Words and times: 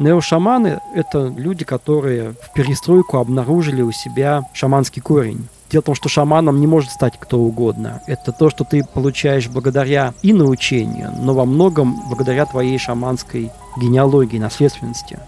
Неошаманы— 0.00 0.80
это 0.94 1.26
люди, 1.36 1.66
которые 1.66 2.32
в 2.32 2.54
перестройку 2.54 3.18
обнаружили 3.18 3.82
у 3.82 3.92
себя 3.92 4.44
шаманский 4.54 5.02
корень. 5.02 5.46
Дело 5.70 5.82
в 5.82 5.84
том, 5.84 5.94
что 5.94 6.08
шаманом 6.08 6.58
не 6.58 6.66
может 6.66 6.90
стать 6.90 7.20
кто 7.20 7.38
угодно. 7.38 8.00
Это 8.06 8.32
то, 8.32 8.48
что 8.48 8.64
ты 8.64 8.82
получаешь 8.82 9.48
благодаря 9.48 10.14
и 10.22 10.32
научению, 10.32 11.12
но 11.20 11.34
во 11.34 11.44
многом 11.44 12.00
благодаря 12.08 12.46
твоей 12.46 12.78
шаманской 12.78 13.50
генеалогии, 13.76 14.38
наследственности. 14.38 15.18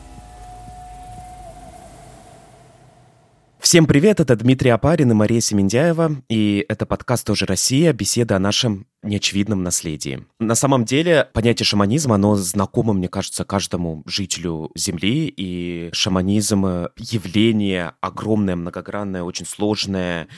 Всем 3.61 3.85
привет, 3.85 4.21
это 4.21 4.37
Дмитрий 4.37 4.71
Апарин 4.71 5.11
и 5.11 5.15
Мария 5.15 5.41
Семендяева, 5.41 6.13
и 6.31 6.65
это 6.67 6.87
подкаст 6.87 7.27
«Тоже 7.27 7.45
Россия», 7.45 7.93
беседа 7.93 8.37
о 8.37 8.39
нашем 8.39 8.87
неочевидном 9.03 9.63
наследии. 9.63 10.25
На 10.39 10.55
самом 10.55 10.85
деле, 10.85 11.29
понятие 11.33 11.65
шаманизма, 11.65 12.15
оно 12.17 12.37
знакомо, 12.37 12.93
мне 12.93 13.09
кажется, 13.09 13.45
каждому 13.45 14.03
жителю 14.07 14.71
Земли, 14.75 15.33
и 15.37 15.91
шаманизм— 15.93 16.67
явление 16.97 17.93
огромное, 18.01 18.57
многогранное, 18.57 19.23
очень 19.23 19.47
сложное, 19.47 20.29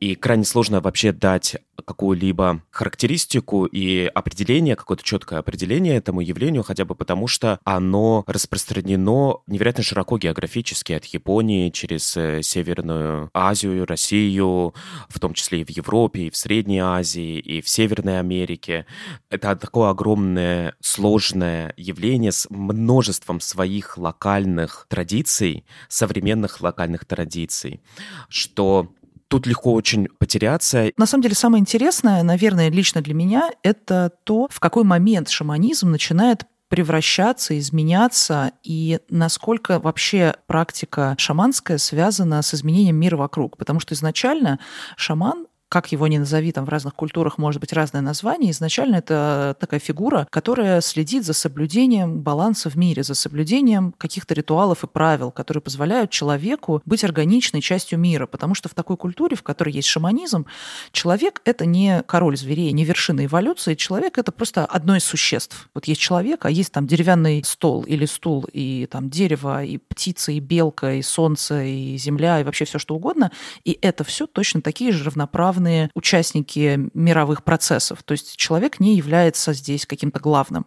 и 0.00 0.14
крайне 0.14 0.44
сложно 0.44 0.80
вообще 0.80 1.12
дать 1.12 1.56
какую-либо 1.84 2.62
характеристику 2.70 3.66
и 3.66 4.06
определение, 4.06 4.76
какое-то 4.76 5.02
четкое 5.02 5.38
определение 5.38 5.96
этому 5.96 6.20
явлению, 6.20 6.62
хотя 6.62 6.84
бы 6.84 6.94
потому, 6.94 7.26
что 7.26 7.58
оно 7.64 8.24
распространено 8.26 9.38
невероятно 9.46 9.82
широко 9.82 10.18
географически 10.18 10.92
от 10.92 11.04
Японии 11.06 11.70
через 11.70 12.16
э, 12.16 12.42
Северную 12.42 13.30
Азию, 13.34 13.86
Россию, 13.86 14.74
в 15.08 15.20
том 15.20 15.34
числе 15.34 15.60
и 15.60 15.64
в 15.64 15.70
Европе, 15.70 16.22
и 16.22 16.30
в 16.30 16.36
Средней 16.36 16.78
Азии, 16.78 17.38
и 17.38 17.60
в 17.60 17.68
Северной 17.68 18.13
Латинской 18.14 18.20
Америке. 18.20 18.86
Это 19.30 19.56
такое 19.56 19.90
огромное, 19.90 20.74
сложное 20.80 21.74
явление 21.76 22.32
с 22.32 22.48
множеством 22.50 23.40
своих 23.40 23.98
локальных 23.98 24.86
традиций, 24.88 25.64
современных 25.88 26.60
локальных 26.60 27.04
традиций, 27.04 27.80
что 28.28 28.92
тут 29.28 29.46
легко 29.46 29.72
очень 29.72 30.08
потеряться. 30.18 30.90
На 30.96 31.06
самом 31.06 31.22
деле 31.22 31.34
самое 31.34 31.60
интересное, 31.60 32.22
наверное, 32.22 32.70
лично 32.70 33.00
для 33.00 33.14
меня, 33.14 33.50
это 33.62 34.10
то, 34.24 34.48
в 34.50 34.60
какой 34.60 34.84
момент 34.84 35.28
шаманизм 35.28 35.90
начинает 35.90 36.46
превращаться, 36.68 37.56
изменяться, 37.58 38.52
и 38.64 38.98
насколько 39.08 39.78
вообще 39.78 40.34
практика 40.46 41.14
шаманская 41.18 41.78
связана 41.78 42.42
с 42.42 42.54
изменением 42.54 42.96
мира 42.96 43.16
вокруг. 43.16 43.56
Потому 43.56 43.80
что 43.80 43.94
изначально 43.94 44.58
шаман 44.96 45.46
как 45.74 45.90
его 45.90 46.06
ни 46.06 46.18
назови, 46.18 46.52
там 46.52 46.66
в 46.66 46.68
разных 46.68 46.94
культурах 46.94 47.36
может 47.36 47.60
быть 47.60 47.72
разное 47.72 48.00
название, 48.00 48.52
изначально 48.52 48.94
это 48.94 49.56
такая 49.58 49.80
фигура, 49.80 50.24
которая 50.30 50.80
следит 50.80 51.24
за 51.24 51.32
соблюдением 51.32 52.20
баланса 52.20 52.70
в 52.70 52.76
мире, 52.76 53.02
за 53.02 53.14
соблюдением 53.14 53.92
каких-то 53.98 54.34
ритуалов 54.34 54.84
и 54.84 54.86
правил, 54.86 55.32
которые 55.32 55.62
позволяют 55.62 56.12
человеку 56.12 56.80
быть 56.84 57.02
органичной 57.02 57.60
частью 57.60 57.98
мира. 57.98 58.28
Потому 58.28 58.54
что 58.54 58.68
в 58.68 58.74
такой 58.74 58.96
культуре, 58.96 59.34
в 59.34 59.42
которой 59.42 59.70
есть 59.74 59.88
шаманизм, 59.88 60.46
человек— 60.92 61.42
это 61.44 61.66
не 61.66 62.04
король 62.06 62.36
зверей, 62.36 62.70
не 62.70 62.84
вершина 62.84 63.24
эволюции, 63.24 63.74
человек— 63.74 64.16
это 64.18 64.30
просто 64.30 64.64
одно 64.66 64.94
из 64.94 65.02
существ. 65.02 65.68
Вот 65.74 65.86
есть 65.86 66.00
человек, 66.00 66.44
а 66.44 66.52
есть 66.52 66.70
там 66.70 66.86
деревянный 66.86 67.42
стол 67.42 67.82
или 67.82 68.06
стул, 68.06 68.46
и 68.52 68.86
там 68.88 69.10
дерево, 69.10 69.64
и 69.64 69.78
птица, 69.78 70.30
и 70.30 70.38
белка, 70.38 70.92
и 70.92 71.02
солнце, 71.02 71.64
и 71.64 71.96
земля, 71.96 72.38
и 72.38 72.44
вообще 72.44 72.64
все 72.64 72.78
что 72.78 72.94
угодно. 72.94 73.32
И 73.64 73.76
это 73.82 74.04
все 74.04 74.28
точно 74.28 74.62
такие 74.62 74.92
же 74.92 75.02
равноправные 75.02 75.63
главные 75.64 75.90
участники 75.94 76.90
мировых 76.94 77.42
процессов. 77.42 78.02
То 78.02 78.12
есть 78.12 78.36
человек 78.36 78.80
не 78.80 78.96
является 78.96 79.54
здесь 79.54 79.86
каким-то 79.86 80.20
главным. 80.20 80.66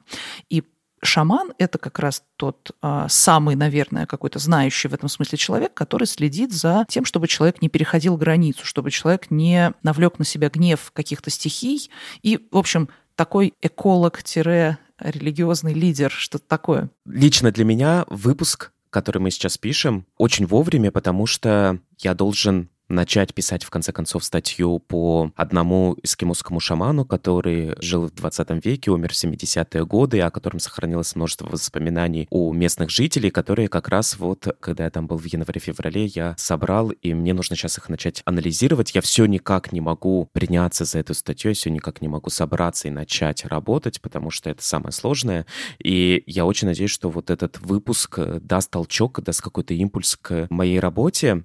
И 0.50 0.64
шаман— 1.04 1.54
это 1.60 1.78
как 1.78 2.00
раз 2.00 2.24
тот 2.38 2.72
а, 2.82 3.08
самый, 3.08 3.56
наверное, 3.56 4.08
какой-то 4.08 4.40
знающий 4.40 4.88
в 4.88 4.96
этом 4.96 5.10
смысле 5.10 5.38
человек, 5.38 5.76
который 5.76 6.08
следит 6.08 6.52
за 6.52 6.84
тем, 6.90 7.06
чтобы 7.06 7.28
человек 7.28 7.62
не 7.62 7.70
переходил 7.70 8.18
границу, 8.18 8.66
чтобы 8.66 8.90
человек 8.90 9.30
не 9.30 9.72
навлек 9.84 10.18
на 10.18 10.26
себя 10.26 10.50
гнев 10.50 10.92
каких-то 10.94 11.30
стихий. 11.30 11.92
И, 12.24 12.48
в 12.52 12.58
общем, 12.58 12.90
такой 13.16 13.54
эколог-религиозный 13.62 15.74
лидер, 15.74 16.12
что-то 16.12 16.48
такое. 16.48 16.90
Лично 17.06 17.52
для 17.52 17.66
меня 17.66 18.06
выпуск, 18.08 18.72
который 18.90 19.20
мы 19.20 19.30
сейчас 19.30 19.60
пишем, 19.60 20.08
очень 20.18 20.48
вовремя, 20.48 20.92
потому 20.92 21.28
что 21.28 21.78
я 22.00 22.16
должен 22.16 22.70
начать 22.90 23.34
писать, 23.34 23.64
в 23.64 23.70
конце 23.70 23.92
концов, 23.92 24.24
статью 24.24 24.80
по 24.80 25.32
одному 25.36 25.96
эскимосскому 26.04 26.60
шаману, 26.60 27.06
который 27.06 27.76
жил 27.82 28.08
в 28.08 28.14
20 28.14 28.66
веке, 28.66 28.92
умер 28.92 29.14
в 29.14 29.24
70-е 29.24 29.86
годы, 29.86 30.22
о 30.22 30.32
котором 30.32 30.60
сохранилось 30.60 31.16
множество 31.16 31.48
воспоминаний 31.48 32.28
у 32.30 32.54
местных 32.54 32.90
жителей, 32.90 33.30
которые 33.30 33.68
как 33.68 33.90
раз 33.90 34.18
вот, 34.18 34.48
когда 34.60 34.86
я 34.86 34.90
там 34.90 35.08
был 35.08 35.18
в 35.18 35.26
январе-феврале, 35.26 36.06
я 36.06 36.36
собрал, 36.38 36.90
и 36.90 37.14
мне 37.14 37.34
нужно 37.34 37.56
сейчас 37.56 37.78
их 37.78 37.90
начать 37.90 38.22
анализировать. 38.26 38.96
Я 38.96 39.02
все 39.02 39.26
никак 39.26 39.72
не 39.72 39.82
могу 39.82 40.30
приняться 40.32 40.86
за 40.86 41.00
эту 41.00 41.14
статью, 41.14 41.52
я 41.52 41.56
все 41.56 41.70
никак 41.70 42.02
не 42.02 42.08
могу 42.08 42.30
собраться 42.30 42.88
и 42.88 42.92
начать 42.92 43.46
работать, 43.46 44.02
потому 44.02 44.32
что 44.32 44.50
это 44.50 44.64
самое 44.64 44.92
сложное. 44.92 45.46
И 45.84 46.24
я 46.26 46.46
очень 46.46 46.68
надеюсь, 46.68 46.92
что 46.92 47.10
вот 47.10 47.30
этот 47.30 47.60
выпуск 47.60 48.20
даст 48.42 48.72
толчок, 48.72 49.22
даст 49.22 49.42
какой-то 49.42 49.74
импульс 49.74 50.16
к 50.16 50.48
моей 50.50 50.80
работе. 50.80 51.44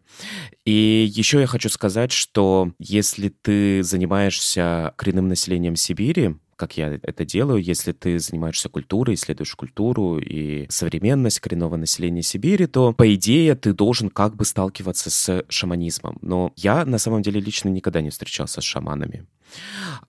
И 0.65 1.11
еще 1.11 1.32
еще 1.33 1.41
я 1.41 1.47
хочу 1.47 1.71
сказать, 1.71 2.13
что 2.13 2.73
если 2.79 3.31
ты 3.31 3.83
занимаешься 3.83 4.93
коренным 4.97 5.29
населением 5.29 5.77
Сибири, 5.77 6.37
как 6.57 6.77
я 6.77 6.99
это 7.03 7.25
делаю, 7.25 7.63
если 7.63 7.93
ты 7.93 8.19
занимаешься 8.19 8.69
культурой, 8.69 9.15
исследуешь 9.15 9.55
культуру 9.55 10.19
и 10.19 10.67
современность 10.69 11.41
коренного 11.41 11.77
населения 11.77 12.23
Сибири, 12.23 12.67
то, 12.67 12.93
по 12.93 13.15
идее, 13.15 13.55
ты 13.55 13.73
должен 13.73 14.11
как 14.11 14.37
бы 14.37 14.45
сталкиваться 14.45 15.09
с 15.09 15.45
шаманизмом. 15.49 16.19
Но 16.21 16.53
я, 16.57 16.85
на 16.85 16.99
самом 16.99 17.23
деле, 17.23 17.41
лично 17.41 17.71
никогда 17.71 18.03
не 18.03 18.11
встречался 18.11 18.61
с 18.61 18.65
шаманами. 18.65 19.25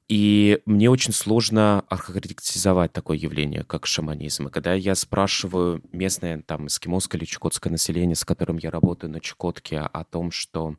И 0.08 0.60
мне 0.66 0.90
очень 0.90 1.14
сложно 1.14 1.84
охарактеризовать 1.90 2.94
такое 2.94 3.18
явление, 3.18 3.64
как 3.64 3.86
шаманизм. 3.86 4.48
И 4.48 4.52
когда 4.52 4.74
я 4.74 4.96
спрашиваю 4.96 5.82
местное 5.92 6.42
там 6.42 6.68
эскимосское 6.68 7.20
или 7.20 7.26
чукотское 7.26 7.72
население, 7.72 8.16
с 8.16 8.26
которым 8.26 8.58
я 8.58 8.70
работаю 8.70 9.12
на 9.12 9.20
Чукотке, 9.20 9.80
о 9.80 10.04
том, 10.04 10.32
что 10.32 10.76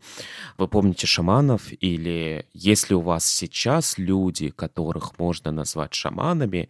вы 0.59 0.69
помните 0.69 1.07
шаманов, 1.07 1.73
или 1.81 2.47
если 2.53 2.95
у 2.95 3.01
вас 3.01 3.25
сейчас 3.27 3.99
люди, 3.99 4.51
которых 4.51 5.19
можно 5.19 5.51
назвать 5.51 5.95
шаманами, 5.95 6.69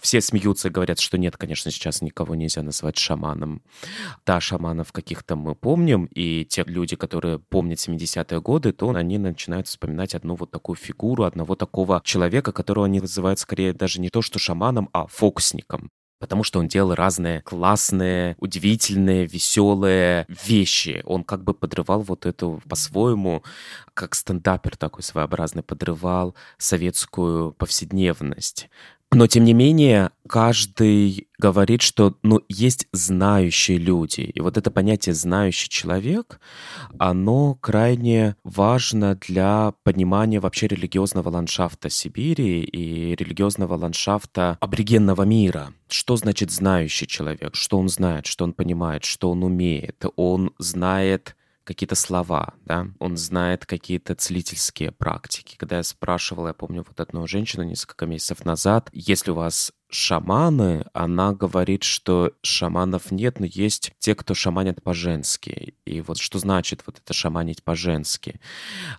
все 0.00 0.20
смеются 0.20 0.68
и 0.68 0.70
говорят, 0.70 1.00
что 1.00 1.18
нет, 1.18 1.36
конечно, 1.36 1.70
сейчас 1.70 2.02
никого 2.02 2.34
нельзя 2.34 2.62
назвать 2.62 2.96
шаманом. 2.96 3.62
Да, 4.24 4.40
шаманов 4.40 4.92
каких-то 4.92 5.36
мы 5.36 5.54
помним, 5.54 6.04
и 6.06 6.44
те 6.44 6.64
люди, 6.66 6.96
которые 6.96 7.38
помнят 7.38 7.78
70-е 7.78 8.40
годы, 8.40 8.72
то 8.72 8.90
они 8.90 9.18
начинают 9.18 9.66
вспоминать 9.66 10.14
одну 10.14 10.36
вот 10.36 10.50
такую 10.50 10.76
фигуру, 10.76 11.24
одного 11.34 11.56
такого 11.56 12.00
человека, 12.04 12.52
которого 12.52 12.86
они 12.86 13.00
называют 13.00 13.38
скорее 13.38 13.72
даже 13.72 14.00
не 14.00 14.08
то 14.08 14.22
что 14.22 14.38
шаманом, 14.38 14.88
а 14.92 15.06
фокусником 15.06 15.90
потому 16.20 16.42
что 16.42 16.58
он 16.58 16.68
делал 16.68 16.94
разные 16.94 17.42
классные, 17.42 18.34
удивительные, 18.38 19.26
веселые 19.26 20.26
вещи. 20.46 21.02
Он 21.04 21.22
как 21.22 21.44
бы 21.44 21.52
подрывал 21.52 22.00
вот 22.00 22.24
эту 22.24 22.62
по-своему, 22.66 23.42
как 23.92 24.14
стендапер 24.14 24.78
такой 24.78 25.02
своеобразный, 25.02 25.62
подрывал 25.62 26.34
советскую 26.56 27.52
повседневность. 27.52 28.70
Но, 29.14 29.28
тем 29.28 29.44
не 29.44 29.52
менее, 29.52 30.10
каждый 30.28 31.28
говорит, 31.38 31.82
что 31.82 32.16
ну, 32.22 32.40
есть 32.48 32.88
знающие 32.90 33.78
люди. 33.78 34.22
И 34.22 34.40
вот 34.40 34.56
это 34.56 34.72
понятие 34.72 35.14
«знающий 35.14 35.68
человек», 35.68 36.40
оно 36.98 37.54
крайне 37.54 38.34
важно 38.42 39.14
для 39.14 39.74
понимания 39.84 40.40
вообще 40.40 40.66
религиозного 40.66 41.28
ландшафта 41.28 41.90
Сибири 41.90 42.64
и 42.64 43.14
религиозного 43.14 43.76
ландшафта 43.76 44.58
аборигенного 44.60 45.22
мира. 45.22 45.72
Что 45.88 46.16
значит 46.16 46.50
«знающий 46.50 47.06
человек»? 47.06 47.54
Что 47.54 47.78
он 47.78 47.88
знает, 47.88 48.26
что 48.26 48.44
он 48.44 48.52
понимает, 48.52 49.04
что 49.04 49.30
он 49.30 49.44
умеет? 49.44 50.04
Он 50.16 50.50
знает 50.58 51.36
какие-то 51.64 51.94
слова, 51.94 52.54
да, 52.64 52.88
он 52.98 53.16
знает 53.16 53.66
какие-то 53.66 54.14
целительские 54.14 54.92
практики. 54.92 55.56
Когда 55.56 55.78
я 55.78 55.82
спрашивал, 55.82 56.46
я 56.46 56.52
помню 56.52 56.84
вот 56.86 57.00
одну 57.00 57.26
женщину 57.26 57.64
несколько 57.64 58.06
месяцев 58.06 58.44
назад, 58.44 58.90
если 58.92 59.30
у 59.30 59.34
вас 59.34 59.72
шаманы, 59.88 60.84
она 60.92 61.32
говорит, 61.32 61.82
что 61.82 62.32
шаманов 62.42 63.10
нет, 63.10 63.40
но 63.40 63.46
есть 63.46 63.92
те, 63.98 64.14
кто 64.14 64.34
шаманят 64.34 64.82
по-женски. 64.82 65.74
И 65.84 66.00
вот 66.00 66.18
что 66.18 66.38
значит 66.38 66.82
вот 66.86 66.98
это 66.98 67.12
шаманить 67.14 67.62
по-женски? 67.62 68.40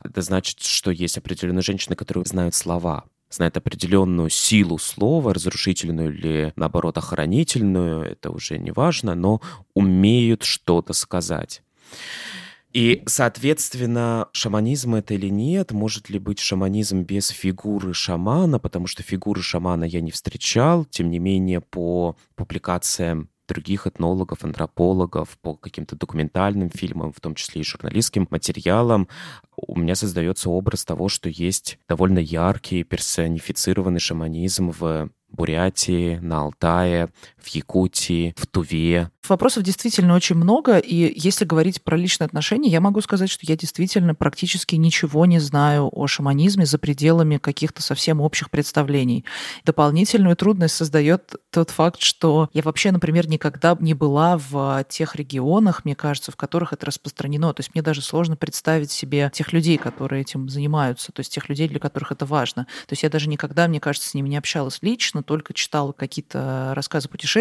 Это 0.04 0.22
значит, 0.22 0.62
что 0.62 0.92
есть 0.92 1.18
определенные 1.18 1.62
женщины, 1.62 1.96
которые 1.96 2.26
знают 2.26 2.56
слова, 2.56 3.06
знают 3.30 3.58
определенную 3.58 4.30
силу 4.30 4.78
слова, 4.78 5.34
разрушительную 5.34 6.14
или, 6.14 6.54
наоборот, 6.56 6.98
охранительную, 6.98 8.04
это 8.04 8.32
уже 8.32 8.58
не 8.58 8.72
важно, 8.72 9.16
но 9.16 9.42
умеют 9.74 10.44
что-то 10.44 10.94
сказать. 10.94 11.62
И, 12.76 13.04
соответственно, 13.06 14.28
шаманизм 14.34 14.96
это 14.96 15.14
или 15.14 15.30
нет, 15.30 15.72
может 15.72 16.10
ли 16.10 16.20
быть 16.20 16.40
шаманизм 16.40 17.04
без 17.04 17.30
фигуры 17.30 17.94
шамана, 17.94 18.60
потому 18.60 18.86
что 18.86 19.02
фигуры 19.02 19.42
шамана 19.42 19.86
я 19.86 20.02
не 20.02 20.12
встречал, 20.12 20.84
тем 20.84 21.10
не 21.10 21.18
менее, 21.18 21.62
по 21.62 22.18
публикациям 22.36 23.30
других 23.48 23.88
этнологов, 23.88 24.44
антропологов, 24.44 25.38
по 25.42 25.56
каким-то 25.56 25.96
документальным 25.96 26.70
фильмам, 26.70 27.14
в 27.14 27.22
том 27.22 27.36
числе 27.36 27.62
и 27.62 27.64
журналистским 27.64 28.28
материалам, 28.30 29.08
у 29.56 29.80
меня 29.80 29.96
создается 29.96 30.50
образ 30.50 30.84
того, 30.84 31.08
что 31.08 31.30
есть 31.30 31.80
довольно 31.88 32.20
яркий 32.20 32.84
персонифицированный 32.84 34.02
шаманизм 34.02 34.74
в 34.78 35.10
Бурятии, 35.30 36.18
на 36.18 36.42
Алтае, 36.42 37.10
в 37.46 37.48
Якутии, 37.50 38.34
в 38.38 38.48
Туве. 38.48 39.12
Вопросов 39.28 39.64
действительно 39.64 40.16
очень 40.16 40.36
много, 40.36 40.78
и 40.78 41.12
если 41.16 41.46
говорить 41.46 41.82
про 41.82 41.98
личные 41.98 42.26
отношения, 42.26 42.70
я 42.70 42.80
могу 42.80 43.02
сказать, 43.02 43.30
что 43.30 43.46
я 43.48 43.56
действительно 43.56 44.14
практически 44.14 44.76
ничего 44.76 45.26
не 45.26 45.40
знаю 45.40 45.90
о 45.92 46.06
шаманизме 46.06 46.66
за 46.66 46.78
пределами 46.78 47.38
каких-то 47.38 47.82
совсем 47.82 48.22
общих 48.22 48.52
представлений. 48.52 49.26
Дополнительную 49.64 50.36
трудность 50.36 50.76
создает 50.76 51.36
тот 51.52 51.72
факт, 51.72 52.02
что 52.02 52.50
я 52.54 52.62
вообще, 52.62 52.92
например, 52.92 53.28
никогда 53.28 53.76
не 53.80 53.94
была 53.94 54.38
в 54.38 54.86
тех 54.90 55.16
регионах, 55.16 55.86
мне 55.86 55.96
кажется, 55.96 56.32
в 56.32 56.36
которых 56.36 56.74
это 56.74 56.86
распространено. 56.86 57.54
То 57.54 57.62
есть 57.62 57.74
мне 57.74 57.82
даже 57.82 58.02
сложно 58.02 58.36
представить 58.36 58.92
себе 58.92 59.32
тех 59.34 59.54
людей, 59.54 59.78
которые 59.78 60.22
этим 60.22 60.50
занимаются, 60.50 61.12
то 61.12 61.22
есть 61.22 61.34
тех 61.34 61.50
людей, 61.50 61.68
для 61.68 61.80
которых 61.80 62.12
это 62.12 62.26
важно. 62.26 62.66
То 62.88 62.94
есть 62.94 63.04
я 63.04 63.10
даже 63.10 63.28
никогда, 63.28 63.68
мне 63.68 63.80
кажется, 63.80 64.10
с 64.10 64.14
ними 64.14 64.30
не 64.30 64.38
общалась 64.38 64.80
лично, 64.82 65.24
только 65.24 65.54
читала 65.54 65.94
какие-то 65.94 66.74
рассказы 66.76 67.10
путешественников. 67.10 67.35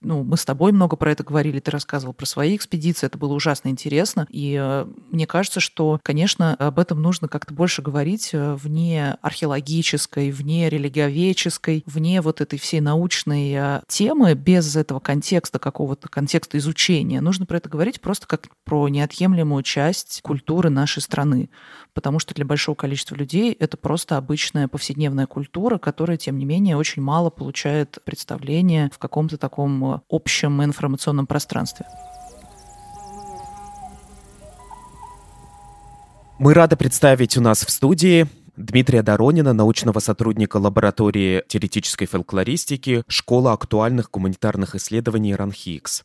Ну, 0.00 0.22
мы 0.22 0.36
с 0.36 0.44
тобой 0.44 0.72
много 0.72 0.96
про 0.96 1.12
это 1.12 1.24
говорили, 1.24 1.60
ты 1.60 1.70
рассказывал 1.70 2.14
про 2.14 2.26
свои 2.26 2.56
экспедиции, 2.56 3.06
это 3.06 3.18
было 3.18 3.32
ужасно 3.32 3.68
интересно. 3.68 4.26
И 4.30 4.56
э, 4.60 4.86
мне 5.10 5.26
кажется, 5.26 5.60
что, 5.60 5.98
конечно, 6.02 6.54
об 6.54 6.78
этом 6.78 7.00
нужно 7.02 7.28
как-то 7.28 7.54
больше 7.54 7.82
говорить 7.82 8.30
э, 8.32 8.54
вне 8.54 9.16
археологической, 9.22 10.30
вне 10.30 10.68
религиоведческой, 10.68 11.82
вне 11.86 12.20
вот 12.20 12.40
этой 12.40 12.58
всей 12.58 12.80
научной 12.80 13.52
э, 13.52 13.80
темы, 13.88 14.34
без 14.34 14.76
этого 14.76 15.00
контекста, 15.00 15.58
какого-то 15.58 16.08
контекста 16.08 16.58
изучения. 16.58 17.20
Нужно 17.20 17.46
про 17.46 17.56
это 17.56 17.68
говорить 17.68 18.00
просто 18.00 18.26
как 18.26 18.48
про 18.64 18.88
неотъемлемую 18.88 19.62
часть 19.62 20.20
культуры 20.22 20.70
нашей 20.70 21.02
страны. 21.02 21.50
Потому 21.94 22.18
что 22.18 22.34
для 22.34 22.44
большого 22.44 22.74
количества 22.74 23.14
людей 23.14 23.52
это 23.52 23.76
просто 23.76 24.16
обычная 24.16 24.68
повседневная 24.68 25.26
культура, 25.26 25.78
которая, 25.78 26.16
тем 26.16 26.38
не 26.38 26.44
менее, 26.44 26.76
очень 26.76 27.02
мало 27.02 27.30
получает 27.30 27.98
представление 28.04 28.90
в 28.92 28.98
каком-то 28.98 29.36
таком 29.38 29.94
э, 29.94 30.00
общем 30.08 30.62
информационном 30.62 31.26
пространстве. 31.26 31.86
Мы 36.40 36.54
рады 36.54 36.74
представить 36.74 37.36
у 37.36 37.42
нас 37.42 37.66
в 37.66 37.70
студии 37.70 38.26
Дмитрия 38.56 39.02
Доронина, 39.02 39.52
научного 39.52 39.98
сотрудника 40.00 40.56
лаборатории 40.56 41.42
теоретической 41.48 42.06
фольклористики 42.06 43.02
Школа 43.08 43.52
актуальных 43.52 44.10
гуманитарных 44.10 44.74
исследований 44.74 45.34
РАНХИКС. 45.34 46.04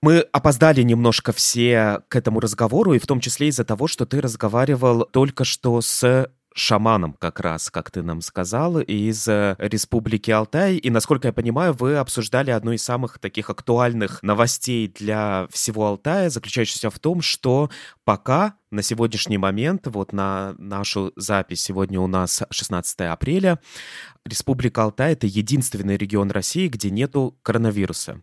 Мы 0.00 0.20
опоздали 0.20 0.82
немножко 0.82 1.32
все 1.32 2.00
к 2.08 2.16
этому 2.16 2.40
разговору, 2.40 2.94
и 2.94 2.98
в 2.98 3.06
том 3.06 3.20
числе 3.20 3.48
из-за 3.48 3.64
того, 3.64 3.88
что 3.88 4.06
ты 4.06 4.20
разговаривал 4.20 5.06
только 5.10 5.44
что 5.44 5.80
с 5.80 6.28
шаманом 6.54 7.14
как 7.14 7.40
раз, 7.40 7.68
как 7.68 7.90
ты 7.90 8.02
нам 8.02 8.20
сказал, 8.22 8.80
из 8.80 9.26
э, 9.28 9.56
Республики 9.58 10.30
Алтай. 10.30 10.76
И, 10.76 10.88
насколько 10.88 11.28
я 11.28 11.32
понимаю, 11.32 11.74
вы 11.74 11.96
обсуждали 11.96 12.52
одну 12.52 12.72
из 12.72 12.82
самых 12.82 13.18
таких 13.18 13.50
актуальных 13.50 14.22
новостей 14.22 14.88
для 14.88 15.48
всего 15.50 15.86
Алтая, 15.86 16.30
заключающуюся 16.30 16.90
в 16.90 16.98
том, 17.00 17.22
что 17.22 17.70
пока 18.04 18.54
на 18.70 18.82
сегодняшний 18.82 19.36
момент, 19.36 19.88
вот 19.88 20.12
на 20.12 20.54
нашу 20.58 21.12
запись, 21.16 21.62
сегодня 21.62 22.00
у 22.00 22.06
нас 22.06 22.42
16 22.50 23.00
апреля, 23.00 23.58
Республика 24.24 24.84
Алтай— 24.84 25.12
это 25.14 25.26
единственный 25.26 25.96
регион 25.96 26.30
России, 26.30 26.68
где 26.68 26.90
нету 26.90 27.36
коронавируса. 27.42 28.22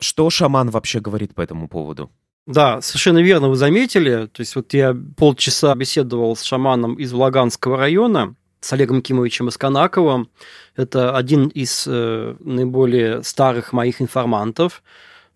Что 0.00 0.28
шаман 0.30 0.70
вообще 0.70 1.00
говорит 1.00 1.34
по 1.34 1.40
этому 1.40 1.68
поводу? 1.68 2.10
Да, 2.46 2.80
совершенно 2.80 3.18
верно 3.18 3.48
вы 3.48 3.56
заметили. 3.56 4.26
То 4.26 4.40
есть 4.40 4.54
вот 4.54 4.72
я 4.72 4.96
полчаса 5.16 5.74
беседовал 5.74 6.36
с 6.36 6.42
шаманом 6.42 6.94
из 6.94 7.12
Влаганского 7.12 7.76
района, 7.76 8.36
с 8.60 8.72
Олегом 8.72 9.02
Кимовичем 9.02 9.48
Исканаковым. 9.48 10.30
Это 10.76 11.16
один 11.16 11.48
из 11.48 11.86
э, 11.88 12.36
наиболее 12.38 13.24
старых 13.24 13.72
моих 13.72 14.00
информантов. 14.00 14.84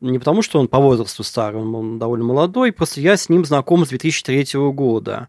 Не 0.00 0.18
потому, 0.18 0.40
что 0.42 0.60
он 0.60 0.68
по 0.68 0.78
возрасту 0.78 1.24
старый, 1.24 1.60
он, 1.60 1.98
довольно 1.98 2.24
молодой, 2.24 2.72
просто 2.72 3.00
я 3.00 3.16
с 3.16 3.28
ним 3.28 3.44
знаком 3.44 3.84
с 3.84 3.88
2003 3.90 4.58
года. 4.70 5.28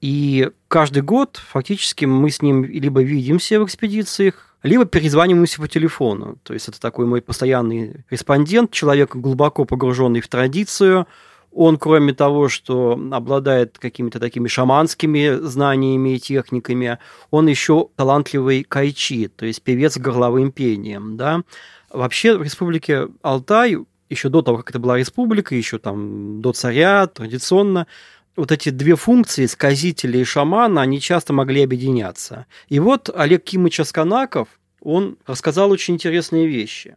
И 0.00 0.50
каждый 0.68 1.02
год 1.02 1.36
фактически 1.36 2.06
мы 2.06 2.30
с 2.30 2.42
ним 2.42 2.64
либо 2.64 3.02
видимся 3.02 3.60
в 3.60 3.66
экспедициях, 3.66 4.49
либо 4.62 4.84
перезваниваемся 4.84 5.60
по 5.60 5.68
телефону. 5.68 6.38
То 6.42 6.54
есть 6.54 6.68
это 6.68 6.80
такой 6.80 7.06
мой 7.06 7.22
постоянный 7.22 8.04
респондент, 8.10 8.70
человек 8.72 9.16
глубоко 9.16 9.64
погруженный 9.64 10.20
в 10.20 10.28
традицию. 10.28 11.06
Он, 11.52 11.78
кроме 11.78 12.12
того, 12.12 12.48
что 12.48 13.00
обладает 13.10 13.78
какими-то 13.78 14.20
такими 14.20 14.46
шаманскими 14.46 15.40
знаниями 15.44 16.14
и 16.14 16.20
техниками, 16.20 16.98
он 17.30 17.48
еще 17.48 17.88
талантливый 17.96 18.62
кайчи, 18.62 19.26
то 19.28 19.46
есть 19.46 19.62
певец 19.62 19.94
с 19.94 19.98
горловым 19.98 20.52
пением. 20.52 21.16
Да? 21.16 21.42
Вообще 21.90 22.36
в 22.36 22.42
республике 22.42 23.08
Алтай, 23.22 23.78
еще 24.08 24.28
до 24.28 24.42
того, 24.42 24.58
как 24.58 24.70
это 24.70 24.78
была 24.78 24.96
республика, 24.96 25.56
еще 25.56 25.78
там 25.78 26.40
до 26.40 26.52
царя, 26.52 27.08
традиционно, 27.08 27.88
вот 28.36 28.52
эти 28.52 28.70
две 28.70 28.96
функции, 28.96 29.46
сказителя 29.46 30.20
и 30.20 30.24
шамана, 30.24 30.82
они 30.82 31.00
часто 31.00 31.32
могли 31.32 31.62
объединяться. 31.62 32.46
И 32.68 32.78
вот 32.78 33.10
Олег 33.14 33.44
Кимыч 33.44 33.80
Асканаков, 33.80 34.48
он 34.80 35.18
рассказал 35.26 35.70
очень 35.70 35.94
интересные 35.94 36.46
вещи. 36.46 36.96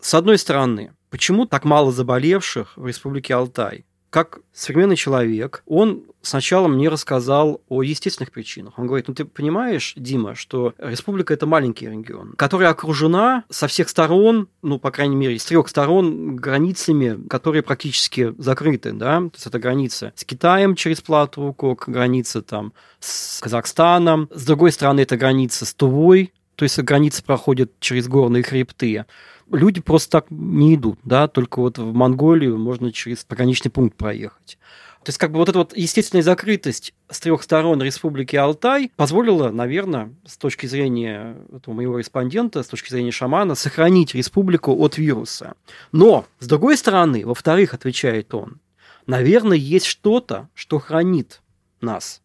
С 0.00 0.14
одной 0.14 0.38
стороны, 0.38 0.92
почему 1.10 1.44
так 1.44 1.64
мало 1.64 1.92
заболевших 1.92 2.76
в 2.76 2.86
Республике 2.86 3.34
Алтай? 3.34 3.84
Как 4.10 4.40
современный 4.52 4.96
человек, 4.96 5.62
он 5.66 6.02
сначала 6.20 6.66
мне 6.66 6.88
рассказал 6.88 7.62
о 7.68 7.82
естественных 7.82 8.32
причинах. 8.32 8.78
Он 8.78 8.86
говорит, 8.86 9.06
ну 9.08 9.14
ты 9.14 9.24
понимаешь, 9.24 9.94
Дима, 9.96 10.34
что 10.34 10.74
республика– 10.78 11.32
это 11.34 11.46
маленький 11.46 11.88
регион, 11.88 12.34
который 12.36 12.66
окружена 12.66 13.44
со 13.48 13.68
всех 13.68 13.88
сторон, 13.88 14.48
ну, 14.62 14.78
по 14.78 14.90
крайней 14.90 15.16
мере, 15.16 15.38
с 15.38 15.44
трех 15.44 15.68
сторон 15.68 16.36
границами, 16.36 17.26
которые 17.28 17.62
практически 17.62 18.34
закрыты, 18.36 18.92
да, 18.92 19.20
то 19.20 19.30
есть 19.34 19.46
это 19.46 19.58
граница 19.58 20.12
с 20.16 20.24
Китаем 20.24 20.74
через 20.74 21.00
Плату 21.00 21.46
Рукок, 21.46 21.84
граница 21.86 22.42
там 22.42 22.72
с 22.98 23.40
Казахстаном, 23.40 24.28
с 24.34 24.44
другой 24.44 24.72
стороны 24.72 25.00
это 25.00 25.16
граница 25.16 25.64
с 25.64 25.72
Тувой, 25.72 26.32
то 26.56 26.64
есть 26.64 26.78
граница 26.80 27.22
проходит 27.22 27.72
через 27.80 28.06
горные 28.08 28.42
хребты 28.42 29.06
люди 29.50 29.80
просто 29.80 30.10
так 30.10 30.26
не 30.30 30.74
идут, 30.74 30.98
да, 31.04 31.28
только 31.28 31.60
вот 31.60 31.78
в 31.78 31.92
Монголию 31.92 32.58
можно 32.58 32.92
через 32.92 33.24
пограничный 33.24 33.70
пункт 33.70 33.96
проехать. 33.96 34.58
То 35.02 35.08
есть, 35.08 35.18
как 35.18 35.32
бы 35.32 35.38
вот 35.38 35.48
эта 35.48 35.58
вот 35.58 35.74
естественная 35.74 36.22
закрытость 36.22 36.92
с 37.08 37.20
трех 37.20 37.42
сторон 37.42 37.82
Республики 37.82 38.36
Алтай 38.36 38.92
позволила, 38.96 39.48
наверное, 39.48 40.14
с 40.26 40.36
точки 40.36 40.66
зрения 40.66 41.38
этого 41.56 41.72
моего 41.72 41.98
респондента, 41.98 42.62
с 42.62 42.68
точки 42.68 42.90
зрения 42.90 43.10
шамана, 43.10 43.54
сохранить 43.54 44.14
республику 44.14 44.76
от 44.76 44.98
вируса. 44.98 45.54
Но, 45.90 46.26
с 46.38 46.46
другой 46.46 46.76
стороны, 46.76 47.24
во-вторых, 47.24 47.72
отвечает 47.72 48.34
он, 48.34 48.60
наверное, 49.06 49.56
есть 49.56 49.86
что-то, 49.86 50.50
что 50.54 50.78
хранит 50.78 51.40
нас. 51.80 52.20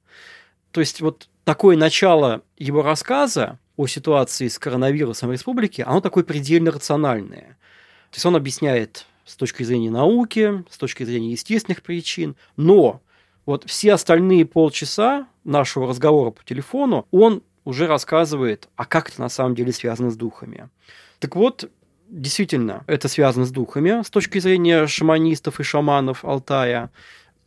То 0.71 0.81
есть, 0.81 0.99
вот 0.99 1.29
такое 1.45 1.77
начало 1.77 2.41
его 2.57 2.81
рассказа, 2.81 3.57
о 3.77 3.87
ситуации 3.87 4.47
с 4.47 4.59
коронавирусом 4.59 5.29
в 5.29 5.31
республике, 5.31 5.83
оно 5.83 6.01
такое 6.01 6.23
предельно 6.23 6.71
рациональное. 6.71 7.57
То 8.11 8.15
есть 8.15 8.25
он 8.25 8.35
объясняет 8.35 9.05
с 9.25 9.35
точки 9.35 9.63
зрения 9.63 9.89
науки, 9.89 10.63
с 10.69 10.77
точки 10.77 11.03
зрения 11.03 11.31
естественных 11.31 11.81
причин, 11.81 12.35
но 12.55 13.01
вот 13.45 13.63
все 13.65 13.93
остальные 13.93 14.45
полчаса 14.45 15.27
нашего 15.43 15.87
разговора 15.87 16.31
по 16.31 16.43
телефону 16.43 17.07
он 17.11 17.43
уже 17.63 17.87
рассказывает, 17.87 18.69
а 18.75 18.85
как 18.85 19.09
это 19.09 19.21
на 19.21 19.29
самом 19.29 19.55
деле 19.55 19.71
связано 19.71 20.11
с 20.11 20.15
духами. 20.15 20.69
Так 21.19 21.35
вот, 21.35 21.69
действительно, 22.07 22.83
это 22.87 23.07
связано 23.07 23.45
с 23.45 23.51
духами 23.51 24.03
с 24.03 24.09
точки 24.09 24.39
зрения 24.39 24.87
шаманистов 24.87 25.59
и 25.59 25.63
шаманов 25.63 26.23
Алтая. 26.23 26.91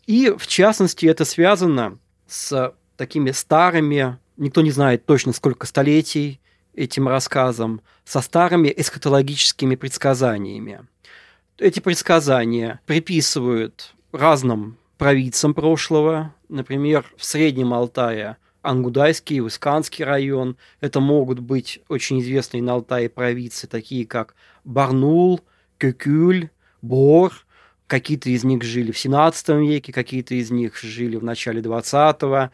И, 0.07 0.35
в 0.37 0.47
частности, 0.47 1.07
это 1.07 1.25
связано 1.25 1.99
с 2.27 2.75
такими 2.97 3.31
старыми 3.31 4.19
никто 4.39 4.63
не 4.63 4.71
знает 4.71 5.05
точно 5.05 5.33
сколько 5.33 5.67
столетий 5.67 6.41
этим 6.75 7.09
рассказам, 7.09 7.83
со 8.05 8.21
старыми 8.21 8.73
эсхатологическими 8.75 9.75
предсказаниями. 9.75 10.87
Эти 11.59 11.81
предсказания 11.81 12.81
приписывают 12.87 13.95
разным 14.13 14.79
провидцам 14.97 15.55
прошлого, 15.55 16.35
например, 16.49 17.05
в 17.17 17.25
Среднем 17.25 17.75
Алтае 17.75 18.37
Ангудайский, 18.63 19.41
Висканский 19.41 20.05
район. 20.05 20.57
Это 20.81 21.01
могут 21.01 21.41
быть 21.41 21.81
очень 21.89 22.21
известные 22.21 22.63
на 22.63 22.75
Алтае 22.75 23.09
провидцы, 23.09 23.67
такие 23.67 24.07
как 24.07 24.35
Барнул, 24.65 25.41
Кюкюль, 25.79 26.51
Бор. 26.81 27.33
Какие-то 27.87 28.29
из 28.29 28.45
них 28.45 28.63
жили 28.63 28.93
в 28.93 28.99
17 28.99 29.49
веке, 29.49 29.93
какие-то 29.93 30.35
из 30.35 30.51
них 30.51 30.77
жили 30.77 31.17
в 31.17 31.25
начале 31.25 31.63
20 31.63 32.51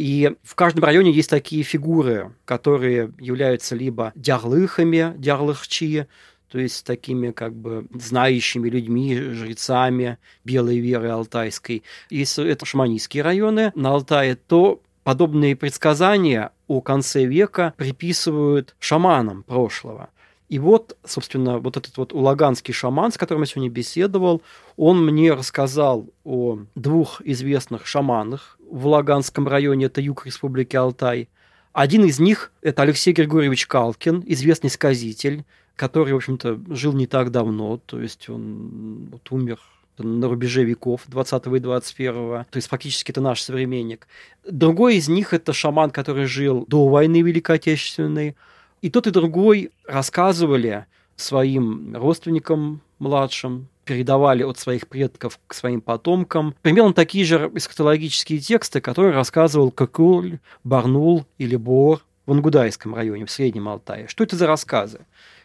и 0.00 0.32
в 0.42 0.54
каждом 0.54 0.84
районе 0.84 1.12
есть 1.12 1.28
такие 1.28 1.62
фигуры, 1.62 2.32
которые 2.46 3.12
являются 3.18 3.76
либо 3.76 4.12
дярлыхами, 4.14 5.12
дярлыхчи, 5.18 6.06
то 6.48 6.58
есть 6.58 6.86
такими 6.86 7.32
как 7.32 7.54
бы 7.54 7.86
знающими 7.92 8.70
людьми, 8.70 9.14
жрецами 9.14 10.16
белой 10.42 10.78
веры 10.78 11.10
алтайской. 11.10 11.82
Если 12.08 12.48
это 12.48 12.64
шаманистские 12.64 13.22
районы 13.22 13.72
на 13.74 13.90
Алтае, 13.90 14.36
то 14.36 14.80
подобные 15.04 15.54
предсказания 15.54 16.50
о 16.66 16.80
конце 16.80 17.26
века 17.26 17.74
приписывают 17.76 18.74
шаманам 18.78 19.42
прошлого. 19.42 20.08
И 20.50 20.58
вот, 20.58 20.98
собственно, 21.04 21.58
вот 21.58 21.76
этот 21.76 21.96
вот 21.96 22.12
улаганский 22.12 22.74
шаман, 22.74 23.12
с 23.12 23.16
которым 23.16 23.44
я 23.44 23.46
сегодня 23.46 23.70
беседовал, 23.70 24.42
он 24.76 25.06
мне 25.06 25.32
рассказал 25.32 26.06
о 26.24 26.58
двух 26.74 27.22
известных 27.24 27.86
шаманах 27.86 28.58
в 28.68 28.88
Улаганском 28.88 29.46
районе, 29.46 29.86
это 29.86 30.00
юг 30.00 30.26
Республики 30.26 30.74
Алтай. 30.74 31.28
Один 31.72 32.04
из 32.04 32.18
них– 32.18 32.50
это 32.62 32.82
Алексей 32.82 33.12
Григорьевич 33.12 33.68
Калкин, 33.68 34.24
известный 34.26 34.70
сказитель, 34.70 35.44
который, 35.76 36.14
в 36.14 36.16
общем-то, 36.16 36.58
жил 36.70 36.94
не 36.94 37.06
так 37.06 37.30
давно, 37.30 37.80
то 37.86 38.00
есть 38.00 38.28
он 38.28 39.08
вот 39.12 39.30
умер 39.30 39.60
на 39.98 40.28
рубеже 40.28 40.64
веков 40.64 41.02
20 41.06 41.46
и 41.46 41.58
21 41.60 42.14
то 42.14 42.56
есть 42.56 42.68
фактически 42.68 43.12
это 43.12 43.20
наш 43.20 43.40
современник. 43.40 44.08
Другой 44.50 44.96
из 44.96 45.08
них 45.08 45.32
это 45.32 45.52
шаман, 45.52 45.90
который 45.90 46.24
жил 46.24 46.64
до 46.66 46.88
войны 46.88 47.22
Великой 47.22 47.56
Отечественной. 47.56 48.34
И 48.82 48.90
тот 48.90 49.06
и 49.06 49.10
другой 49.10 49.70
рассказывали 49.86 50.86
своим 51.16 51.94
родственникам 51.94 52.80
младшим, 52.98 53.68
передавали 53.84 54.42
от 54.42 54.58
своих 54.58 54.86
предков 54.86 55.40
к 55.46 55.54
своим 55.54 55.80
потомкам. 55.80 56.54
Примерно 56.62 56.94
такие 56.94 57.24
же 57.24 57.50
эсхатологические 57.54 58.38
тексты, 58.38 58.80
которые 58.80 59.12
рассказывал 59.12 59.70
Кокуль, 59.70 60.38
Барнул 60.62 61.26
или 61.38 61.56
Бор 61.56 62.00
в 62.26 62.32
Ангудайском 62.32 62.94
районе, 62.94 63.26
в 63.26 63.30
Среднем 63.30 63.68
Алтае. 63.68 64.06
Что 64.06 64.22
это 64.22 64.36
за 64.36 64.46
рассказы? 64.46 65.00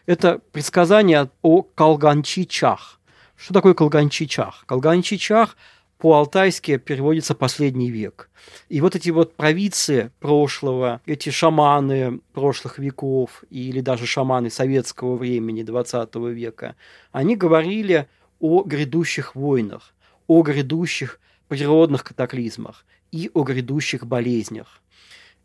Это 0.06 0.40
предсказания 0.52 1.28
о 1.42 1.62
Калганчичах. 1.62 3.00
Что 3.36 3.52
такое 3.52 3.74
Калганчичах? 3.74 4.64
Калганчичах 4.66 5.56
по-алтайски 5.98 6.76
переводится 6.76 7.34
«последний 7.34 7.90
век». 7.90 8.30
И 8.68 8.80
вот 8.80 8.94
эти 8.94 9.10
вот 9.10 9.34
провидцы 9.34 10.12
прошлого, 10.20 11.00
эти 11.06 11.30
шаманы 11.30 12.20
прошлых 12.32 12.78
веков 12.78 13.44
или 13.50 13.80
даже 13.80 14.06
шаманы 14.06 14.50
советского 14.50 15.16
времени 15.16 15.62
20 15.62 16.14
века, 16.16 16.76
они 17.12 17.34
говорили 17.36 18.08
о 18.40 18.62
грядущих 18.62 19.34
войнах, 19.34 19.94
о 20.26 20.42
грядущих 20.42 21.18
природных 21.48 22.04
катаклизмах 22.04 22.84
и 23.10 23.30
о 23.32 23.42
грядущих 23.42 24.06
болезнях. 24.06 24.82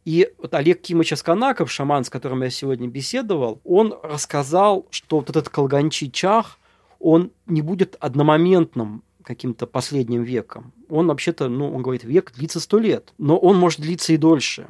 И 0.03 0.29
вот 0.37 0.53
Олег 0.53 0.81
Кимович 0.81 1.13
Асканаков, 1.13 1.71
шаман, 1.71 2.03
с 2.03 2.09
которым 2.09 2.41
я 2.41 2.49
сегодня 2.49 2.87
беседовал, 2.87 3.61
он 3.63 3.93
рассказал, 4.03 4.87
что 4.89 5.19
вот 5.19 5.29
этот 5.29 5.49
Колганчий 5.49 6.09
Чах, 6.09 6.57
он 6.99 7.31
не 7.45 7.61
будет 7.61 7.95
одномоментным 7.99 9.03
каким-то 9.23 9.67
последним 9.67 10.23
веком. 10.23 10.73
Он 10.89 11.07
вообще-то, 11.07 11.49
ну, 11.49 11.73
он 11.73 11.81
говорит, 11.81 12.03
век 12.03 12.31
длится 12.33 12.59
сто 12.59 12.79
лет, 12.79 13.13
но 13.17 13.37
он 13.37 13.57
может 13.57 13.79
длиться 13.79 14.13
и 14.13 14.17
дольше. 14.17 14.67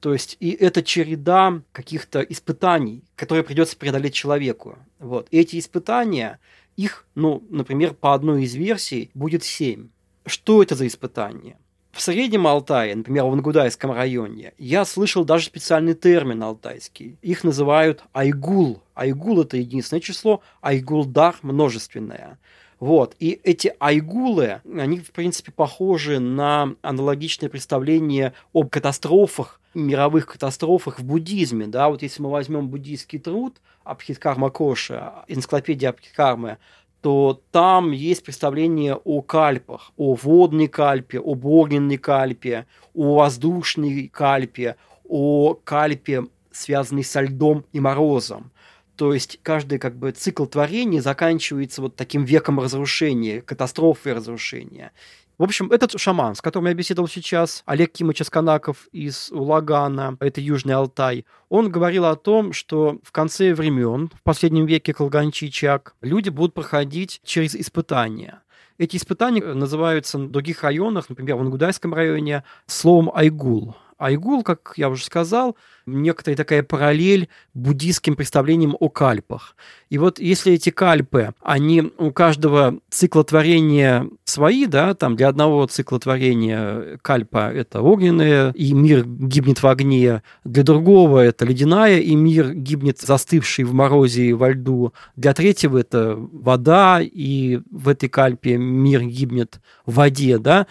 То 0.00 0.12
есть 0.12 0.36
и 0.40 0.50
это 0.50 0.82
череда 0.82 1.62
каких-то 1.72 2.20
испытаний, 2.20 3.02
которые 3.16 3.44
придется 3.44 3.76
преодолеть 3.76 4.14
человеку. 4.14 4.78
Вот. 4.98 5.26
И 5.30 5.38
эти 5.38 5.58
испытания, 5.58 6.38
их, 6.76 7.06
ну, 7.14 7.42
например, 7.48 7.94
по 7.94 8.14
одной 8.14 8.44
из 8.44 8.54
версий 8.54 9.10
будет 9.14 9.42
семь. 9.42 9.88
Что 10.26 10.62
это 10.62 10.74
за 10.74 10.86
испытания? 10.86 11.58
В 11.96 12.02
Среднем 12.02 12.46
Алтае, 12.46 12.94
например, 12.94 13.24
в 13.24 13.32
Ангудайском 13.32 13.90
районе, 13.90 14.52
я 14.58 14.84
слышал 14.84 15.24
даже 15.24 15.46
специальный 15.46 15.94
термин 15.94 16.42
алтайский. 16.42 17.16
Их 17.22 17.42
называют 17.42 18.02
айгул. 18.12 18.82
Айгул– 18.94 19.40
это 19.42 19.56
единственное 19.56 20.02
число, 20.02 20.42
айгулдар– 20.60 21.36
множественное. 21.42 22.38
Вот. 22.78 23.16
И 23.18 23.40
эти 23.42 23.72
айгулы, 23.80 24.60
они, 24.64 24.98
в 24.98 25.10
принципе, 25.12 25.50
похожи 25.50 26.18
на 26.18 26.74
аналогичное 26.82 27.48
представление 27.48 28.34
об 28.52 28.68
катастрофах, 28.68 29.60
мировых 29.74 30.26
катастрофах 30.26 30.98
в 30.98 31.04
буддизме. 31.04 31.66
Да? 31.66 31.88
Вот 31.88 32.02
если 32.02 32.22
мы 32.22 32.30
возьмем 32.30 32.68
буддийский 32.68 33.18
труд 33.18 33.56
Абхидкарма 33.84 34.50
Коша, 34.50 35.24
энциклопедия 35.28 35.90
Абхидкармы, 35.90 36.58
то 37.00 37.40
там 37.52 37.92
есть 37.92 38.24
представление 38.24 38.96
о 38.96 39.22
кальпах, 39.22 39.92
о 39.96 40.14
водной 40.14 40.66
кальпе, 40.66 41.20
о 41.20 41.36
огненной 41.36 41.98
кальпе, 41.98 42.66
о 42.94 43.16
воздушной 43.16 44.08
кальпе, 44.08 44.76
о 45.08 45.54
кальпе, 45.54 46.24
связанной 46.50 47.04
со 47.04 47.20
льдом 47.20 47.64
и 47.72 47.80
морозом. 47.80 48.50
То 48.96 49.12
есть 49.12 49.38
каждый 49.42 49.78
как 49.78 49.96
бы 49.96 50.10
цикл 50.10 50.46
творения 50.46 51.02
заканчивается 51.02 51.82
вот 51.82 51.96
таким 51.96 52.24
веком 52.24 52.58
разрушения, 52.58 53.42
катастрофы 53.42 54.14
разрушения. 54.14 54.92
В 55.38 55.42
общем, 55.42 55.70
этот 55.70 56.00
шаман, 56.00 56.34
с 56.34 56.40
которым 56.40 56.68
я 56.68 56.74
беседовал 56.74 57.08
сейчас, 57.08 57.62
Олег 57.66 57.92
Кимыч 57.92 58.22
Асканаков 58.22 58.88
из 58.90 59.30
Улагана, 59.30 60.16
это 60.18 60.40
Южный 60.40 60.74
Алтай, 60.74 61.26
он 61.50 61.70
говорил 61.70 62.06
о 62.06 62.16
том, 62.16 62.54
что 62.54 62.98
в 63.02 63.12
конце 63.12 63.52
времен, 63.52 64.10
в 64.14 64.22
последнем 64.22 64.64
веке 64.64 64.94
Колганчичак, 64.94 65.94
люди 66.00 66.30
будут 66.30 66.54
проходить 66.54 67.20
через 67.22 67.54
испытания. 67.54 68.40
Эти 68.78 68.96
испытания 68.96 69.42
называются 69.42 70.18
в 70.18 70.30
других 70.30 70.62
районах, 70.62 71.10
например, 71.10 71.36
в 71.36 71.40
Ангудайском 71.40 71.92
районе, 71.92 72.42
словом 72.66 73.10
«айгул». 73.14 73.76
Айгул, 73.98 74.42
как 74.42 74.74
я 74.76 74.90
уже 74.90 75.04
сказал, 75.04 75.56
некоторая 75.86 76.36
такая 76.36 76.62
параллель 76.62 77.28
буддийским 77.54 78.14
представлениям 78.14 78.76
о 78.78 78.88
кальпах. 78.88 79.56
И 79.88 79.98
вот 79.98 80.18
если 80.18 80.52
эти 80.52 80.70
кальпы, 80.70 81.32
они 81.40 81.92
у 81.96 82.10
каждого 82.10 82.80
циклотворения 82.90 84.06
свои, 84.24 84.66
да, 84.66 84.94
там 84.94 85.16
для 85.16 85.28
одного 85.28 85.66
циклотворения 85.66 86.98
кальпа 87.02 87.52
это 87.52 87.80
огненное, 87.80 88.52
и 88.52 88.72
мир 88.72 89.04
гибнет 89.06 89.62
в 89.62 89.66
огне, 89.66 90.22
для 90.44 90.62
другого 90.62 91.20
это 91.20 91.44
ледяная, 91.46 92.00
и 92.00 92.14
мир 92.14 92.52
гибнет 92.52 93.00
застывший 93.00 93.64
в 93.64 93.72
морозе 93.72 94.26
и 94.26 94.32
во 94.32 94.50
льду, 94.50 94.92
для 95.14 95.32
третьего 95.32 95.78
это 95.78 96.16
вода, 96.16 97.00
и 97.00 97.60
в 97.70 97.88
этой 97.88 98.08
кальпе 98.08 98.56
мир 98.56 99.02
гибнет 99.02 99.60
в 99.86 99.94
воде, 99.94 100.38
да, 100.38 100.66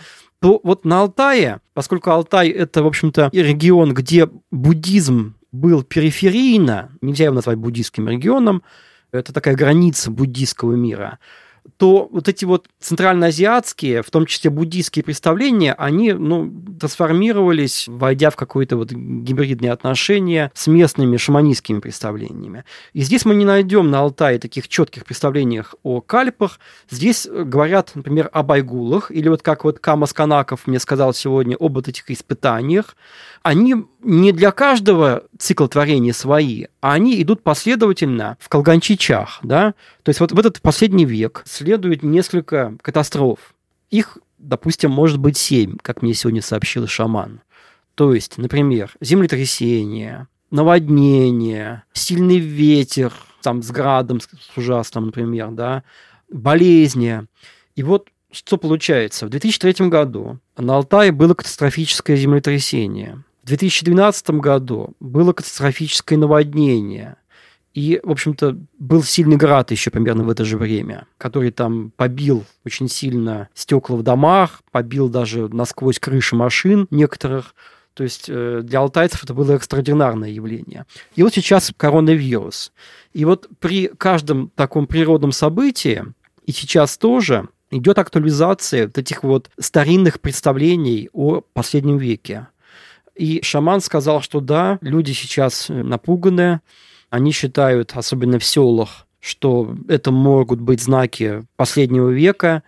то 0.45 0.61
вот 0.61 0.85
на 0.85 1.01
Алтае, 1.01 1.59
поскольку 1.73 2.11
Алтай 2.11 2.49
это, 2.49 2.83
в 2.83 2.85
общем-то, 2.85 3.31
регион, 3.33 3.95
где 3.95 4.29
буддизм 4.51 5.33
был 5.51 5.81
периферийно, 5.81 6.91
нельзя 7.01 7.25
его 7.25 7.33
назвать 7.33 7.57
буддийским 7.57 8.07
регионом, 8.07 8.61
это 9.11 9.33
такая 9.33 9.55
граница 9.55 10.11
буддийского 10.11 10.73
мира– 10.73 11.17
то 11.77 12.07
вот 12.11 12.27
эти 12.27 12.45
вот 12.45 12.67
центральноазиатские, 12.79 14.01
в 14.01 14.09
том 14.09 14.25
числе 14.25 14.49
буддийские 14.49 15.03
представления, 15.03 15.73
они 15.73 16.13
ну, 16.13 16.51
трансформировались, 16.79 17.87
войдя 17.87 18.29
в 18.29 18.35
какое-то 18.35 18.77
вот 18.77 18.91
гибридные 18.91 19.71
отношения 19.71 20.51
с 20.53 20.67
местными 20.67 21.17
шаманистскими 21.17 21.79
представлениями. 21.79 22.63
И 22.93 23.01
здесь 23.01 23.25
мы 23.25 23.35
не 23.35 23.45
найдем 23.45 23.89
на 23.89 23.99
Алтае 23.99 24.39
таких 24.39 24.67
четких 24.67 25.05
представлениях 25.05 25.75
о 25.83 26.01
кальпах. 26.01 26.59
Здесь 26.89 27.27
говорят, 27.27 27.91
например, 27.95 28.29
об 28.31 28.51
айгулах, 28.51 29.11
или 29.11 29.27
вот 29.27 29.41
как 29.41 29.63
вот 29.63 29.79
Камас 29.79 30.13
Канаков 30.13 30.67
мне 30.67 30.79
сказал 30.79 31.13
сегодня 31.13 31.55
об 31.59 31.75
вот 31.75 31.87
этих 31.87 32.09
испытаниях 32.09 32.95
они 33.45 33.75
не 34.01 34.31
для 34.31 34.51
каждого 34.51 35.25
цикла 35.37 35.67
творения 35.67 36.13
свои, 36.13 36.65
а 36.85 36.93
они 36.93 37.19
идут 37.19 37.41
последовательно 37.41 38.37
в 38.39 38.47
Колганчичах. 38.47 39.39
Да? 39.41 39.73
То 40.03 40.09
есть 40.09 40.19
вот 40.19 40.31
в 40.31 40.37
этот 40.37 40.61
последний 40.61 41.05
век 41.05 41.41
следует 41.47 42.03
несколько 42.03 42.77
катастроф. 42.79 43.55
Их, 43.89 44.19
допустим, 44.37 44.91
может 44.91 45.17
быть 45.17 45.35
семь, 45.35 45.77
как 45.81 46.03
мне 46.03 46.13
сегодня 46.13 46.43
сообщил 46.43 46.85
шаман. 46.85 47.41
То 47.95 48.13
есть, 48.13 48.37
например, 48.37 48.91
землетрясение, 49.01 50.27
наводнение, 50.51 51.81
сильный 51.91 52.37
ветер, 52.37 53.11
там, 53.41 53.63
с 53.63 53.71
градом, 53.71 54.21
с 54.21 54.29
ужасным, 54.55 55.07
например, 55.07 55.49
да, 55.53 55.81
болезни. 56.29 57.23
И 57.75 57.81
вот 57.81 58.09
что 58.29 58.57
получается? 58.57 59.25
В 59.25 59.29
2003 59.29 59.89
году 59.89 60.37
на 60.55 60.75
Алтае 60.75 61.11
было 61.11 61.33
катастрофическое 61.33 62.15
землетрясение. 62.15 63.23
В 63.45 63.49
2012 63.49 64.31
году 64.31 64.95
было 64.99 65.31
катастрофическое 65.31 66.17
наводнение. 66.17 67.17
И, 67.75 67.99
в 68.01 68.09
общем-то, 68.09 68.57
был 68.79 69.03
сильный 69.03 69.37
град 69.37 69.69
еще 69.69 69.91
примерно 69.91 70.23
в 70.23 70.31
это 70.31 70.43
же 70.43 70.57
время, 70.57 71.05
который 71.19 71.51
там 71.51 71.91
побил 71.95 72.43
очень 72.65 72.89
сильно 72.89 73.49
стекла 73.53 73.97
в 73.97 74.01
домах, 74.01 74.63
побил 74.71 75.09
даже 75.09 75.47
насквозь 75.47 75.99
крыши 75.99 76.35
машин 76.35 76.87
некоторых. 76.89 77.53
То 77.93 78.01
есть 78.01 78.25
э, 78.29 78.61
для 78.63 78.79
алтайцев 78.79 79.23
это 79.23 79.35
было 79.35 79.51
экстраординарное 79.51 80.29
явление. 80.31 80.87
И 81.15 81.21
вот 81.21 81.35
сейчас 81.35 81.71
коронавирус. 81.77 82.71
И 83.13 83.25
вот 83.25 83.47
при 83.59 83.91
каждом 83.95 84.49
таком 84.55 84.87
природном 84.87 85.31
событии, 85.31 86.03
и 86.47 86.51
сейчас 86.51 86.97
тоже, 86.97 87.47
идет 87.69 87.99
актуализация 87.99 88.87
вот 88.87 88.97
этих 88.97 89.23
вот 89.23 89.51
старинных 89.59 90.19
представлений 90.19 91.09
о 91.13 91.41
последнем 91.41 91.97
веке. 91.97 92.47
И 93.15 93.41
шаман 93.43 93.81
сказал, 93.81 94.21
что 94.21 94.41
да, 94.41 94.77
люди 94.81 95.13
сейчас 95.13 95.69
э, 95.69 95.73
напуганы, 95.73 96.61
они 97.09 97.31
считают, 97.31 97.93
особенно 97.95 98.39
в 98.39 98.43
селах, 98.43 99.07
что 99.21 99.75
это 99.87 100.11
могут 100.11 100.59
быть 100.59 100.81
знаки 100.81 101.45
последнего 101.55 102.09
века, 102.09 102.63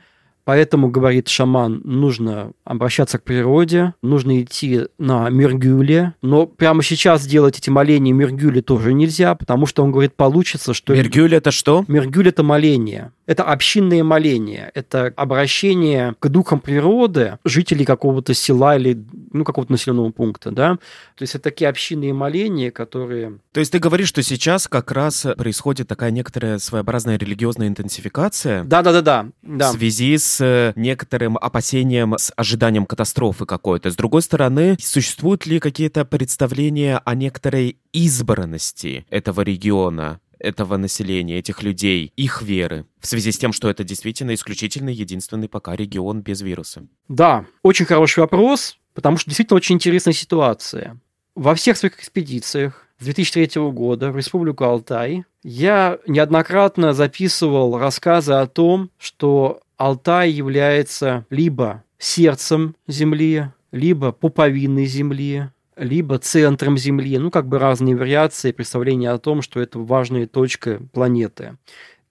Поэтому, 0.48 0.90
говорит 0.90 1.28
шаман, 1.28 1.82
нужно 1.84 2.54
обращаться 2.64 3.20
к 3.20 3.24
природе, 3.24 3.96
нужно 4.02 4.42
идти 4.42 4.84
на 4.98 5.30
Мергюле. 5.30 6.14
Но 6.22 6.46
прямо 6.48 6.84
сейчас 6.84 7.28
делать 7.28 7.58
эти 7.58 7.70
моления 7.70 8.14
Мергюле 8.14 8.62
тоже 8.62 8.94
нельзя, 8.94 9.36
потому 9.36 9.66
что 9.66 9.84
он 9.84 9.92
говорит, 9.92 10.16
получится, 10.16 10.74
что... 10.74 10.96
Мергюль 10.96 11.36
это 11.36 11.52
что? 11.52 11.84
Мергюль 11.90 12.30
это 12.30 12.44
моление. 12.44 13.12
Это 13.26 13.44
общинное 13.44 14.06
моление, 14.06 14.72
это 14.74 15.12
обращение 15.18 16.16
к 16.18 16.30
духам 16.30 16.62
природы, 16.62 17.40
жителей 17.44 17.84
какого-то 17.84 18.34
села 18.34 18.78
или 18.78 19.04
ну, 19.34 19.44
какого-то 19.44 19.74
населенного 19.74 20.12
пункта, 20.12 20.52
да. 20.52 20.76
То 21.18 21.24
есть 21.24 21.36
это 21.36 21.44
такие 21.44 21.70
общинные 21.70 22.14
моления, 22.14 22.72
которые... 22.72 23.40
То 23.52 23.60
есть 23.60 23.74
ты 23.74 23.80
говоришь, 23.80 24.08
что 24.08 24.24
сейчас 24.24 24.70
как 24.70 24.94
раз 24.94 25.28
происходит 25.38 25.90
такая 25.90 26.12
некоторая 26.12 26.58
своеобразная 26.58 27.18
религиозная 27.18 27.68
интенсификация? 27.68 28.64
Да-да-да. 28.64 29.28
В 29.44 29.64
связи 29.74 30.18
с 30.18 30.37
некоторым 30.76 31.38
опасением, 31.38 32.16
с 32.18 32.32
ожиданием 32.36 32.86
катастрофы 32.86 33.46
какой-то. 33.46 33.92
С 33.92 33.96
другой 33.96 34.22
стороны, 34.22 34.78
существуют 34.80 35.46
ли 35.46 35.60
какие-то 35.60 36.06
представления 36.06 37.02
о 37.04 37.16
некоторой 37.16 37.78
избранности 37.92 39.06
этого 39.10 39.42
региона? 39.42 40.20
этого 40.40 40.78
населения, 40.78 41.40
этих 41.40 41.64
людей, 41.64 42.14
их 42.16 42.42
веры, 42.42 42.86
в 43.00 43.08
связи 43.08 43.32
с 43.32 43.38
тем, 43.38 43.54
что 43.54 43.70
это 43.70 43.84
действительно 43.84 44.34
исключительно 44.34 44.90
единственный 44.90 45.50
пока 45.50 45.76
регион 45.76 46.22
без 46.22 46.42
вируса? 46.42 46.88
Да, 47.08 47.46
очень 47.64 47.86
хороший 47.86 48.20
вопрос, 48.20 48.78
потому 48.94 49.18
что 49.18 49.30
действительно 49.30 49.58
очень 49.58 49.76
интересная 49.76 50.14
ситуация. 50.14 51.00
Во 51.36 51.56
всех 51.56 51.78
своих 51.78 51.98
экспедициях 51.98 52.88
с 53.00 53.04
2003 53.04 53.62
года 53.72 54.12
в 54.12 54.18
Республику 54.18 54.64
Алтай 54.64 55.24
я 55.44 56.00
неоднократно 56.08 56.94
записывал 56.94 57.78
рассказы 57.78 58.34
о 58.34 58.48
том, 58.48 58.90
что 58.98 59.62
Алтай 59.78 60.32
является 60.32 61.26
либо 61.30 61.84
сердцем 61.98 62.76
Земли, 62.88 63.52
либо 63.72 64.12
пуповиной 64.12 64.86
Земли, 64.86 65.50
либо 65.76 66.18
центром 66.18 66.78
Земли, 66.78 67.18
ну, 67.20 67.30
как 67.30 67.48
бы 67.48 67.60
разные 67.60 67.96
вариации 67.96 68.52
представления 68.52 69.12
о 69.12 69.20
том, 69.20 69.42
что 69.42 69.60
это 69.60 69.80
важная 69.80 70.26
точка 70.28 70.82
планеты. 70.92 71.58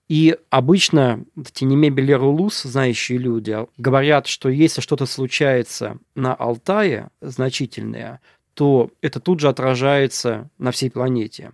И 0.07 0.37
обычно 0.49 1.25
в 1.35 1.51
Тенеме 1.51 1.89
Белерулус, 1.89 2.63
знающие 2.63 3.17
люди, 3.17 3.57
говорят, 3.77 4.27
что 4.27 4.47
если 4.47 4.79
что-то 4.79 5.05
случается 5.05 5.97
на 6.15 6.33
Алтае 6.33 7.09
значительное, 7.19 8.21
то 8.53 8.89
это 9.01 9.19
тут 9.19 9.41
же 9.41 9.49
отражается 9.49 10.49
на 10.57 10.71
всей 10.71 10.89
планете. 10.89 11.51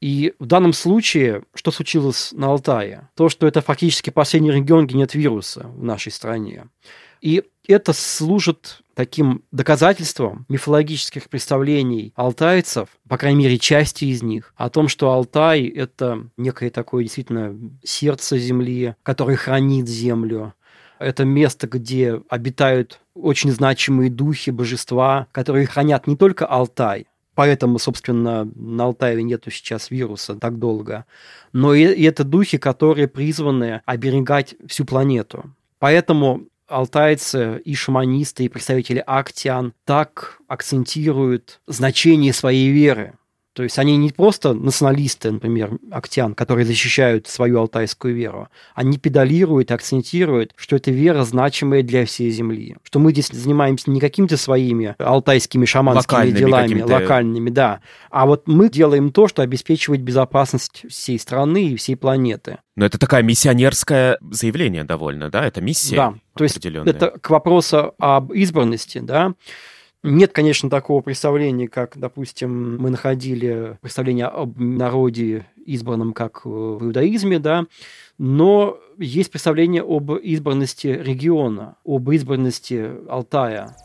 И 0.00 0.34
в 0.38 0.46
данном 0.46 0.72
случае, 0.72 1.42
что 1.54 1.70
случилось 1.70 2.32
на 2.32 2.46
Алтае? 2.48 3.08
То, 3.14 3.28
что 3.28 3.46
это 3.46 3.60
фактически 3.60 4.10
последний 4.10 4.50
регион, 4.50 4.86
где 4.86 4.96
нет 4.96 5.14
вируса 5.14 5.66
в 5.74 5.82
нашей 5.84 6.10
стране. 6.10 6.68
И 7.20 7.42
это 7.68 7.92
служит 7.92 8.80
таким 8.94 9.44
доказательством 9.52 10.46
мифологических 10.48 11.28
представлений 11.28 12.12
алтайцев, 12.16 12.88
по 13.08 13.18
крайней 13.18 13.44
мере, 13.44 13.58
части 13.58 14.06
из 14.06 14.22
них, 14.22 14.54
о 14.56 14.70
том, 14.70 14.88
что 14.88 15.12
Алтай– 15.12 15.66
это 15.68 16.28
некое 16.36 16.70
такое 16.70 17.04
действительно 17.04 17.56
сердце 17.84 18.38
земли, 18.38 18.94
которое 19.02 19.36
хранит 19.36 19.86
землю, 19.86 20.54
это 20.98 21.24
место, 21.24 21.66
где 21.66 22.20
обитают 22.28 23.00
очень 23.14 23.50
значимые 23.50 24.10
духи, 24.10 24.50
божества, 24.50 25.26
которые 25.32 25.66
хранят 25.66 26.06
не 26.06 26.14
только 26.14 26.46
Алтай, 26.46 27.06
поэтому, 27.40 27.78
собственно, 27.78 28.44
на 28.54 28.84
Алтае 28.84 29.22
нету 29.22 29.50
сейчас 29.50 29.90
вируса 29.90 30.34
так 30.34 30.58
долго, 30.58 31.06
но 31.54 31.72
и, 31.72 31.84
и 31.84 32.02
это 32.02 32.22
духи, 32.22 32.58
которые 32.58 33.08
призваны 33.08 33.80
оберегать 33.86 34.56
всю 34.68 34.84
планету. 34.84 35.44
Поэтому 35.78 36.42
алтайцы 36.68 37.62
и 37.64 37.74
шаманисты, 37.74 38.44
и 38.44 38.50
представители 38.50 39.02
актиан 39.06 39.72
так 39.86 40.38
акцентируют 40.48 41.62
значение 41.66 42.34
своей 42.34 42.70
веры. 42.70 43.14
То 43.60 43.64
есть 43.64 43.78
они 43.78 43.98
не 43.98 44.08
просто 44.08 44.54
националисты, 44.54 45.30
например, 45.30 45.72
актян, 45.90 46.34
которые 46.34 46.64
защищают 46.64 47.26
свою 47.26 47.58
алтайскую 47.60 48.14
веру. 48.14 48.48
Они 48.74 48.96
педалируют 48.96 49.70
и 49.70 49.74
акцентируют, 49.74 50.54
что 50.56 50.76
эта 50.76 50.90
вера 50.90 51.24
значимая 51.24 51.82
для 51.82 52.06
всей 52.06 52.30
земли. 52.30 52.78
Что 52.84 53.00
мы 53.00 53.12
здесь 53.12 53.28
занимаемся 53.28 53.90
не 53.90 54.00
какими-то 54.00 54.38
своими 54.38 54.94
алтайскими 54.98 55.66
шаманскими 55.66 56.14
локальными 56.14 56.38
делами, 56.38 56.80
локальными, 56.80 57.50
да. 57.50 57.80
А 58.08 58.24
вот 58.24 58.48
мы 58.48 58.70
делаем 58.70 59.12
то, 59.12 59.28
что 59.28 59.42
обеспечивает 59.42 60.00
безопасность 60.00 60.86
всей 60.88 61.18
страны 61.18 61.68
и 61.68 61.76
всей 61.76 61.96
планеты. 61.96 62.60
Но 62.76 62.86
это 62.86 62.98
такая 62.98 63.22
миссионерское 63.22 64.16
заявление 64.30 64.84
довольно, 64.84 65.28
да? 65.28 65.44
Это 65.44 65.60
миссия 65.60 65.96
Да, 65.96 66.14
то 66.34 66.44
есть 66.44 66.64
это 66.64 67.10
к 67.20 67.28
вопросу 67.28 67.92
об 67.98 68.32
избранности, 68.32 69.00
да. 69.00 69.34
Нет, 70.02 70.32
конечно, 70.32 70.70
такого 70.70 71.02
представления, 71.02 71.68
как, 71.68 71.98
допустим, 71.98 72.78
мы 72.78 72.88
находили 72.88 73.76
представление 73.82 74.26
об 74.26 74.58
народе 74.58 75.46
избранном, 75.66 76.14
как 76.14 76.46
в 76.46 76.82
иудаизме, 76.82 77.38
да, 77.38 77.66
но 78.16 78.78
есть 78.96 79.30
представление 79.30 79.82
об 79.82 80.12
избранности 80.12 80.86
региона, 80.86 81.76
об 81.84 82.10
избранности 82.10 82.92
Алтая. 83.10 83.76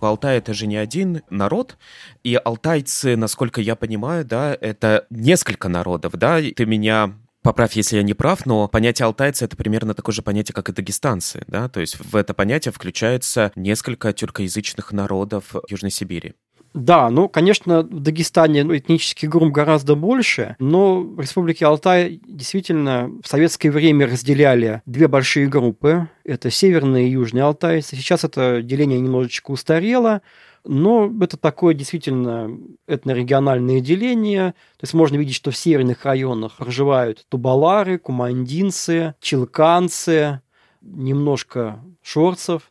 Алтай 0.00 0.38
это 0.38 0.54
же 0.54 0.68
не 0.68 0.76
один 0.76 1.22
народ, 1.28 1.76
и 2.22 2.36
алтайцы, 2.36 3.16
насколько 3.16 3.60
я 3.60 3.74
понимаю, 3.74 4.24
да, 4.24 4.56
это 4.60 5.06
несколько 5.10 5.68
народов, 5.68 6.12
да. 6.12 6.40
Ты 6.40 6.66
меня 6.66 7.14
Поправь, 7.42 7.74
если 7.74 7.96
я 7.96 8.02
не 8.02 8.14
прав, 8.14 8.46
но 8.46 8.68
понятие 8.68 9.06
алтайцы— 9.06 9.44
это 9.46 9.56
примерно 9.56 9.94
такое 9.94 10.12
же 10.12 10.22
понятие, 10.22 10.54
как 10.54 10.68
и 10.68 10.72
дагестанцы, 10.72 11.44
да? 11.46 11.68
То 11.68 11.80
есть 11.80 11.96
в 11.98 12.16
это 12.16 12.34
понятие 12.34 12.72
включается 12.72 13.52
несколько 13.54 14.12
тюркоязычных 14.12 14.92
народов 14.92 15.54
Южной 15.68 15.90
Сибири. 15.90 16.34
Да, 16.74 17.08
ну, 17.10 17.28
конечно, 17.28 17.82
в 17.82 18.00
Дагестане 18.00 18.62
ну, 18.62 18.76
этнических 18.76 19.28
групп 19.28 19.52
гораздо 19.52 19.94
больше, 19.94 20.54
но 20.58 21.00
в 21.00 21.18
Республике 21.20 21.66
Алтай 21.66 22.20
действительно 22.26 23.10
в 23.22 23.26
советское 23.26 23.70
время 23.70 24.06
разделяли 24.06 24.82
две 24.84 25.08
большие 25.08 25.48
группы. 25.48 26.08
Это 26.24 26.50
Северные 26.50 27.08
и 27.08 27.12
Южные 27.12 27.44
Алтайцы. 27.44 27.96
Сейчас 27.96 28.24
это 28.24 28.60
деление 28.62 29.00
немножечко 29.00 29.50
устарело, 29.50 30.20
но 30.64 31.12
это 31.20 31.36
такое 31.36 31.74
действительно 31.74 32.50
этнорегиональное 32.86 33.80
деление. 33.80 34.52
То 34.76 34.84
есть 34.84 34.94
можно 34.94 35.16
видеть, 35.16 35.34
что 35.34 35.50
в 35.50 35.56
северных 35.56 36.04
районах 36.04 36.56
проживают 36.56 37.24
тубалары, 37.28 37.98
кумандинцы, 37.98 39.14
чилканцы, 39.20 40.40
немножко 40.80 41.82
шорцев. 42.02 42.70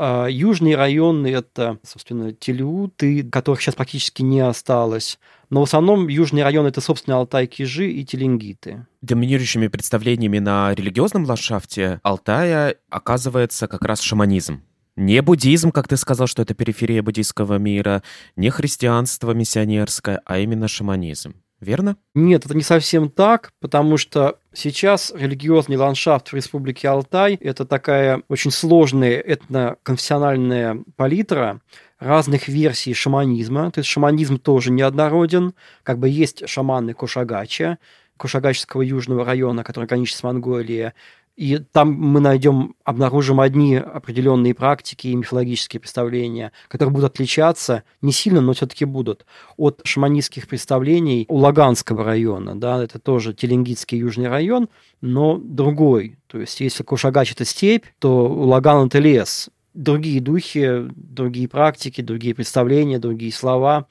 А 0.00 0.28
южные 0.28 0.76
районы– 0.76 1.26
это, 1.32 1.78
собственно, 1.82 2.32
телеуты, 2.32 3.24
которых 3.24 3.60
сейчас 3.60 3.74
практически 3.74 4.22
не 4.22 4.38
осталось. 4.38 5.18
Но 5.50 5.60
в 5.60 5.64
основном 5.64 6.06
южные 6.06 6.44
районы– 6.44 6.68
это, 6.68 6.80
собственно, 6.80 7.16
Алтай-Кижи 7.16 7.90
и 7.90 8.04
Теленгиты. 8.04 8.86
Доминирующими 9.02 9.66
представлениями 9.66 10.38
на 10.38 10.72
религиозном 10.72 11.24
ландшафте 11.24 11.98
Алтая 12.04 12.76
оказывается 12.88 13.66
как 13.66 13.84
раз 13.84 14.00
шаманизм. 14.00 14.62
Не 14.98 15.22
буддизм, 15.22 15.70
как 15.70 15.86
ты 15.86 15.96
сказал, 15.96 16.26
что 16.26 16.42
это 16.42 16.54
периферия 16.54 17.04
буддийского 17.04 17.56
мира, 17.58 18.02
не 18.34 18.50
христианство 18.50 19.30
миссионерское, 19.30 20.20
а 20.24 20.38
именно 20.38 20.66
шаманизм. 20.66 21.36
Верно? 21.60 21.96
Нет, 22.16 22.44
это 22.44 22.56
не 22.56 22.64
совсем 22.64 23.08
так, 23.08 23.52
потому 23.60 23.96
что 23.96 24.40
сейчас 24.52 25.12
религиозный 25.14 25.76
ландшафт 25.76 26.30
в 26.30 26.34
Республике 26.34 26.88
Алтай– 26.88 27.34
это 27.40 27.64
такая 27.64 28.24
очень 28.28 28.50
сложная 28.50 29.20
этноконфессиональная 29.20 30.82
палитра 30.96 31.60
разных 32.00 32.48
версий 32.48 32.92
шаманизма. 32.92 33.70
То 33.70 33.78
есть 33.78 33.88
шаманизм 33.88 34.36
тоже 34.36 34.72
неоднороден. 34.72 35.54
Как 35.84 36.00
бы 36.00 36.08
есть 36.08 36.48
шаманы 36.48 36.92
Кошагача, 36.94 37.78
Кошагачского 38.16 38.82
южного 38.82 39.24
района, 39.24 39.62
который 39.62 39.86
граничит 39.86 40.16
с 40.16 40.24
Монголией, 40.24 40.90
и 41.38 41.58
там 41.58 41.92
мы 41.92 42.18
найдем, 42.18 42.74
обнаружим 42.82 43.38
одни 43.38 43.76
определенные 43.76 44.54
практики 44.54 45.06
и 45.06 45.14
мифологические 45.14 45.78
представления, 45.78 46.50
которые 46.66 46.92
будут 46.92 47.12
отличаться 47.12 47.84
не 48.02 48.10
сильно, 48.10 48.40
но 48.40 48.54
все-таки 48.54 48.84
будут 48.84 49.24
от 49.56 49.80
шаманистских 49.84 50.48
представлений 50.48 51.26
у 51.28 51.36
Лаганского 51.36 52.02
района. 52.02 52.58
Да, 52.58 52.82
это 52.82 52.98
тоже 52.98 53.34
Теленгитский 53.34 53.98
южный 53.98 54.26
район, 54.26 54.68
но 55.00 55.38
другой. 55.38 56.18
То 56.26 56.40
есть, 56.40 56.58
если 56.58 56.82
Кушагач– 56.82 57.30
это 57.32 57.44
степь, 57.44 57.84
то 58.00 58.26
Лаган– 58.26 58.86
это 58.88 58.98
лес 58.98 59.48
другие 59.74 60.20
духи, 60.20 60.88
другие 60.96 61.46
практики, 61.46 62.00
другие 62.00 62.34
представления, 62.34 62.98
другие 62.98 63.32
слова. 63.32 63.86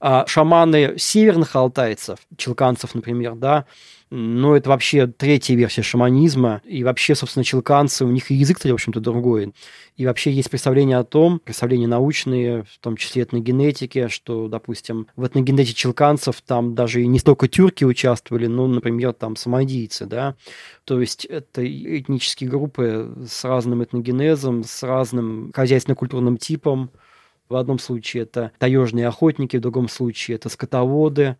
А 0.00 0.26
шаманы 0.26 0.94
северных 0.98 1.54
алтайцев, 1.54 2.18
челканцев, 2.36 2.96
например, 2.96 3.36
да, 3.36 3.66
но 4.10 4.56
это 4.56 4.70
вообще 4.70 5.06
третья 5.06 5.54
версия 5.54 5.82
шаманизма. 5.82 6.62
И 6.64 6.84
вообще, 6.84 7.14
собственно, 7.14 7.44
челканцы, 7.44 8.04
у 8.04 8.10
них 8.10 8.30
и 8.30 8.34
язык-то, 8.34 8.68
в 8.68 8.74
общем-то, 8.74 9.00
другой. 9.00 9.52
И 9.96 10.06
вообще 10.06 10.30
есть 10.30 10.50
представление 10.50 10.98
о 10.98 11.04
том, 11.04 11.40
представления 11.40 11.86
научные, 11.86 12.64
в 12.64 12.78
том 12.80 12.96
числе 12.96 13.22
этногенетики, 13.22 14.08
что, 14.08 14.48
допустим, 14.48 15.08
в 15.16 15.26
этногенетике 15.26 15.74
челканцев 15.74 16.40
там 16.40 16.74
даже 16.74 17.02
и 17.02 17.06
не 17.06 17.18
столько 17.18 17.48
тюрки 17.48 17.84
участвовали, 17.84 18.46
но, 18.46 18.66
например, 18.66 19.12
там 19.12 19.36
самодийцы, 19.36 20.06
да. 20.06 20.36
То 20.84 21.00
есть 21.00 21.24
это 21.24 21.62
этнические 21.64 22.48
группы 22.48 23.14
с 23.28 23.44
разным 23.44 23.82
этногенезом, 23.82 24.64
с 24.64 24.82
разным 24.82 25.52
хозяйственно-культурным 25.54 26.38
типом, 26.38 26.90
в 27.48 27.56
одном 27.56 27.78
случае 27.78 28.24
это 28.24 28.52
таежные 28.58 29.08
охотники, 29.08 29.56
в 29.56 29.60
другом 29.60 29.88
случае 29.88 30.36
это 30.36 30.48
скотоводы. 30.48 31.36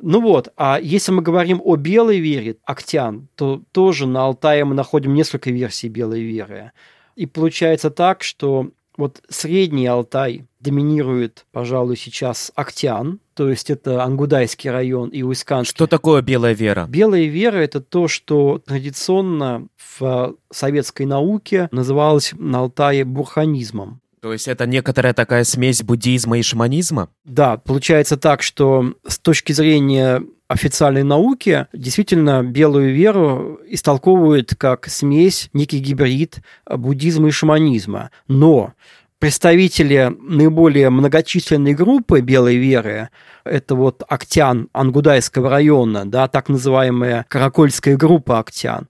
Ну 0.00 0.20
вот, 0.20 0.48
а 0.56 0.80
если 0.82 1.12
мы 1.12 1.22
говорим 1.22 1.60
о 1.62 1.76
белой 1.76 2.18
вере, 2.18 2.56
Октян, 2.64 3.28
то 3.36 3.62
тоже 3.72 4.06
на 4.06 4.24
Алтае 4.24 4.64
мы 4.64 4.74
находим 4.74 5.14
несколько 5.14 5.50
версий 5.50 5.88
белой 5.88 6.22
веры. 6.22 6.72
И 7.14 7.26
получается 7.26 7.90
так, 7.90 8.22
что 8.22 8.70
вот 8.96 9.22
средний 9.28 9.86
Алтай 9.86 10.46
доминирует, 10.60 11.46
пожалуй, 11.50 11.96
сейчас 11.96 12.52
Октян, 12.54 13.20
то 13.34 13.48
есть 13.48 13.70
это 13.70 14.02
Ангудайский 14.02 14.70
район 14.70 15.08
и 15.08 15.22
Уисканский. 15.22 15.74
Что 15.74 15.86
такое 15.86 16.20
белая 16.20 16.54
вера? 16.54 16.86
Белая 16.88 17.24
вера– 17.24 17.56
это 17.58 17.80
то, 17.80 18.06
что 18.06 18.60
традиционно 18.64 19.66
в 19.76 20.34
советской 20.50 21.06
науке 21.06 21.68
называлось 21.72 22.34
на 22.36 22.58
Алтае 22.60 23.04
бурханизмом. 23.04 24.01
То 24.22 24.32
есть 24.32 24.46
это 24.46 24.66
некоторая 24.66 25.14
такая 25.14 25.42
смесь 25.42 25.82
буддизма 25.82 26.38
и 26.38 26.42
шаманизма? 26.42 27.08
Да, 27.24 27.56
получается 27.56 28.16
так, 28.16 28.42
что 28.42 28.94
с 29.04 29.18
точки 29.18 29.52
зрения 29.52 30.22
официальной 30.46 31.02
науки 31.02 31.66
действительно 31.72 32.44
белую 32.44 32.94
веру 32.94 33.58
истолковывают 33.66 34.54
как 34.56 34.86
смесь, 34.86 35.50
некий 35.52 35.80
гибрид 35.80 36.36
буддизма 36.70 37.28
и 37.28 37.30
шаманизма. 37.32 38.12
Но 38.28 38.74
представители 39.18 40.14
наиболее 40.20 40.90
многочисленной 40.90 41.74
группы 41.74 42.20
белой 42.20 42.58
веры, 42.58 43.08
это 43.42 43.74
вот 43.74 44.04
Октян 44.08 44.68
Ангудайского 44.72 45.50
района, 45.50 46.08
да, 46.08 46.28
так 46.28 46.48
называемая 46.48 47.26
Каракольская 47.28 47.96
группа 47.96 48.38
Октян, 48.38 48.86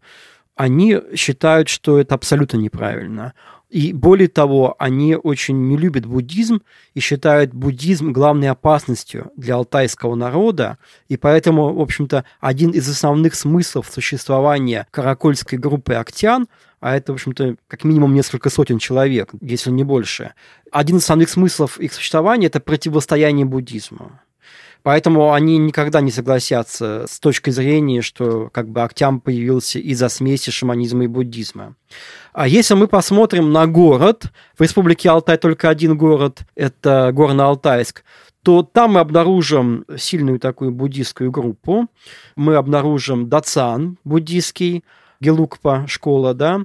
они 0.56 1.00
считают, 1.16 1.70
что 1.70 1.98
это 1.98 2.14
абсолютно 2.14 2.58
неправильно. 2.58 3.32
И 3.72 3.94
более 3.94 4.28
того, 4.28 4.76
они 4.78 5.16
очень 5.16 5.66
не 5.66 5.78
любят 5.78 6.04
буддизм 6.04 6.60
и 6.92 7.00
считают 7.00 7.54
буддизм 7.54 8.12
главной 8.12 8.50
опасностью 8.50 9.32
для 9.34 9.54
алтайского 9.54 10.14
народа. 10.14 10.76
И 11.08 11.16
поэтому, 11.16 11.72
в 11.72 11.80
общем-то, 11.80 12.26
один 12.38 12.72
из 12.72 12.86
основных 12.86 13.34
смыслов 13.34 13.90
существования 13.90 14.86
каракольской 14.90 15.58
группы 15.58 15.94
Октян 15.94 16.48
а 16.80 16.96
это, 16.96 17.12
в 17.12 17.14
общем-то, 17.14 17.54
как 17.68 17.84
минимум 17.84 18.12
несколько 18.12 18.50
сотен 18.50 18.78
человек, 18.78 19.30
если 19.40 19.70
не 19.70 19.84
больше. 19.84 20.34
Один 20.72 20.96
из 20.96 21.04
основных 21.04 21.30
смыслов 21.30 21.78
их 21.78 21.92
существования– 21.92 22.46
это 22.48 22.58
противостояние 22.58 23.46
буддизму. 23.46 24.10
Поэтому 24.82 25.32
они 25.32 25.58
никогда 25.58 26.00
не 26.00 26.10
согласятся 26.10 27.06
с 27.08 27.20
точки 27.20 27.50
зрения, 27.50 28.02
что 28.02 28.50
как 28.52 28.68
бы 28.68 28.82
Октям 28.82 29.20
появился 29.20 29.78
из-за 29.78 30.08
смеси 30.08 30.50
шаманизма 30.50 31.04
и 31.04 31.06
буддизма. 31.06 31.76
А 32.32 32.48
если 32.48 32.74
мы 32.74 32.88
посмотрим 32.88 33.52
на 33.52 33.66
город, 33.66 34.24
в 34.56 34.62
республике 34.62 35.10
Алтай 35.10 35.36
только 35.36 35.68
один 35.68 35.96
город, 35.96 36.40
это 36.56 37.10
Горно-Алтайск, 37.14 38.02
то 38.42 38.62
там 38.62 38.94
мы 38.94 39.00
обнаружим 39.00 39.84
сильную 39.96 40.40
такую 40.40 40.72
буддийскую 40.72 41.30
группу. 41.30 41.86
Мы 42.34 42.56
обнаружим 42.56 43.28
Дацан 43.28 43.98
буддийский, 44.04 44.82
Гелукпа 45.20 45.84
школа, 45.86 46.34
да, 46.34 46.62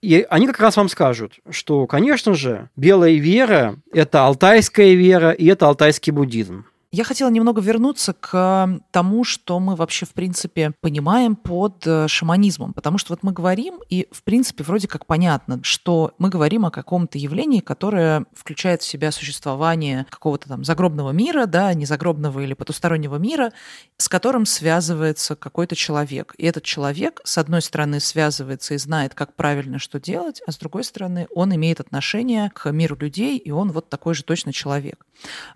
и 0.00 0.24
они 0.30 0.46
как 0.46 0.60
раз 0.60 0.76
вам 0.76 0.88
скажут, 0.88 1.40
что, 1.50 1.88
конечно 1.88 2.34
же, 2.34 2.70
белая 2.76 3.14
вера– 3.14 3.76
это 3.92 4.24
алтайская 4.24 4.94
вера, 4.94 5.32
и 5.32 5.46
это 5.46 5.66
алтайский 5.66 6.12
буддизм. 6.12 6.66
Я 6.96 7.04
хотела 7.04 7.28
немного 7.28 7.60
вернуться 7.60 8.14
к 8.14 8.80
тому, 8.90 9.22
что 9.22 9.60
мы 9.60 9.76
вообще, 9.76 10.06
в 10.06 10.14
принципе, 10.14 10.72
понимаем 10.80 11.36
под 11.36 11.86
э, 11.86 12.08
шаманизмом. 12.08 12.72
Потому 12.72 12.96
что 12.96 13.12
вот 13.12 13.22
мы 13.22 13.32
говорим, 13.32 13.80
и, 13.90 14.08
в 14.10 14.22
принципе, 14.22 14.64
вроде 14.64 14.88
как 14.88 15.04
понятно, 15.04 15.60
что 15.62 16.14
мы 16.16 16.30
говорим 16.30 16.64
о 16.64 16.70
каком-то 16.70 17.18
явлении, 17.18 17.60
которое 17.60 18.24
включает 18.32 18.80
в 18.80 18.86
себя 18.86 19.12
существование 19.12 20.06
какого-то 20.08 20.48
там 20.48 20.64
загробного 20.64 21.10
мира, 21.10 21.44
да, 21.44 21.74
незагробного 21.74 22.40
или 22.40 22.54
потустороннего 22.54 23.16
мира, 23.16 23.52
с 23.98 24.08
которым 24.08 24.46
связывается 24.46 25.36
какой-то 25.36 25.76
человек. 25.76 26.34
И 26.38 26.46
этот 26.46 26.64
человек, 26.64 27.20
с 27.24 27.36
одной 27.36 27.60
стороны, 27.60 28.00
связывается 28.00 28.72
и 28.72 28.78
знает, 28.78 29.12
как 29.12 29.34
правильно 29.34 29.78
что 29.78 30.00
делать, 30.00 30.40
а 30.46 30.50
с 30.50 30.56
другой 30.56 30.82
стороны, 30.82 31.28
он 31.34 31.54
имеет 31.54 31.78
отношение 31.78 32.50
к 32.54 32.72
миру 32.72 32.96
людей, 32.98 33.36
и 33.36 33.50
он 33.50 33.70
вот 33.70 33.90
такой 33.90 34.14
же 34.14 34.24
точно 34.24 34.54
человек. 34.54 35.04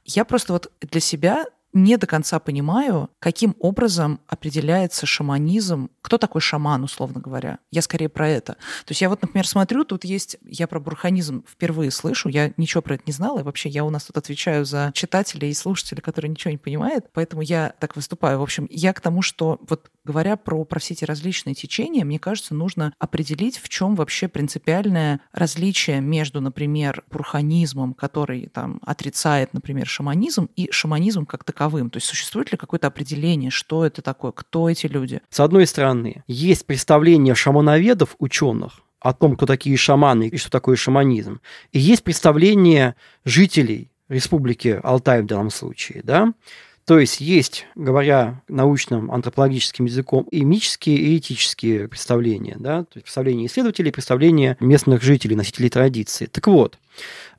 Я 0.05 0.27
просто 0.27 0.53
вот 0.53 0.71
для 0.81 1.01
себя 1.01 1.30
не 1.73 1.97
до 1.97 2.07
конца 2.07 2.39
понимаю, 2.41 3.11
каким 3.19 3.55
образом 3.59 4.21
определяется 4.27 5.07
шаманизм, 5.07 5.91
кто 6.03 6.19
такой 6.19 6.41
шаман, 6.41 6.83
условно 6.83 7.21
говоря. 7.21 7.59
Я 7.71 7.83
скорее 7.83 8.09
про 8.09 8.29
это. 8.29 8.55
То 8.55 8.91
есть 8.91 9.01
я 9.01 9.09
вот, 9.09 9.23
например, 9.23 9.47
смотрю, 9.47 9.85
тут 9.85 10.05
есть, 10.05 10.37
я 10.43 10.67
про 10.67 10.81
бурханизм 10.81 11.45
впервые 11.49 11.91
слышу, 11.91 12.29
я 12.29 12.53
ничего 12.57 12.83
про 12.83 12.95
это 12.97 13.05
не 13.07 13.13
знала, 13.13 13.41
и 13.41 13.43
вообще 13.43 13.69
я 13.69 13.85
у 13.85 13.91
нас 13.91 14.05
тут 14.05 14.17
отвечаю 14.17 14.65
за 14.65 14.91
читателей 14.95 15.51
и 15.51 15.55
слушателей, 15.55 16.03
которые 16.03 16.31
ничего 16.31 16.51
не 16.51 16.59
понимают, 16.59 17.07
поэтому 17.13 17.43
я 17.43 17.75
так 17.79 17.95
выступаю. 17.95 18.41
В 18.41 18.43
общем, 18.43 18.67
я 18.71 18.93
к 18.93 19.01
тому, 19.01 19.23
что 19.23 19.61
вот 19.69 19.91
говоря 20.11 20.37
про, 20.37 20.65
про 20.65 20.81
все 20.81 20.95
эти 20.95 21.05
различные 21.05 21.55
течения, 21.55 22.05
мне 22.05 22.19
кажется, 22.19 22.53
нужно 22.53 22.93
определить, 22.99 23.59
в 23.59 23.69
чем 23.69 23.95
вообще 23.95 24.27
принципиальное 24.27 25.21
различие 25.33 26.01
между, 26.01 26.41
например, 26.41 27.05
бурханизмом, 27.13 27.95
который 27.95 28.49
там 28.49 28.81
отрицает, 28.85 29.55
например, 29.55 29.87
шаманизм, 29.87 30.49
и 30.57 30.69
шаманизм 30.73 31.27
как 31.27 31.45
таковым. 31.45 31.91
То 31.91 31.99
есть 31.99 32.09
существует 32.09 32.51
ли 32.51 32.59
какое-то 32.59 32.89
определение, 32.89 33.51
что 33.51 33.87
это 33.87 34.03
такое, 34.03 34.33
кто 34.33 34.69
эти 34.69 34.89
люди? 34.89 35.21
С 35.31 35.39
одной 35.39 35.65
стороны, 35.69 36.25
есть 36.27 36.67
представление 36.67 37.37
шамановедов, 37.37 38.17
ученых, 38.19 38.81
о 38.99 39.13
том, 39.15 39.37
кто 39.37 39.47
такие 39.47 39.77
шаманы 39.77 40.29
и 40.29 40.37
что 40.37 40.51
такое 40.51 40.75
шаманизм. 40.75 41.41
И 41.71 41.79
есть 41.79 42.03
представление 42.03 42.97
жителей 43.25 43.93
республики 44.09 44.81
Алтай 44.83 45.23
в 45.23 45.27
данном 45.27 45.51
случае, 45.51 46.03
да, 46.03 46.35
то 46.91 46.99
есть 46.99 47.21
есть, 47.21 47.67
говоря 47.77 48.43
научным 48.49 49.13
антропологическим 49.13 49.85
языком, 49.85 50.27
и 50.33 50.45
мические, 50.45 50.97
и 50.97 51.19
этические 51.19 51.87
представления, 51.87 52.57
да, 52.59 52.81
то 52.83 52.97
есть 52.97 53.05
представления 53.05 53.47
исследователей, 53.47 53.93
представления 53.93 54.57
местных 54.59 55.01
жителей, 55.01 55.37
носителей 55.37 55.71
традиции. 55.71 56.27
Так 56.27 56.49
вот, 56.49 56.81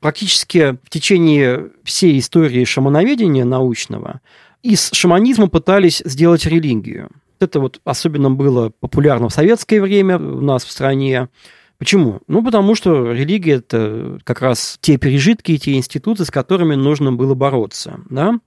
практически 0.00 0.78
в 0.82 0.88
течение 0.88 1.68
всей 1.84 2.18
истории 2.18 2.64
шамановедения 2.64 3.44
научного 3.44 4.22
из 4.62 4.88
шаманизма 4.94 5.48
пытались 5.48 6.02
сделать 6.06 6.46
религию. 6.46 7.10
Это 7.38 7.60
вот 7.60 7.78
особенно 7.84 8.30
было 8.30 8.72
популярно 8.80 9.28
в 9.28 9.34
советское 9.34 9.82
время 9.82 10.16
у 10.16 10.40
нас 10.40 10.64
в 10.64 10.70
стране. 10.70 11.28
Почему? 11.76 12.22
Ну, 12.26 12.42
потому 12.42 12.74
что 12.74 13.12
религия– 13.12 13.56
это 13.56 14.18
как 14.24 14.40
раз 14.40 14.78
те 14.80 14.96
пережитки, 14.96 15.58
те 15.58 15.74
институты, 15.74 16.24
с 16.24 16.30
которыми 16.30 16.74
нужно 16.74 17.12
было 17.12 17.34
бороться. 17.34 18.00
Да? 18.08 18.38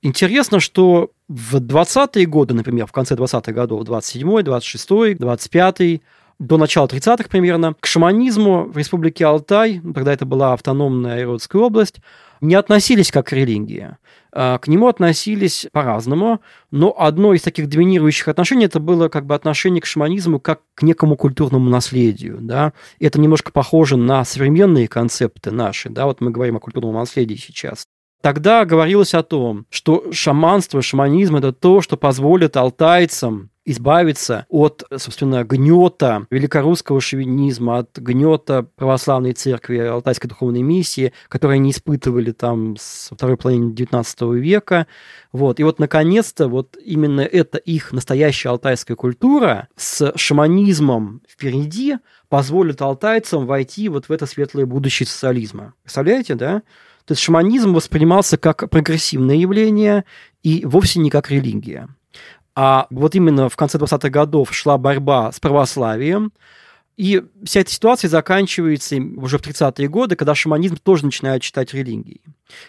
Интересно, 0.00 0.60
что 0.60 1.10
в 1.28 1.56
20-е 1.56 2.26
годы, 2.26 2.54
например, 2.54 2.86
в 2.86 2.92
конце 2.92 3.16
20-х 3.16 3.52
годов, 3.52 3.82
27-й, 3.82 4.42
26-й, 4.44 5.14
25-й, 5.14 6.02
до 6.38 6.56
начала 6.56 6.86
30-х 6.86 7.28
примерно, 7.28 7.74
к 7.80 7.86
шаманизму 7.86 8.64
в 8.66 8.76
республике 8.76 9.26
Алтай, 9.26 9.80
тогда 9.80 10.12
это 10.12 10.24
была 10.24 10.52
автономная 10.52 11.22
Иродская 11.22 11.60
область, 11.60 11.96
не 12.40 12.54
относились 12.54 13.10
как 13.10 13.26
к 13.26 13.32
религии. 13.32 13.96
А, 14.30 14.58
к 14.58 14.68
нему 14.68 14.86
относились 14.86 15.66
по-разному, 15.72 16.40
но 16.70 16.94
одно 16.96 17.34
из 17.34 17.42
таких 17.42 17.68
доминирующих 17.68 18.28
отношений 18.28 18.66
это 18.66 18.78
было 18.78 19.08
как 19.08 19.26
бы 19.26 19.34
отношение 19.34 19.82
к 19.82 19.86
шаманизму 19.86 20.38
как 20.38 20.60
к 20.76 20.82
некому 20.82 21.16
культурному 21.16 21.68
наследию. 21.68 22.38
Да? 22.40 22.72
Это 23.00 23.20
немножко 23.20 23.50
похоже 23.50 23.96
на 23.96 24.24
современные 24.24 24.86
концепты 24.86 25.50
наши. 25.50 25.90
Да? 25.90 26.06
Вот 26.06 26.20
мы 26.20 26.30
говорим 26.30 26.56
о 26.56 26.60
культурном 26.60 26.94
наследии 26.94 27.34
сейчас. 27.34 27.84
Тогда 28.20 28.64
говорилось 28.64 29.14
о 29.14 29.22
том, 29.22 29.66
что 29.70 30.10
шаманство, 30.12 30.82
шаманизм– 30.82 31.36
это 31.36 31.52
то, 31.52 31.80
что 31.80 31.96
позволит 31.96 32.56
алтайцам 32.56 33.50
избавиться 33.64 34.46
от, 34.48 34.82
собственно, 34.96 35.44
гнета 35.44 36.26
великорусского 36.30 37.02
шовинизма, 37.02 37.78
от 37.78 37.98
гнета 37.98 38.66
православной 38.76 39.34
церкви, 39.34 39.78
алтайской 39.78 40.28
духовной 40.28 40.62
миссии, 40.62 41.12
которые 41.28 41.56
они 41.56 41.70
испытывали 41.70 42.32
там 42.32 42.76
со 42.78 43.14
второй 43.14 43.36
половины 43.36 43.72
XIX 43.72 44.36
века. 44.38 44.86
Вот. 45.32 45.60
И 45.60 45.64
вот, 45.64 45.78
наконец-то, 45.78 46.48
вот 46.48 46.78
именно 46.82 47.20
эта 47.20 47.58
их 47.58 47.92
настоящая 47.92 48.48
алтайская 48.48 48.96
культура 48.96 49.68
с 49.76 50.12
шаманизмом 50.16 51.20
впереди 51.28 51.98
позволит 52.30 52.80
алтайцам 52.80 53.46
войти 53.46 53.90
вот 53.90 54.06
в 54.06 54.12
это 54.12 54.24
светлое 54.24 54.64
будущее 54.64 55.06
социализма. 55.06 55.74
Представляете, 55.82 56.34
да? 56.34 56.62
То 57.08 57.12
есть 57.12 57.22
шаманизм 57.22 57.72
воспринимался 57.72 58.36
как 58.36 58.68
прогрессивное 58.68 59.36
явление 59.36 60.04
и 60.42 60.66
вовсе 60.66 61.00
не 61.00 61.08
как 61.08 61.30
религия. 61.30 61.88
А 62.54 62.86
вот 62.90 63.14
именно 63.14 63.48
в 63.48 63.56
конце 63.56 63.78
20-х 63.78 64.10
годов 64.10 64.54
шла 64.54 64.76
борьба 64.76 65.32
с 65.32 65.40
православием, 65.40 66.34
и 66.98 67.22
вся 67.44 67.60
эта 67.60 67.70
ситуация 67.70 68.10
заканчивается 68.10 68.96
уже 69.16 69.38
в 69.38 69.40
30-е 69.40 69.88
годы, 69.88 70.16
когда 70.16 70.34
шаманизм 70.34 70.76
тоже 70.76 71.06
начинает 71.06 71.42
считать 71.42 71.72
религией. 71.72 72.20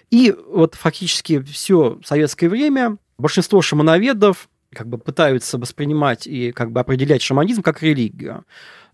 И 0.10 0.34
вот 0.48 0.76
фактически 0.76 1.42
все 1.42 2.00
советское 2.06 2.48
время 2.48 2.96
большинство 3.18 3.62
шамановедов 3.62 4.48
как 4.74 4.88
бы 4.88 5.00
пытаются 5.00 5.58
воспринимать 5.58 6.28
и 6.28 6.54
как 6.54 6.72
бы 6.72 6.80
определять 6.80 7.22
шаманизм 7.22 7.62
как 7.62 7.84
религию 7.84 8.46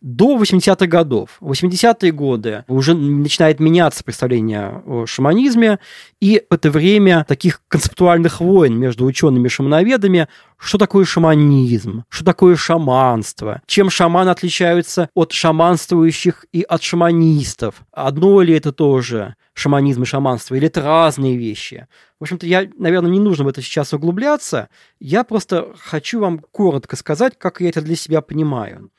до 0.02 0.38
80-х 0.38 0.86
годов. 0.88 1.38
В 1.40 1.52
80-е 1.52 2.12
годы 2.12 2.64
уже 2.68 2.94
начинает 2.94 3.60
меняться 3.60 4.04
представление 4.04 4.82
о 4.86 5.06
шаманизме, 5.06 5.80
и 6.20 6.42
это 6.50 6.72
время 6.72 7.26
таких 7.28 7.62
концептуальных 7.68 8.40
войн 8.40 8.78
между 8.78 9.06
учеными 9.06 9.48
шамановедами, 9.48 10.28
что 10.58 10.78
такое 10.78 11.06
шаманизм, 11.06 12.04
что 12.10 12.26
такое 12.26 12.56
шаманство, 12.56 13.62
чем 13.66 13.90
шаманы 13.90 14.30
отличаются 14.30 15.10
от 15.14 15.32
шаманствующих 15.32 16.46
и 16.52 16.62
от 16.62 16.82
шаманистов, 16.82 17.82
одно 17.92 18.42
ли 18.42 18.54
это 18.54 18.72
тоже 18.72 19.36
шаманизм 19.54 20.04
и 20.04 20.06
шаманство, 20.06 20.56
или 20.56 20.68
это 20.68 20.82
разные 20.82 21.38
вещи. 21.38 21.88
В 22.20 22.24
общем-то, 22.24 22.46
я, 22.46 22.68
наверное, 22.78 23.12
не 23.12 23.20
нужно 23.20 23.46
в 23.46 23.48
это 23.48 23.62
сейчас 23.62 23.94
углубляться, 23.94 24.70
я 25.00 25.24
просто 25.24 25.74
хочу 25.78 26.20
вам 26.20 26.40
коротко 26.40 26.96
сказать, 26.96 27.34
как 27.38 27.62
я 27.62 27.70
это 27.70 27.82
для 27.82 27.96
себя 27.96 28.22
понимаю. 28.22 28.90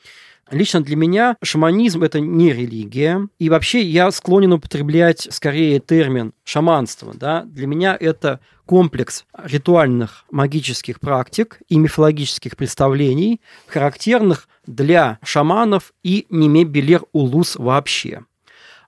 Лично 0.51 0.81
для 0.81 0.95
меня 0.95 1.37
шаманизм– 1.43 2.03
это 2.05 2.21
не 2.21 2.53
религия. 2.53 3.29
И 3.39 3.51
вообще 3.51 3.83
я 3.83 4.11
склонен 4.13 4.53
употреблять 4.53 5.27
скорее 5.31 5.81
термин 5.81 6.35
шаманство. 6.45 7.13
Да? 7.15 7.43
Для 7.47 7.67
меня 7.67 7.97
это 7.99 8.39
комплекс 8.65 9.25
ритуальных 9.37 10.25
магических 10.31 11.01
практик 11.01 11.59
и 11.69 11.79
мифологических 11.79 12.57
представлений, 12.57 13.41
характерных 13.67 14.49
для 14.67 15.19
шаманов 15.25 15.93
и 16.05 16.27
немебелер-улус 16.31 17.57
вообще. 17.57 18.23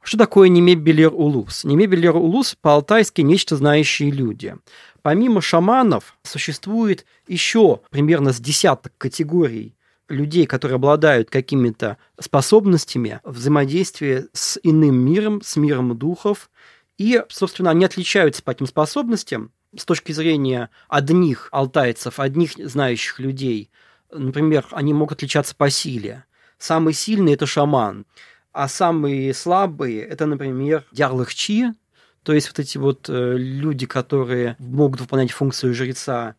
Что 0.01 0.17
такое 0.17 0.49
немебелер-улус? 0.49 1.65
Немебелер-улус 1.65 2.57
по-алтайски 2.61 3.21
нечто 3.23 3.57
знающие 3.57 4.13
люди. 4.13 4.55
Помимо 5.03 5.41
шаманов 5.41 6.17
существует 6.23 7.05
еще 7.27 7.81
примерно 7.91 8.33
с 8.33 8.39
десяток 8.39 8.93
категорий 8.97 9.75
людей, 10.09 10.47
которые 10.47 10.77
обладают 10.77 11.31
какими-то 11.31 11.99
способностями 12.21 13.21
взаимодействия 13.25 14.29
с 14.33 14.59
иным 14.63 14.97
миром, 14.97 15.41
с 15.43 15.57
миром 15.57 15.97
духов, 15.97 16.51
и, 16.97 17.23
собственно, 17.29 17.71
они 17.71 17.85
отличаются 17.85 18.43
по 18.43 18.51
этим 18.51 18.67
способностям 18.67 19.53
с 19.77 19.85
точки 19.85 20.13
зрения 20.13 20.71
одних 20.89 21.49
алтайцев, 21.53 22.19
одних 22.19 22.53
знающих 22.57 23.21
людей. 23.21 23.71
Например, 24.11 24.67
они 24.73 24.95
могут 24.95 25.19
отличаться 25.19 25.55
по 25.55 25.71
силе. 25.71 26.25
Самый 26.59 26.95
сильный– 26.95 27.33
это 27.35 27.47
шаман, 27.47 28.05
а 28.53 28.67
самые 28.67 29.33
слабые– 29.35 30.03
это, 30.05 30.27
например, 30.27 30.85
дярлыхчи, 30.91 31.75
то 32.25 32.33
есть 32.33 32.49
вот 32.49 32.59
эти 32.59 32.79
вот 32.79 33.09
э, 33.09 33.37
люди, 33.39 33.87
которые 33.87 34.57
могут 34.59 35.01
выполнять 35.01 35.31
функцию 35.31 35.73
жреца, 35.73 36.35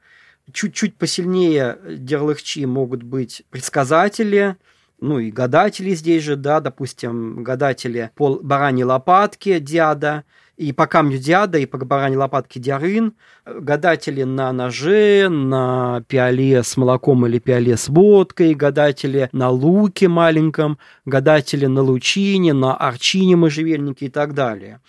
чуть-чуть 0.54 0.96
посильнее 0.98 1.78
дерлыхчи 1.88 2.66
могут 2.66 3.04
быть 3.04 3.44
предсказатели, 3.50 4.56
ну 5.02 5.20
и 5.20 5.32
гадатели 5.32 5.92
здесь 5.92 6.24
же, 6.24 6.36
да, 6.36 6.60
допустим, 6.60 7.44
гадатели 7.44 8.12
по 8.16 8.40
бараньей 8.42 8.84
лопатке 8.84 9.60
диада, 9.60 10.24
и 10.58 10.74
по 10.74 10.88
камню 10.88 11.18
диада, 11.18 11.58
и 11.58 11.66
по 11.66 11.78
бараньей 11.78 12.18
лопатке 12.18 12.60
диарын, 12.60 13.14
гадатели 13.46 14.24
на 14.24 14.52
ноже, 14.52 15.30
на 15.30 16.04
пиале 16.10 16.64
с 16.64 16.76
молоком 16.76 17.26
или 17.26 17.40
пиале 17.40 17.78
с 17.78 17.88
водкой, 17.88 18.54
гадатели 18.56 19.30
на 19.32 19.50
луке 19.50 20.10
маленьком, 20.10 20.78
гадатели 21.06 21.66
на 21.66 21.82
лучине, 21.82 22.52
на 22.52 22.76
арчине 22.76 23.38
можжевельнике 23.38 24.08
и 24.08 24.10
так 24.10 24.34
далее. 24.34 24.82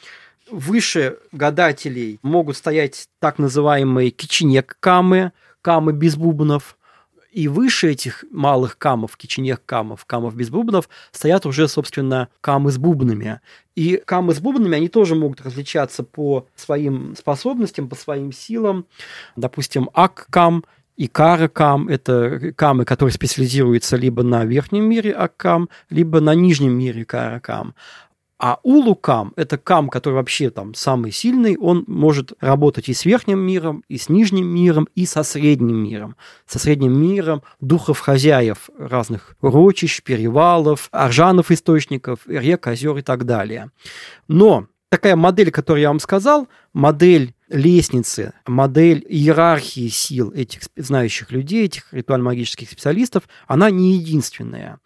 Выше 0.50 1.18
гадателей 1.30 2.18
могут 2.22 2.56
стоять 2.56 3.06
так 3.20 3.38
называемые 3.38 4.10
киченек-камы, 4.10 5.30
камы 5.62 5.92
без 5.92 6.16
бубнов, 6.16 6.76
и 7.32 7.46
выше 7.48 7.92
этих 7.92 8.24
малых 8.30 8.76
камов, 8.76 9.16
киченех 9.16 9.64
камов, 9.64 10.04
камов 10.04 10.34
без 10.34 10.50
бубнов, 10.50 10.88
стоят 11.12 11.46
уже, 11.46 11.68
собственно, 11.68 12.28
камы 12.40 12.72
с 12.72 12.78
бубнами. 12.78 13.40
И 13.76 14.02
камы 14.04 14.34
с 14.34 14.40
бубнами, 14.40 14.76
они 14.76 14.88
тоже 14.88 15.14
могут 15.14 15.40
различаться 15.40 16.02
по 16.02 16.46
своим 16.56 17.14
способностям, 17.16 17.88
по 17.88 17.94
своим 17.94 18.32
силам. 18.32 18.86
Допустим, 19.36 19.90
ак-кам 19.94 20.64
и 20.96 21.06
кара-кам– 21.06 21.88
это 21.88 22.52
камы, 22.54 22.84
которые 22.84 23.14
специализируются 23.14 23.96
либо 23.96 24.22
на 24.22 24.44
верхнем 24.44 24.84
мире 24.84 25.12
ак-кам, 25.12 25.70
либо 25.88 26.20
на 26.20 26.34
нижнем 26.34 26.72
мире 26.72 27.04
кара-кам. 27.04 27.74
А 28.42 28.58
улукам– 28.62 29.34
это 29.36 29.58
кам, 29.58 29.90
который 29.90 30.14
вообще 30.14 30.48
там 30.48 30.72
самый 30.72 31.12
сильный, 31.12 31.58
он 31.58 31.84
может 31.86 32.32
работать 32.40 32.88
и 32.88 32.94
с 32.94 33.04
верхним 33.04 33.38
миром, 33.38 33.84
и 33.88 33.98
с 33.98 34.08
нижним 34.08 34.46
миром, 34.46 34.88
и 34.94 35.04
со 35.04 35.22
средним 35.24 35.76
миром. 35.76 36.16
Со 36.46 36.58
средним 36.58 36.98
миром 36.98 37.42
духов 37.60 38.00
хозяев 38.00 38.70
разных 38.78 39.36
урочищ, 39.42 40.02
перевалов, 40.02 40.88
аржанов 40.90 41.50
источников, 41.50 42.20
рек, 42.26 42.66
озер 42.66 42.96
и 42.96 43.02
так 43.02 43.26
далее. 43.26 43.72
Но 44.26 44.68
такая 44.88 45.16
модель, 45.16 45.50
которую 45.50 45.82
я 45.82 45.88
вам 45.88 46.00
сказал, 46.00 46.48
модель 46.72 47.34
лестницы, 47.50 48.32
модель 48.46 49.04
иерархии 49.06 49.88
сил 49.88 50.30
этих 50.30 50.62
знающих 50.76 51.30
людей, 51.30 51.66
этих 51.66 51.92
ритуально-магических 51.92 52.70
специалистов, 52.70 53.24
она 53.46 53.70
не 53.70 53.96
единственная 53.98 54.78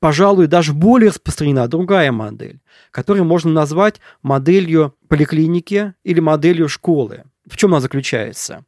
пожалуй, 0.00 0.46
даже 0.46 0.72
более 0.72 1.10
распространена 1.10 1.68
другая 1.68 2.12
модель, 2.12 2.60
которую 2.90 3.24
можно 3.24 3.50
назвать 3.50 4.00
моделью 4.22 4.94
поликлиники 5.08 5.94
или 6.04 6.20
моделью 6.20 6.68
школы. 6.68 7.24
В 7.46 7.56
чем 7.56 7.72
она 7.72 7.80
заключается? 7.80 8.64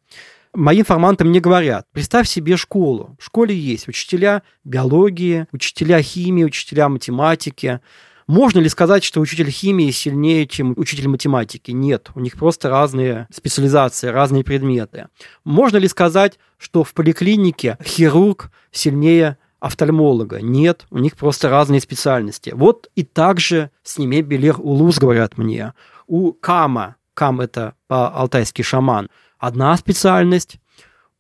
Мои 0.53 0.81
информанты 0.81 1.25
мне 1.25 1.39
говорят, 1.39 1.87
представь 1.93 2.29
себе 2.29 2.57
школу. 2.57 3.17
В 3.21 3.25
школе 3.25 3.55
есть 3.55 3.87
учителя 3.87 4.43
биологии, 4.65 5.47
учителя 5.53 6.03
химии, 6.03 6.43
учителя 6.43 6.89
математики. 6.89 7.81
Можно 8.27 8.59
ли 8.59 8.69
сказать, 8.69 9.05
что 9.05 9.21
учитель 9.21 9.51
химии 9.51 9.93
сильнее, 9.93 10.49
чем 10.49 10.75
учитель 10.77 11.07
математики? 11.07 11.71
Нет, 11.71 12.11
у 12.17 12.21
них 12.21 12.37
просто 12.37 12.69
разные 12.69 13.29
специализации, 13.33 14.09
разные 14.09 14.43
предметы. 14.43 15.07
Можно 15.45 15.77
ли 15.77 15.87
сказать, 15.87 16.39
что 16.59 16.83
в 16.83 16.95
поликлинике 16.95 17.79
хирург 17.85 18.51
сильнее 18.73 19.39
офтальмолога. 19.61 20.41
Нет, 20.41 20.87
у 20.91 20.99
них 20.99 21.17
просто 21.17 21.49
разные 21.49 21.81
специальности. 21.81 22.53
Вот 22.55 22.91
и 22.97 23.05
также 23.05 23.71
с 23.83 23.99
ними 23.99 24.21
Белер 24.23 24.57
Улус 24.59 24.99
говорят 24.99 25.39
мне. 25.39 25.75
У 26.07 26.33
Кама, 26.33 26.97
Кам 27.15 27.41
это 27.41 27.75
по-алтайски 27.87 28.63
шаман, 28.63 29.11
одна 29.39 29.77
специальность, 29.77 30.57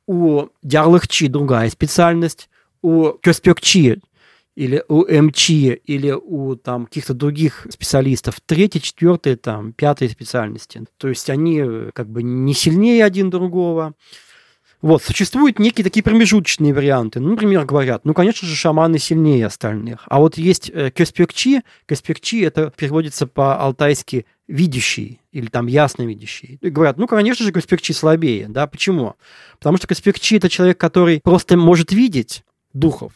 у 0.06 0.46
Дярлыхчи 0.62 1.28
другая 1.28 1.70
специальность, 1.70 2.48
у 2.82 3.10
Кёспёкчи 3.22 4.00
или 4.56 4.82
у 4.88 5.04
МЧ, 5.04 5.50
или 5.50 6.10
у 6.10 6.56
там 6.56 6.86
каких-то 6.86 7.14
других 7.14 7.66
специалистов 7.70 8.40
третья, 8.44 8.80
четвертая, 8.80 9.36
там, 9.36 9.72
пятая 9.72 10.08
специальности. 10.08 10.84
То 10.96 11.08
есть 11.08 11.30
они 11.30 11.62
как 11.94 12.08
бы 12.08 12.22
не 12.22 12.54
сильнее 12.54 13.04
один 13.04 13.30
другого. 13.30 13.94
Вот, 14.82 15.02
существуют 15.02 15.58
некие 15.58 15.84
такие 15.84 16.02
промежуточные 16.02 16.72
варианты. 16.72 17.20
Ну, 17.20 17.30
например, 17.30 17.66
говорят, 17.66 18.04
ну, 18.04 18.14
конечно 18.14 18.48
же, 18.48 18.56
шаманы 18.56 18.98
сильнее 18.98 19.46
остальных. 19.46 20.04
А 20.06 20.18
вот 20.20 20.38
есть 20.38 20.70
э, 20.72 20.90
кеспекчи. 20.90 21.62
Кеспекчи– 21.86 22.40
это 22.42 22.72
переводится 22.74 23.26
по-алтайски 23.26 24.24
видящий 24.48 25.20
или 25.32 25.46
там 25.46 25.66
ясно 25.66 26.02
видящий. 26.02 26.58
И 26.60 26.70
говорят, 26.70 26.98
ну, 26.98 27.06
конечно 27.06 27.44
же, 27.44 27.52
Каспекчи 27.52 27.92
слабее. 27.92 28.48
Да, 28.48 28.66
почему? 28.66 29.14
Потому 29.58 29.76
что 29.76 29.86
Каспекчи– 29.86 30.36
это 30.36 30.48
человек, 30.48 30.78
который 30.78 31.20
просто 31.22 31.56
может 31.56 31.92
видеть 31.92 32.42
духов, 32.72 33.12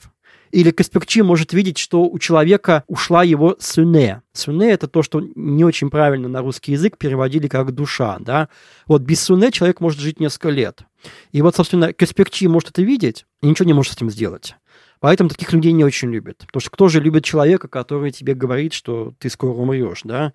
или 0.55 0.71
Каспекчи 0.71 1.23
может 1.23 1.53
видеть, 1.53 1.79
что 1.79 2.05
у 2.05 2.17
человека 2.21 2.85
ушла 2.87 3.25
его 3.25 3.57
сюне. 3.59 4.23
Сюне– 4.33 4.71
это 4.73 4.87
то, 4.87 5.03
что 5.03 5.21
не 5.35 5.65
очень 5.65 5.91
правильно 5.91 6.29
на 6.29 6.41
русский 6.43 6.73
язык 6.73 6.97
переводили 6.97 7.49
как 7.49 7.73
душа. 7.73 8.19
Да? 8.21 8.49
Вот 8.87 9.03
без 9.03 9.21
сюне 9.21 9.51
человек 9.51 9.81
может 9.81 9.99
жить 9.99 10.21
несколько 10.21 10.51
лет. 10.51 10.85
И 11.33 11.43
вот, 11.43 11.57
собственно, 11.57 11.93
Каспекчи 11.93 12.47
может 12.47 12.71
это 12.71 12.83
видеть 12.83 13.27
и 13.43 13.47
ничего 13.47 13.67
не 13.67 13.73
может 13.73 13.93
с 13.93 13.97
этим 13.97 14.11
сделать. 14.11 14.55
Поэтому 15.01 15.29
таких 15.29 15.53
людей 15.53 15.73
не 15.73 15.85
очень 15.85 16.11
любят. 16.11 16.39
Потому 16.47 16.61
что 16.61 16.71
кто 16.71 16.89
же 16.89 17.01
любит 17.01 17.25
человека, 17.25 17.69
который 17.69 18.11
тебе 18.11 18.35
говорит, 18.35 18.73
что 18.73 19.13
ты 19.19 19.29
скоро 19.29 19.53
умрешь, 19.53 20.01
да? 20.05 20.33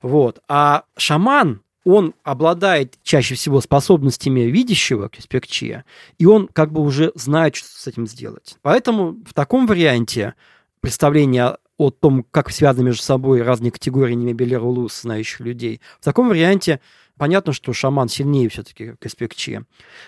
Вот. 0.00 0.40
А 0.48 0.84
шаман, 0.96 1.62
он 1.84 2.14
обладает 2.22 2.94
чаще 3.02 3.34
всего 3.34 3.60
способностями 3.60 4.42
видящего 4.42 5.08
Кеспекчия, 5.08 5.84
и 6.18 6.26
он 6.26 6.46
как 6.46 6.72
бы 6.72 6.80
уже 6.80 7.10
знает, 7.14 7.56
что 7.56 7.68
с 7.68 7.86
этим 7.86 8.06
сделать. 8.06 8.56
Поэтому 8.62 9.16
в 9.26 9.34
таком 9.34 9.66
варианте 9.66 10.34
представления 10.80 11.56
о 11.78 11.90
том, 11.90 12.24
как 12.30 12.50
связаны 12.50 12.84
между 12.84 13.02
собой 13.02 13.42
разные 13.42 13.72
категории 13.72 14.14
немебелерулус 14.14 15.00
знающих 15.00 15.40
людей, 15.40 15.80
в 16.00 16.04
таком 16.04 16.28
варианте 16.28 16.80
понятно, 17.22 17.52
что 17.52 17.72
шаман 17.72 18.08
сильнее 18.08 18.48
все-таки 18.48 18.94
к 18.98 19.06
Эспекче. 19.06 19.62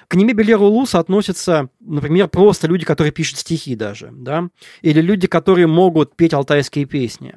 К 0.08 0.16
Неме 0.16 0.34
Белеру 0.34 0.64
Луса 0.64 0.98
относятся, 0.98 1.68
например, 1.78 2.26
просто 2.26 2.66
люди, 2.66 2.84
которые 2.84 3.12
пишут 3.12 3.38
стихи 3.38 3.76
даже, 3.76 4.10
да, 4.10 4.48
или 4.82 5.00
люди, 5.00 5.28
которые 5.28 5.68
могут 5.68 6.16
петь 6.16 6.34
алтайские 6.34 6.86
песни, 6.86 7.36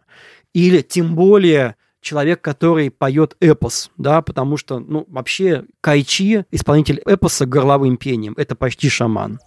или 0.52 0.82
тем 0.82 1.14
более 1.14 1.76
человек, 2.02 2.42
который 2.42 2.90
поет 2.90 3.38
эпос, 3.40 3.92
да, 3.98 4.24
потому 4.24 4.58
что, 4.58 4.80
ну, 4.80 5.06
вообще 5.10 5.66
Кайчи, 5.80 6.46
исполнитель 6.50 7.00
эпоса 7.06 7.46
горловым 7.46 7.98
пением, 7.98 8.34
это 8.36 8.56
почти 8.56 8.90
шаман. 8.90 9.38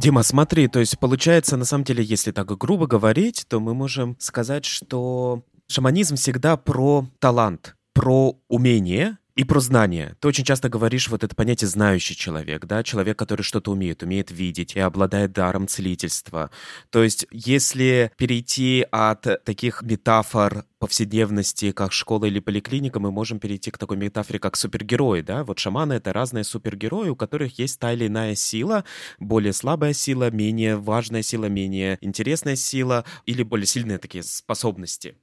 Дима, 0.00 0.22
смотри, 0.22 0.66
то 0.66 0.80
есть 0.80 0.98
получается, 0.98 1.58
на 1.58 1.66
самом 1.66 1.84
деле, 1.84 2.02
если 2.02 2.32
так 2.32 2.46
грубо 2.56 2.86
говорить, 2.86 3.44
то 3.46 3.60
мы 3.60 3.74
можем 3.74 4.16
сказать, 4.18 4.64
что 4.64 5.42
шаманизм 5.68 6.16
всегда 6.16 6.56
про 6.56 7.06
талант, 7.18 7.76
про 7.92 8.34
умение, 8.48 9.18
и 9.36 9.44
про 9.44 9.60
знание. 9.60 10.16
Ты 10.20 10.28
очень 10.28 10.44
часто 10.44 10.68
говоришь 10.68 11.08
вот 11.08 11.24
это 11.24 11.34
понятие 11.34 11.68
«знающий 11.68 12.16
человек», 12.16 12.66
да, 12.66 12.82
человек, 12.82 13.18
который 13.18 13.42
что-то 13.42 13.72
умеет, 13.72 14.02
умеет 14.02 14.30
видеть 14.30 14.76
и 14.76 14.80
обладает 14.80 15.32
даром 15.32 15.68
целительства. 15.68 16.50
То 16.90 17.02
есть 17.02 17.26
если 17.30 18.12
перейти 18.16 18.86
от 18.90 19.44
таких 19.44 19.82
метафор 19.82 20.64
повседневности, 20.78 21.72
как 21.72 21.92
школа 21.92 22.24
или 22.24 22.40
поликлиника, 22.40 23.00
мы 23.00 23.10
можем 23.10 23.38
перейти 23.38 23.70
к 23.70 23.78
такой 23.78 23.96
метафоре, 23.98 24.38
как 24.38 24.56
супергерои, 24.56 25.20
да, 25.20 25.44
вот 25.44 25.58
шаманы— 25.58 25.92
это 25.94 26.12
разные 26.12 26.44
супергерои, 26.44 27.10
у 27.10 27.16
которых 27.16 27.58
есть 27.58 27.78
та 27.78 27.92
или 27.92 28.06
иная 28.06 28.34
сила, 28.34 28.84
более 29.18 29.52
слабая 29.52 29.92
сила, 29.92 30.30
менее 30.30 30.76
важная 30.76 31.22
сила, 31.22 31.46
менее 31.46 31.98
интересная 32.00 32.56
сила 32.56 33.04
или 33.26 33.42
более 33.42 33.66
сильные 33.66 33.98
такие 33.98 34.22
способности. 34.22 35.16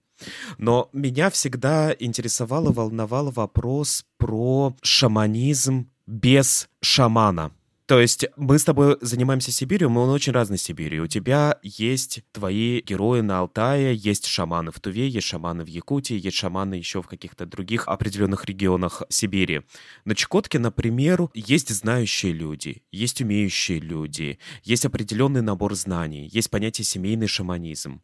Но 0.57 0.89
меня 0.93 1.29
всегда 1.29 1.95
интересовал 1.97 2.69
и 2.69 2.73
волновал 2.73 3.31
вопрос 3.31 4.05
про 4.17 4.75
шаманизм 4.81 5.89
без 6.05 6.69
шамана. 6.81 7.51
То 7.87 8.01
есть 8.01 8.25
мы 8.35 8.59
с 8.59 8.65
тобой 8.65 8.97
занимаемся 8.99 9.53
Сибирью, 9.53 9.89
мы 9.89 10.11
очень 10.11 10.33
разной 10.33 10.57
Сибири. 10.57 10.99
У 10.99 11.07
тебя 11.07 11.57
есть 11.63 12.21
твои 12.33 12.81
герои 12.81 13.21
на 13.21 13.39
Алтае, 13.39 13.95
есть 13.95 14.25
шаманы 14.25 14.71
в 14.71 14.81
Туве, 14.81 15.07
есть 15.07 15.25
шаманы 15.25 15.63
в 15.63 15.67
Якутии, 15.67 16.19
есть 16.19 16.35
шаманы 16.35 16.73
еще 16.73 17.01
в 17.01 17.07
каких-то 17.07 17.45
других 17.45 17.87
определенных 17.87 18.43
регионах 18.43 19.03
Сибири. 19.07 19.61
На 20.03 20.15
Чукотке, 20.15 20.59
например, 20.59 21.29
есть 21.33 21.69
знающие 21.69 22.33
люди, 22.33 22.83
есть 22.91 23.21
умеющие 23.21 23.79
люди, 23.79 24.37
есть 24.63 24.85
определенный 24.85 25.41
набор 25.41 25.73
знаний, 25.75 26.29
есть 26.29 26.49
понятие 26.49 26.83
семейный 26.83 27.27
шаманизм. 27.27 28.01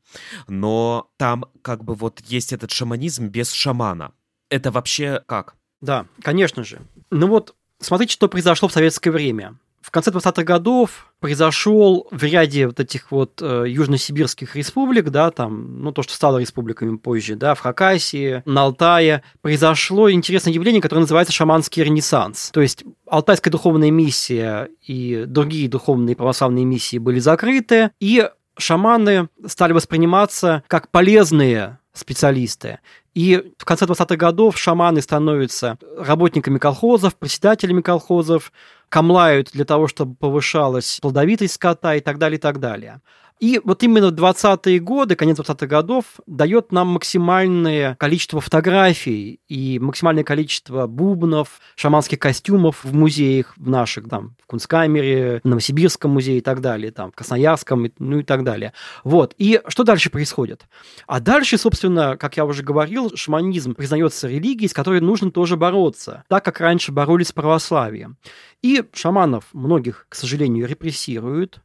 Но 0.48 1.12
там 1.18 1.44
как 1.62 1.84
бы 1.84 1.94
вот 1.96 2.22
есть 2.22 2.54
этот 2.54 2.72
шаманизм 2.72 3.28
без 3.28 3.52
шамана. 3.52 4.14
Это 4.50 4.72
вообще 4.72 5.22
как? 5.26 5.58
Да, 5.82 6.06
конечно 6.22 6.64
же. 6.64 6.80
Ну 7.12 7.28
вот, 7.28 7.54
смотрите, 7.80 8.14
что 8.14 8.30
произошло 8.30 8.70
в 8.70 8.72
советское 8.72 9.12
время 9.12 9.58
в 9.84 9.92
конце 9.92 10.12
20-х 10.12 10.44
годов 10.44 11.12
произошел 11.20 12.08
в 12.10 12.24
ряде 12.24 12.68
вот 12.68 12.80
этих 12.80 13.12
вот 13.12 13.42
э, 13.42 13.66
южносибирских 13.68 14.56
республик, 14.56 15.10
да, 15.10 15.30
там, 15.30 15.82
ну, 15.82 15.92
то, 15.92 16.04
что 16.04 16.14
стало 16.14 16.38
республиками 16.38 16.96
позже, 16.96 17.36
да, 17.36 17.54
в 17.54 17.60
Хакасии, 17.60 18.42
на 18.46 18.64
Алтае, 18.64 19.24
произошло 19.42 20.10
интересное 20.10 20.54
явление, 20.54 20.82
которое 20.82 21.02
называется 21.02 21.34
шаманский 21.34 21.84
ренессанс. 21.84 22.52
То 22.54 22.62
есть 22.62 22.86
Алтайская 23.08 23.52
духовная 23.52 23.92
миссия 23.92 24.70
и 24.82 25.26
другие 25.28 25.68
духовные 25.68 26.16
православные 26.16 26.64
миссии 26.64 26.98
были 26.98 27.20
закрыты, 27.20 27.92
и 28.00 28.30
шаманы 28.58 29.28
стали 29.46 29.74
восприниматься 29.74 30.64
как 30.68 30.90
полезные 30.90 31.80
специалисты. 31.94 32.80
И 33.14 33.54
в 33.58 33.66
конце 33.66 33.86
20-х 33.86 34.16
годов 34.16 34.58
шаманы 34.58 35.02
становятся 35.02 35.78
работниками 35.98 36.58
колхозов, 36.58 37.16
председателями 37.16 37.82
колхозов, 37.82 38.52
камлают 38.90 39.52
для 39.54 39.66
того, 39.66 39.88
чтобы 39.88 40.16
повышалась 40.16 41.00
плодовитость 41.00 41.54
скота 41.56 41.96
и 41.96 42.00
так 42.00 42.18
далее, 42.18 42.38
и 42.38 42.42
так 42.42 42.60
далее. 42.60 43.02
И 43.44 43.60
вот 43.62 43.84
именно 43.84 44.06
20-е 44.06 44.80
годы, 44.80 45.18
конец 45.18 45.38
20-х 45.38 45.68
годов, 45.68 46.06
дает 46.26 46.72
нам 46.72 46.88
максимальное 46.88 47.96
количество 47.96 48.40
фотографий 48.40 49.42
и 49.50 49.80
максимальное 49.80 50.24
количество 50.24 50.88
бубнов, 50.88 51.60
шаманских 51.76 52.20
костюмов 52.20 52.86
в 52.86 52.94
музеях 52.94 53.54
в 53.58 53.70
наших, 53.70 54.08
там, 54.08 54.38
в 54.42 54.48
Кунсткамере, 54.48 55.42
в 55.44 55.46
Новосибирском 55.46 56.12
музее 56.12 56.38
и 56.38 56.42
так 56.42 56.62
далее, 56.62 56.94
там, 56.94 57.12
в 57.12 57.16
Красноярском, 57.16 57.92
ну 58.00 58.20
и 58.20 58.24
так 58.24 58.46
далее. 58.46 58.72
Вот. 59.04 59.36
И 59.38 59.60
что 59.68 59.84
дальше 59.84 60.10
происходит? 60.10 60.66
А 61.06 61.20
дальше, 61.20 61.58
собственно, 61.58 62.16
как 62.16 62.38
я 62.38 62.46
уже 62.46 62.64
говорил, 62.64 63.12
шаманизм 63.14 63.76
признается 63.76 64.30
религией, 64.30 64.70
с 64.70 64.74
которой 64.74 65.02
нужно 65.02 65.32
тоже 65.32 65.58
бороться, 65.58 66.24
так 66.30 66.46
как 66.46 66.62
раньше 66.62 66.94
боролись 66.94 67.28
с 67.28 67.34
православием. 67.34 68.16
И 68.62 68.86
шаманов 68.94 69.48
многих, 69.52 70.06
к 70.08 70.16
сожалению, 70.16 70.66
репрессируют. 70.66 71.60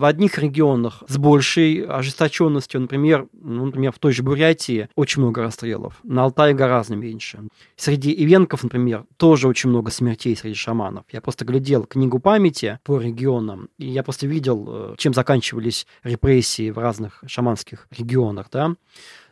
В 0.00 0.06
одних 0.06 0.38
регионах 0.38 1.02
с 1.08 1.18
большей 1.18 1.84
ожесточенностью, 1.84 2.80
например, 2.80 3.28
ну, 3.34 3.66
например, 3.66 3.92
в 3.92 3.98
той 3.98 4.14
же 4.14 4.22
Бурятии 4.22 4.88
очень 4.94 5.20
много 5.20 5.42
расстрелов, 5.42 6.00
на 6.04 6.24
Алтае 6.24 6.54
гораздо 6.54 6.96
меньше. 6.96 7.40
Среди 7.76 8.10
ивенков, 8.10 8.62
например, 8.62 9.04
тоже 9.18 9.46
очень 9.46 9.68
много 9.68 9.90
смертей 9.90 10.34
среди 10.34 10.54
шаманов. 10.54 11.04
Я 11.12 11.20
просто 11.20 11.44
глядел 11.44 11.84
книгу 11.84 12.18
памяти 12.18 12.78
по 12.82 12.98
регионам, 12.98 13.68
и 13.76 13.88
я 13.88 14.02
просто 14.02 14.26
видел, 14.26 14.66
э, 14.68 14.94
чем 14.96 15.12
заканчивались 15.12 15.86
репрессии 16.02 16.70
в 16.70 16.78
разных 16.78 17.22
шаманских 17.26 17.86
регионах, 17.90 18.46
да. 18.50 18.76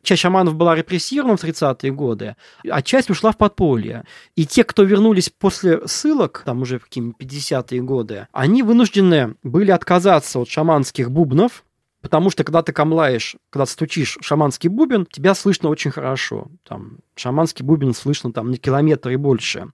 Часть 0.02 0.22
шаманов 0.22 0.54
была 0.54 0.74
репрессирована 0.74 1.36
в 1.36 1.44
30-е 1.44 1.92
годы, 1.92 2.36
а 2.68 2.82
часть 2.82 3.10
ушла 3.10 3.32
в 3.32 3.36
подполье. 3.36 4.04
И 4.36 4.46
те, 4.46 4.64
кто 4.64 4.82
вернулись 4.82 5.30
после 5.30 5.86
ссылок, 5.86 6.42
там 6.44 6.62
уже 6.62 6.78
в 6.78 6.84
какие 6.84 7.12
50-е 7.12 7.82
годы, 7.82 8.28
они 8.32 8.62
вынуждены 8.62 9.34
были 9.42 9.70
отказаться 9.70 10.40
от 10.40 10.48
шаманских 10.48 11.10
бубнов, 11.10 11.64
Потому 12.00 12.30
что 12.30 12.44
когда 12.44 12.62
ты 12.62 12.72
камлаешь, 12.72 13.34
когда 13.50 13.66
стучишь 13.66 14.18
шаманский 14.20 14.68
бубен, 14.68 15.04
тебя 15.04 15.34
слышно 15.34 15.68
очень 15.68 15.90
хорошо. 15.90 16.48
Там, 16.62 16.98
шаманский 17.16 17.64
бубен 17.64 17.92
слышно 17.92 18.32
там 18.32 18.52
на 18.52 18.56
километр 18.56 19.10
и 19.10 19.16
больше. 19.16 19.72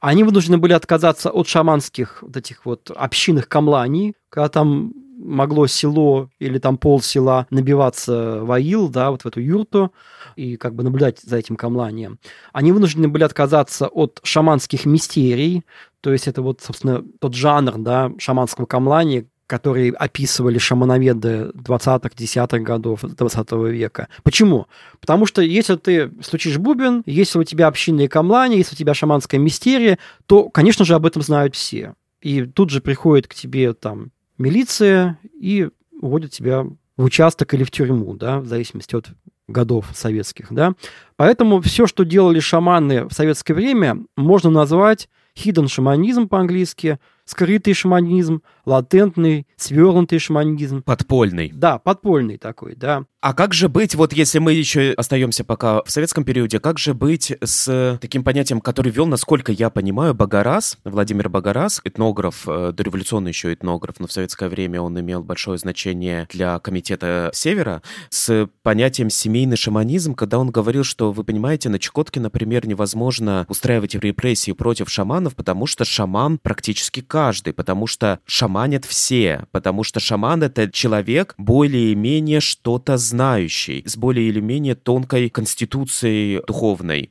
Они 0.00 0.22
вынуждены 0.22 0.58
были 0.58 0.74
отказаться 0.74 1.30
от 1.30 1.48
шаманских 1.48 2.22
вот 2.22 2.36
этих 2.36 2.64
вот 2.66 2.92
общинных 2.94 3.48
камланий, 3.48 4.14
когда 4.30 4.48
там 4.48 4.92
могло 5.16 5.66
село 5.66 6.30
или 6.38 6.58
там 6.58 6.78
пол 6.78 7.00
села 7.00 7.46
набиваться 7.50 8.40
в 8.42 8.52
аил, 8.52 8.88
да, 8.88 9.10
вот 9.10 9.22
в 9.22 9.26
эту 9.26 9.40
юрту, 9.40 9.92
и 10.36 10.56
как 10.56 10.74
бы 10.74 10.82
наблюдать 10.82 11.20
за 11.20 11.36
этим 11.36 11.56
камланием. 11.56 12.18
Они 12.52 12.72
вынуждены 12.72 13.08
были 13.08 13.24
отказаться 13.24 13.88
от 13.88 14.20
шаманских 14.22 14.84
мистерий, 14.84 15.64
то 16.00 16.12
есть 16.12 16.28
это 16.28 16.42
вот, 16.42 16.60
собственно, 16.60 17.02
тот 17.20 17.34
жанр, 17.34 17.78
да, 17.78 18.12
шаманского 18.18 18.66
камлания, 18.66 19.26
которые 19.46 19.92
описывали 19.92 20.58
шамановеды 20.58 21.52
20-х, 21.54 22.10
10-х 22.16 22.58
годов 22.58 23.00
20 23.02 23.52
века. 23.52 24.08
Почему? 24.22 24.66
Потому 25.00 25.24
что 25.26 25.40
если 25.40 25.76
ты 25.76 26.10
стучишь 26.20 26.58
бубен, 26.58 27.02
если 27.06 27.38
у 27.38 27.44
тебя 27.44 27.68
общинные 27.68 28.08
камлани, 28.08 28.56
если 28.56 28.74
у 28.74 28.78
тебя 28.78 28.92
шаманская 28.92 29.38
мистерия, 29.38 29.98
то, 30.26 30.48
конечно 30.48 30.84
же, 30.84 30.94
об 30.94 31.06
этом 31.06 31.22
знают 31.22 31.54
все. 31.54 31.94
И 32.20 32.44
тут 32.44 32.70
же 32.70 32.80
приходит 32.80 33.28
к 33.28 33.34
тебе 33.34 33.72
там 33.72 34.10
милиция 34.38 35.18
и 35.38 35.68
уводит 36.00 36.32
тебя 36.32 36.66
в 36.96 37.04
участок 37.04 37.54
или 37.54 37.64
в 37.64 37.70
тюрьму, 37.70 38.14
да, 38.14 38.40
в 38.40 38.46
зависимости 38.46 38.94
от 38.94 39.10
годов 39.48 39.86
советских, 39.94 40.48
да. 40.50 40.74
Поэтому 41.16 41.60
все, 41.60 41.86
что 41.86 42.04
делали 42.04 42.40
шаманы 42.40 43.04
в 43.04 43.12
советское 43.12 43.54
время, 43.54 44.04
можно 44.16 44.50
назвать 44.50 45.08
hidden 45.36 45.68
шаманизм 45.68 46.28
по-английски, 46.28 46.98
скрытый 47.24 47.74
шаманизм, 47.74 48.42
латентный, 48.64 49.46
свернутый 49.56 50.18
шаманизм. 50.18 50.82
Подпольный. 50.82 51.50
Да, 51.52 51.78
подпольный 51.78 52.38
такой, 52.38 52.74
да. 52.74 53.04
А 53.26 53.34
как 53.34 53.54
же 53.54 53.68
быть, 53.68 53.96
вот 53.96 54.12
если 54.12 54.38
мы 54.38 54.52
еще 54.52 54.94
остаемся 54.96 55.42
пока 55.42 55.82
в 55.82 55.90
советском 55.90 56.22
периоде, 56.22 56.60
как 56.60 56.78
же 56.78 56.94
быть 56.94 57.36
с 57.42 57.98
таким 58.00 58.22
понятием, 58.22 58.60
который 58.60 58.92
вел, 58.92 59.06
насколько 59.06 59.50
я 59.50 59.68
понимаю, 59.68 60.14
Багарас, 60.14 60.78
Владимир 60.84 61.28
Багарас, 61.28 61.80
этнограф, 61.82 62.44
э, 62.46 62.72
дореволюционный 62.72 63.30
еще 63.32 63.52
этнограф, 63.52 63.96
но 63.98 64.06
в 64.06 64.12
советское 64.12 64.48
время 64.48 64.80
он 64.80 65.00
имел 65.00 65.24
большое 65.24 65.58
значение 65.58 66.28
для 66.30 66.60
комитета 66.60 67.32
Севера, 67.34 67.82
с 68.10 68.48
понятием 68.62 69.10
семейный 69.10 69.56
шаманизм, 69.56 70.14
когда 70.14 70.38
он 70.38 70.52
говорил, 70.52 70.84
что, 70.84 71.10
вы 71.10 71.24
понимаете, 71.24 71.68
на 71.68 71.80
Чукотке, 71.80 72.20
например, 72.20 72.64
невозможно 72.68 73.44
устраивать 73.48 73.96
репрессии 73.96 74.52
против 74.52 74.88
шаманов, 74.88 75.34
потому 75.34 75.66
что 75.66 75.84
шаман 75.84 76.38
практически 76.38 77.00
каждый, 77.00 77.54
потому 77.54 77.88
что 77.88 78.20
шаманят 78.24 78.84
все, 78.84 79.46
потому 79.50 79.82
что 79.82 79.98
шаман— 79.98 80.42
это 80.44 80.70
человек 80.70 81.34
более-менее 81.38 82.38
что-то 82.38 82.96
знает 82.96 83.15
знающий, 83.16 83.82
с 83.86 83.96
более 83.96 84.28
или 84.28 84.40
менее 84.40 84.74
тонкой 84.74 85.30
конституцией 85.30 86.42
духовной. 86.46 87.10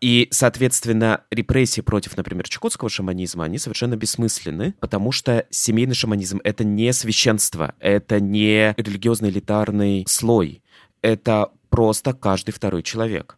И, 0.00 0.28
соответственно, 0.30 1.22
репрессии 1.30 1.80
против, 1.80 2.16
например, 2.16 2.48
чукотского 2.48 2.90
шаманизма, 2.90 3.44
они 3.44 3.58
совершенно 3.58 3.96
бессмысленны, 3.96 4.74
потому 4.80 5.10
что 5.10 5.46
семейный 5.50 5.94
шаманизм— 5.94 6.40
это 6.44 6.64
не 6.64 6.92
священство, 6.92 7.74
это 7.80 8.20
не 8.20 8.74
религиозный 8.76 9.30
элитарный 9.30 10.04
слой 10.06 10.62
это 11.02 11.50
просто 11.70 12.12
каждый 12.12 12.52
второй 12.52 12.82
человек. 12.82 13.36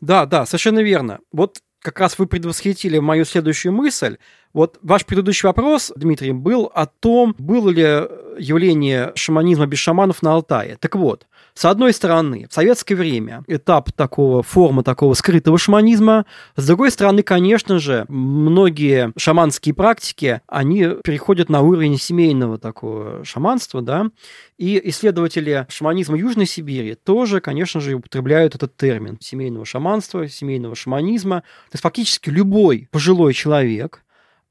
Да, 0.00 0.26
да, 0.26 0.46
совершенно 0.46 0.80
верно. 0.80 1.20
Вот 1.32 1.60
как 1.80 2.00
раз 2.00 2.18
вы 2.18 2.26
предвосхитили 2.26 2.98
мою 2.98 3.24
следующую 3.24 3.72
мысль. 3.72 4.18
Вот 4.54 4.78
ваш 4.82 5.04
предыдущий 5.04 5.48
вопрос, 5.48 5.92
Дмитрий, 5.96 6.32
был 6.32 6.70
о 6.72 6.86
том, 6.86 7.34
было 7.38 7.70
ли 7.70 8.08
явление 8.38 9.12
шаманизма 9.16 9.66
без 9.66 9.78
шаманов 9.78 10.22
на 10.22 10.32
Алтае. 10.32 10.76
Так 10.80 10.94
вот, 10.94 11.26
с 11.54 11.64
одной 11.64 11.92
стороны, 11.92 12.46
в 12.48 12.54
советское 12.54 12.94
время 12.94 13.44
этап 13.46 13.92
такого, 13.92 14.42
формы 14.42 14.82
такого 14.82 15.14
скрытого 15.14 15.58
шаманизма. 15.58 16.26
С 16.56 16.66
другой 16.66 16.90
стороны, 16.90 17.22
конечно 17.22 17.78
же, 17.78 18.06
многие 18.08 19.12
шаманские 19.16 19.74
практики, 19.74 20.40
они 20.46 20.88
переходят 21.04 21.48
на 21.48 21.60
уровень 21.60 21.98
семейного 21.98 22.58
такого 22.58 23.24
шаманства, 23.24 23.82
да, 23.82 24.10
и 24.56 24.80
исследователи 24.88 25.66
шаманизма 25.68 26.16
Южной 26.16 26.46
Сибири 26.46 26.94
тоже, 26.94 27.40
конечно 27.40 27.80
же, 27.80 27.94
употребляют 27.94 28.54
этот 28.54 28.76
термин 28.76 29.18
семейного 29.20 29.64
шаманства, 29.64 30.28
семейного 30.28 30.74
шаманизма. 30.74 31.40
То 31.40 31.74
есть 31.74 31.82
фактически 31.82 32.30
любой 32.30 32.88
пожилой 32.90 33.32
человек, 33.32 34.03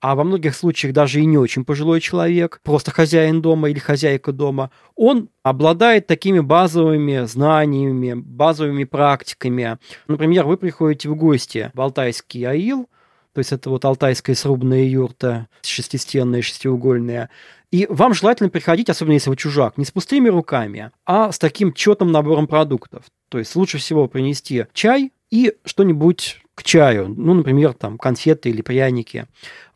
а 0.04 0.16
во 0.16 0.26
многих 0.26 0.54
случаях 0.54 0.94
даже 0.94 1.22
и 1.22 1.26
не 1.26 1.38
очень 1.38 1.64
пожилой 1.64 2.02
человек, 2.02 2.60
просто 2.62 2.92
хозяин 2.92 3.42
дома 3.42 3.70
или 3.70 3.80
хозяйка 3.80 4.34
дома, 4.34 4.70
он 4.96 5.30
обладает 5.44 6.08
такими 6.08 6.42
базовыми 6.42 7.24
знаниями, 7.26 8.14
базовыми 8.14 8.84
практиками. 8.84 9.78
Например, 10.10 10.46
вы 10.46 10.58
приходите 10.58 11.08
в 11.08 11.16
гости 11.16 11.72
в 11.74 11.80
Алтайский 11.80 12.46
аил, 12.46 12.90
то 13.34 13.40
есть 13.40 13.54
это 13.54 13.70
вот 13.70 13.86
алтайская 13.86 14.36
срубная 14.36 14.84
юрта, 14.84 15.48
шестистенная, 15.62 16.42
шестиугольная, 16.42 17.30
и 17.72 17.88
вам 17.90 18.14
желательно 18.14 18.50
приходить, 18.50 18.90
особенно 18.90 19.14
если 19.14 19.30
вы 19.30 19.38
чужак, 19.38 19.78
не 19.78 19.86
с 19.86 19.92
пустыми 19.92 20.28
руками, 20.28 20.92
а 21.06 21.32
с 21.32 21.40
таким 21.40 21.72
четным 21.72 22.12
набором 22.12 22.48
продуктов. 22.48 23.06
То 23.30 23.40
есть 23.40 23.56
лучше 23.56 23.78
всего 23.78 24.10
принести 24.10 24.66
чай 24.74 25.14
и 25.32 25.54
что-нибудь 25.64 26.43
к 26.56 26.64
чаю, 26.64 27.10
ну, 27.10 27.34
например, 27.34 27.74
там 27.74 27.98
конфеты 27.98 28.50
или 28.50 28.62
пряники. 28.62 29.26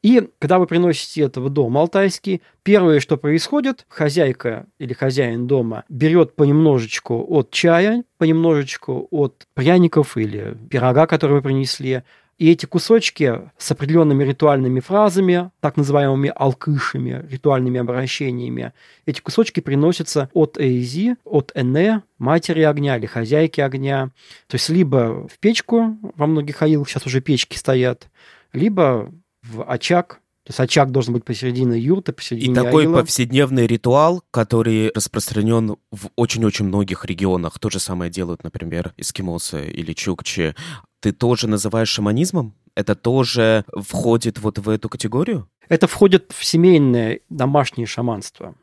И 0.04 0.30
когда 0.40 0.60
вы 0.60 0.68
приносите 0.68 1.24
это 1.24 1.42
в 1.42 1.50
дом 1.50 1.78
алтайский, 1.78 2.42
первое, 2.64 3.00
что 3.00 3.18
происходит, 3.18 3.86
хозяйка 3.90 4.68
или 4.78 4.94
хозяин 4.94 5.48
дома 5.48 5.86
берет 5.90 6.36
понемножечку 6.36 7.26
от 7.30 7.50
чая, 7.52 8.04
понемножечку 8.18 9.08
от 9.10 9.48
пряников 9.56 10.18
или 10.18 10.56
пирога, 10.70 11.08
который 11.08 11.34
вы 11.34 11.42
принесли, 11.42 12.04
и 12.38 12.52
эти 12.52 12.66
кусочки 12.66 13.50
с 13.58 13.72
определенными 13.72 14.24
ритуальными 14.24 14.80
фразами, 14.80 15.52
так 15.60 15.76
называемыми 15.76 16.32
алкышами, 16.36 17.26
ритуальными 17.30 17.80
обращениями, 17.80 18.74
эти 19.06 19.22
кусочки 19.22 19.60
приносятся 19.60 20.30
от 20.34 20.58
Эйзи, 20.58 21.16
от 21.24 21.52
Эне, 21.56 22.04
матери 22.20 22.62
огня 22.62 22.98
или 22.98 23.08
хозяйки 23.08 23.62
огня. 23.62 24.12
То 24.48 24.56
есть 24.56 24.70
либо 24.70 25.28
в 25.28 25.40
печку, 25.40 25.98
во 26.16 26.28
многих 26.28 26.62
аилах 26.62 26.88
сейчас 26.90 27.06
уже 27.06 27.22
печки 27.22 27.58
стоят, 27.58 28.08
либо 28.54 29.12
в 29.42 29.64
очаг, 29.64 30.22
то 30.48 30.52
есть 30.52 30.60
очаг 30.62 30.92
должен 30.92 31.14
быть 31.14 31.26
посередине 31.26 31.78
юрты, 31.78 32.14
посередине 32.14 32.54
И 32.54 32.56
такой 32.56 32.84
аила. 32.84 33.02
повседневный 33.02 33.68
ритуал, 33.68 34.24
который 34.32 34.92
распространен 34.96 35.76
в 35.92 36.08
очень-очень 36.16 36.66
многих 36.66 37.04
регионах. 37.04 37.60
То 37.60 37.70
же 37.70 37.80
самое 37.80 38.10
делают, 38.10 38.46
например, 38.46 38.94
эскимосы 38.96 39.70
или 39.70 39.92
чукчи. 39.92 40.56
Ты 41.00 41.12
тоже 41.12 41.48
называешь 41.48 41.90
шаманизмом? 41.90 42.56
Это 42.76 42.96
тоже 42.96 43.66
входит 43.76 44.40
вот 44.40 44.60
в 44.60 44.70
эту 44.70 44.90
категорию? 44.90 45.50
Это 45.70 45.88
входит 45.88 46.32
в 46.36 46.46
семейное 46.46 47.22
домашнее 47.30 47.88
шаманство. 47.88 48.56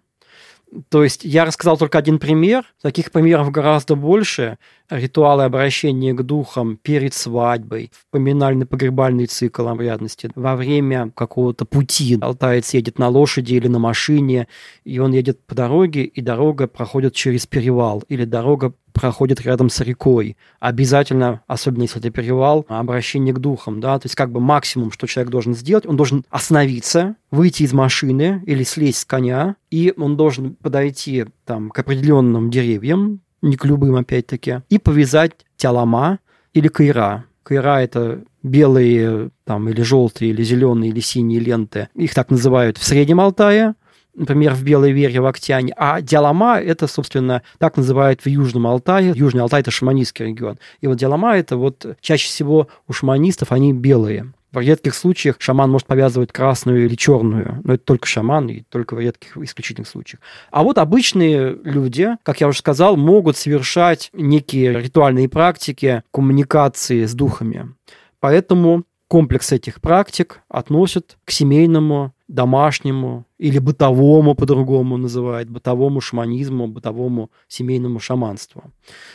То 0.89 1.05
есть 1.05 1.24
я 1.24 1.45
рассказал 1.45 1.76
только 1.76 1.99
один 1.99 2.18
пример, 2.18 2.64
таких 2.82 3.12
примеров 3.12 3.51
гораздо 3.51 3.95
больше. 3.95 4.59
Ритуалы 4.91 5.45
обращения 5.45 6.12
к 6.12 6.22
духам 6.22 6.76
перед 6.76 7.14
свадьбой, 7.14 7.91
в 7.91 8.05
поминальный-погребальный 8.11 9.24
цикл 9.24 9.68
обрядности, 9.68 10.30
во 10.35 10.57
время 10.57 11.11
какого-то 11.14 11.64
пути. 11.64 12.18
Алтаец 12.20 12.74
едет 12.74 12.99
на 12.99 13.09
лошади 13.09 13.55
или 13.55 13.66
на 13.66 13.78
машине, 13.78 14.47
и 14.85 14.99
он 14.99 15.12
едет 15.12 15.41
по 15.47 15.55
дороге, 15.55 16.05
и 16.05 16.20
дорога 16.20 16.66
проходит 16.66 17.14
через 17.14 17.47
перевал, 17.47 18.05
или 18.09 18.26
дорога 18.26 18.74
проходит 18.93 19.41
рядом 19.41 19.70
с 19.70 19.80
рекой. 19.80 20.37
Обязательно, 20.61 21.43
особенно 21.47 21.82
если 21.82 21.99
это 21.99 22.11
перевал, 22.11 22.64
обращение 22.68 23.35
к 23.35 23.39
духам, 23.39 23.80
да, 23.80 23.99
то 23.99 24.07
есть 24.07 24.14
как 24.14 24.30
бы 24.30 24.41
максимум, 24.41 24.93
что 24.93 25.07
человек 25.07 25.30
должен 25.30 25.55
сделать, 25.55 25.87
он 25.87 25.97
должен 25.97 26.24
остановиться, 26.30 27.16
выйти 27.30 27.64
из 27.64 27.72
машины 27.72 28.43
или 28.47 28.62
слезть 28.62 28.99
с 28.99 29.05
коня, 29.05 29.57
и 29.70 29.93
он 29.97 30.16
должен 30.16 30.55
подойти 30.55 31.24
там 31.45 31.70
к 31.70 31.78
определенным 31.80 32.51
деревьям, 32.51 33.20
не 33.45 33.57
к 33.57 33.65
любым 33.65 33.97
опять-таки, 33.97 34.63
и 34.69 34.79
повязать 34.79 35.33
тялама 35.57 36.19
или 36.53 36.69
кайра. 36.69 37.25
Кайра– 37.43 37.81
это 37.83 38.23
белые 38.43 39.31
там, 39.45 39.69
или 39.69 39.83
желтые, 39.83 40.31
или 40.31 40.43
зеленые, 40.43 40.91
или 40.91 41.01
синие 41.01 41.41
ленты. 41.41 41.89
Их 41.95 42.15
так 42.15 42.31
называют 42.31 42.79
в 42.79 42.85
Среднем 42.85 43.21
Алтае, 43.21 43.75
например, 44.15 44.55
в 44.55 44.63
Белой 44.63 44.93
Вере, 44.93 45.21
в 45.21 45.27
Актяне. 45.27 45.75
А 45.77 46.01
Диалама– 46.01 46.59
это, 46.61 46.87
собственно, 46.87 47.43
так 47.59 47.77
называют 47.77 48.23
в 48.23 48.27
Южном 48.27 48.67
Алтае. 48.67 49.13
Южный 49.15 49.43
Алтай– 49.43 49.61
это 49.63 49.71
шаманистский 49.71 50.27
регион. 50.27 50.59
И 50.81 50.87
вот 50.87 50.97
Диалама– 50.97 51.37
это 51.37 51.57
вот 51.57 51.97
чаще 52.01 52.29
всего 52.29 52.69
у 52.89 52.93
шаманистов 52.93 53.53
они 53.53 53.73
белые. 53.75 54.33
В 54.55 54.61
редких 54.61 54.95
случаях 54.95 55.37
шаман 55.41 55.69
может 55.69 55.89
повязывать 55.89 56.31
красную 56.31 56.85
или 56.87 56.95
черную, 56.95 57.61
но 57.65 57.75
это 57.75 57.83
только 57.85 58.07
шаман 58.07 58.49
и 58.49 58.61
только 58.61 58.95
в 58.95 59.01
редких 59.01 59.37
исключительных 59.37 59.89
случаях. 59.89 60.21
А 60.53 60.63
вот 60.63 60.79
обычные 60.79 61.59
люди, 61.65 62.11
как 62.23 62.41
я 62.41 62.47
уже 62.47 62.59
сказал, 62.59 62.97
могут 62.97 63.37
совершать 63.37 64.11
некие 64.13 64.81
ритуальные 64.81 65.29
практики 65.29 66.05
коммуникации 66.13 67.05
с 67.05 67.15
духами. 67.15 67.75
Поэтому 68.21 68.85
комплекс 69.09 69.51
этих 69.51 69.81
практик 69.81 70.41
относят 70.49 71.19
к 71.25 71.33
семейному, 71.33 72.15
домашнему 72.29 73.27
или 73.39 73.59
бытовому, 73.59 74.37
по-другому 74.37 74.97
называют, 74.97 75.51
бытовому 75.51 76.01
шаманизму, 76.01 76.69
бытовому 76.69 77.33
семейному 77.49 77.99
шаманству. 77.99 78.73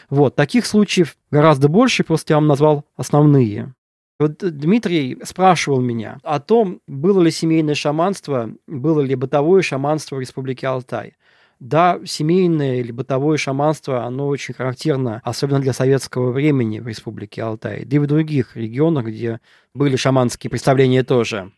Вот, 0.09 0.35
таких 0.35 0.65
случаев 0.65 1.15
гораздо 1.31 1.69
больше, 1.69 2.03
просто 2.03 2.33
я 2.33 2.37
вам 2.37 2.47
назвал 2.47 2.83
основные. 2.97 3.73
Вот 4.19 4.37
Дмитрий 4.39 5.17
спрашивал 5.23 5.79
меня 5.79 6.17
о 6.23 6.41
том, 6.41 6.81
было 6.87 7.21
ли 7.21 7.31
семейное 7.31 7.73
шаманство, 7.73 8.49
было 8.67 8.99
ли 8.99 9.15
бытовое 9.15 9.61
шаманство 9.61 10.17
в 10.17 10.19
Республике 10.19 10.67
Алтай. 10.67 11.15
Да, 11.61 11.99
семейное 12.05 12.77
или 12.81 12.91
бытовое 12.91 13.37
шаманство, 13.37 14.03
оно 14.05 14.27
очень 14.27 14.53
характерно, 14.53 15.21
особенно 15.23 15.59
для 15.59 15.71
советского 15.71 16.31
времени 16.31 16.79
в 16.79 16.87
Республике 16.87 17.43
Алтай, 17.43 17.85
да 17.85 17.95
и 17.95 17.99
в 17.99 18.07
других 18.07 18.57
регионах, 18.57 19.05
где 19.05 19.39
были 19.73 19.95
шаманские 19.95 20.51
представления 20.51 21.03
тоже. 21.03 21.51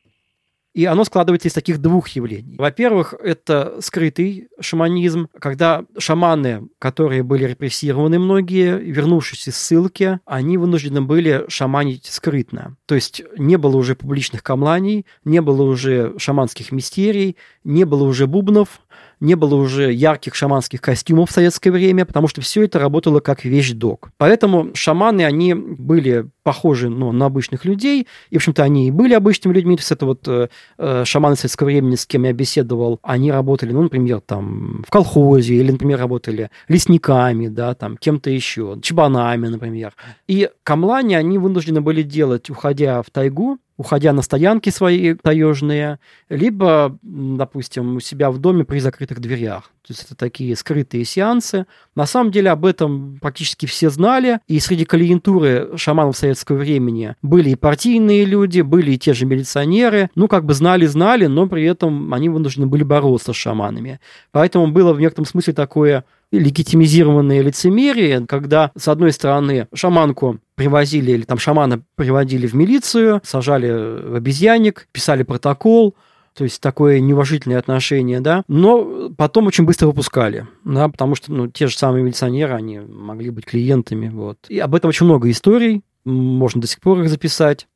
И 0.73 0.85
оно 0.85 1.03
складывается 1.03 1.47
из 1.47 1.53
таких 1.53 1.79
двух 1.79 2.07
явлений. 2.09 2.55
Во-первых, 2.57 3.13
это 3.21 3.77
скрытый 3.81 4.47
шаманизм, 4.59 5.27
когда 5.39 5.83
шаманы, 5.97 6.69
которые 6.79 7.23
были 7.23 7.45
репрессированы 7.45 8.19
многие, 8.19 8.79
вернувшись 8.79 9.47
из 9.47 9.57
ссылки, 9.57 10.19
они 10.25 10.57
вынуждены 10.57 11.01
были 11.01 11.45
шаманить 11.49 12.05
скрытно. 12.05 12.77
То 12.85 12.95
есть 12.95 13.21
не 13.37 13.57
было 13.57 13.75
уже 13.75 13.95
публичных 13.95 14.43
камланий, 14.43 15.05
не 15.25 15.41
было 15.41 15.63
уже 15.63 16.13
шаманских 16.17 16.71
мистерий, 16.71 17.35
не 17.63 17.85
было 17.85 18.03
уже 18.03 18.27
бубнов, 18.27 18.81
не 19.21 19.35
было 19.35 19.55
уже 19.55 19.93
ярких 19.93 20.35
шаманских 20.35 20.81
костюмов 20.81 21.29
в 21.29 21.33
советское 21.33 21.71
время, 21.71 22.05
потому 22.05 22.27
что 22.27 22.41
все 22.41 22.63
это 22.63 22.79
работало 22.79 23.21
как 23.21 23.45
вещдок. 23.45 24.09
Поэтому 24.17 24.71
шаманы, 24.73 25.21
они 25.21 25.53
были 25.53 26.25
похожи 26.43 26.89
ну, 26.89 27.11
на 27.11 27.27
обычных 27.27 27.63
людей, 27.65 28.07
и, 28.31 28.35
в 28.35 28.37
общем-то, 28.37 28.63
они 28.63 28.87
и 28.87 28.91
были 28.91 29.13
обычными 29.13 29.53
людьми, 29.53 29.75
то 29.75 29.81
есть 29.81 29.91
это 29.91 30.05
вот 30.07 30.27
э, 30.27 30.49
э, 30.77 31.03
шаманы 31.05 31.35
советского 31.35 31.67
времени, 31.67 31.95
с 31.95 32.05
кем 32.05 32.23
я 32.23 32.33
беседовал, 32.33 32.99
они 33.03 33.31
работали, 33.31 33.71
ну, 33.71 33.83
например, 33.83 34.21
там, 34.21 34.83
в 34.87 34.89
колхозе, 34.89 35.55
или, 35.55 35.71
например, 35.71 35.99
работали 35.99 36.49
лесниками, 36.67 37.47
да, 37.47 37.75
там, 37.75 37.97
кем-то 37.97 38.31
еще, 38.31 38.79
чебанами, 38.81 39.47
например. 39.47 39.93
И 40.27 40.49
камлане 40.63 41.17
они 41.17 41.37
вынуждены 41.37 41.81
были 41.81 42.01
делать, 42.01 42.49
уходя 42.49 43.03
в 43.03 43.11
тайгу, 43.11 43.59
уходя 43.77 44.13
на 44.13 44.21
стоянки 44.21 44.69
свои 44.69 45.15
таежные, 45.15 45.99
либо, 46.29 46.97
допустим, 47.01 47.95
у 47.95 47.99
себя 47.99 48.31
в 48.31 48.37
доме 48.37 48.63
при 48.63 48.79
закрытых 48.79 49.19
дверях. 49.19 49.71
То 49.85 49.93
есть 49.93 50.03
это 50.03 50.15
такие 50.15 50.55
скрытые 50.55 51.05
сеансы. 51.05 51.65
На 51.95 52.05
самом 52.05 52.31
деле 52.31 52.51
об 52.51 52.65
этом 52.65 53.17
практически 53.19 53.65
все 53.65 53.89
знали, 53.89 54.39
и 54.47 54.59
среди 54.59 54.85
клиентуры 54.85 55.71
шаманов 55.75 56.15
советского 56.15 56.57
времени 56.57 57.15
были 57.21 57.49
и 57.49 57.55
партийные 57.55 58.25
люди, 58.25 58.61
были 58.61 58.91
и 58.91 58.99
те 58.99 59.13
же 59.13 59.25
милиционеры. 59.25 60.09
Ну, 60.15 60.27
как 60.27 60.45
бы 60.45 60.53
знали-знали, 60.53 61.25
но 61.25 61.47
при 61.47 61.63
этом 61.63 62.13
они 62.13 62.29
вынуждены 62.29 62.67
были 62.67 62.83
бороться 62.83 63.33
с 63.33 63.35
шаманами. 63.35 63.99
Поэтому 64.31 64.67
было 64.67 64.93
в 64.93 64.99
некотором 64.99 65.25
смысле 65.25 65.53
такое 65.53 66.05
легитимизированное 66.31 67.41
лицемерие, 67.41 68.25
когда, 68.27 68.71
с 68.77 68.87
одной 68.87 69.11
стороны, 69.11 69.67
шаманку 69.73 70.39
привозили, 70.61 71.11
или 71.11 71.23
там 71.23 71.39
шамана 71.39 71.81
приводили 71.95 72.45
в 72.45 72.53
милицию, 72.53 73.19
сажали 73.23 73.71
в 73.71 74.15
обезьянник, 74.15 74.87
писали 74.91 75.23
протокол, 75.23 75.95
то 76.37 76.43
есть 76.43 76.61
такое 76.61 76.99
неуважительное 76.99 77.57
отношение, 77.57 78.19
да, 78.19 78.43
но 78.47 79.09
потом 79.17 79.47
очень 79.47 79.65
быстро 79.65 79.87
выпускали, 79.87 80.45
да, 80.63 80.87
потому 80.87 81.15
что, 81.15 81.33
ну, 81.33 81.47
те 81.47 81.65
же 81.65 81.75
самые 81.75 82.03
милиционеры, 82.03 82.53
они 82.53 82.79
могли 82.79 83.31
быть 83.31 83.45
клиентами, 83.45 84.09
вот. 84.09 84.37
И 84.49 84.59
об 84.59 84.75
этом 84.75 84.89
очень 84.89 85.07
много 85.07 85.31
историй, 85.31 85.81
можно 86.05 86.61
до 86.61 86.67
сих 86.67 86.79
пор 86.79 87.01
их 87.01 87.09
записать. 87.09 87.67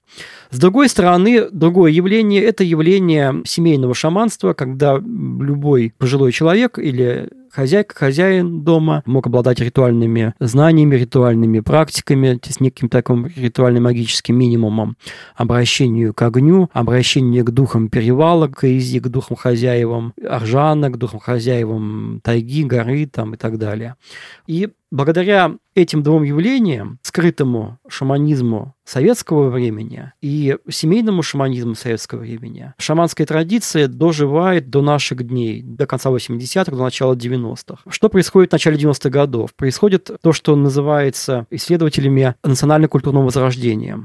С 0.49 0.59
другой 0.59 0.89
стороны, 0.89 1.49
другое 1.51 1.91
явление– 1.91 2.41
это 2.43 2.63
явление 2.63 3.41
семейного 3.45 3.93
шаманства, 3.93 4.53
когда 4.53 4.97
любой 4.97 5.93
пожилой 5.97 6.31
человек 6.31 6.79
или 6.79 7.29
хозяйка, 7.55 7.95
хозяин 7.95 8.63
дома 8.63 9.01
мог 9.05 9.27
обладать 9.27 9.59
ритуальными 9.59 10.33
знаниями, 10.39 10.95
ритуальными 10.95 11.61
практиками, 11.61 12.39
с 12.43 12.59
неким 12.59 12.89
таким 12.89 13.27
ритуально-магическим 13.27 14.37
минимумом, 14.37 14.97
обращению 15.35 16.13
к 16.13 16.21
огню, 16.21 16.69
обращению 16.73 17.45
к 17.45 17.51
духам 17.51 17.89
перевала, 17.89 18.47
к 18.47 18.65
Изи, 18.65 18.99
к 18.99 19.07
духам 19.07 19.37
хозяевам 19.37 20.13
Аржана, 20.21 20.89
к 20.89 20.97
духам 20.97 21.19
хозяевам 21.19 22.19
тайги, 22.23 22.63
горы 22.63 23.05
там, 23.07 23.33
и 23.33 23.37
так 23.37 23.57
далее. 23.57 23.95
И 24.47 24.69
благодаря 24.91 25.55
этим 25.75 26.01
двум 26.01 26.23
явлениям, 26.23 26.99
скрытому 27.03 27.77
шаманизму 27.87 28.73
советского 28.85 29.49
времени 29.49 30.13
и 30.21 30.57
семейному 30.69 31.21
шаманизму 31.21 31.75
советского 31.75 32.19
времени, 32.19 32.73
шаманская 32.77 33.27
традиция 33.27 33.87
доживает 33.87 34.69
до 34.69 34.81
наших 34.81 35.27
дней, 35.27 35.61
до 35.61 35.85
конца 35.85 36.09
80-х, 36.09 36.71
до 36.71 36.83
начала 36.83 37.13
90-х. 37.13 37.83
Что 37.89 38.09
происходит 38.09 38.51
в 38.51 38.53
начале 38.53 38.77
90-х 38.77 39.09
годов? 39.09 39.53
Происходит 39.53 40.09
то, 40.21 40.33
что 40.33 40.55
называется 40.55 41.45
исследователями 41.49 42.35
национально-культурного 42.43 43.25
возрождения. 43.25 43.99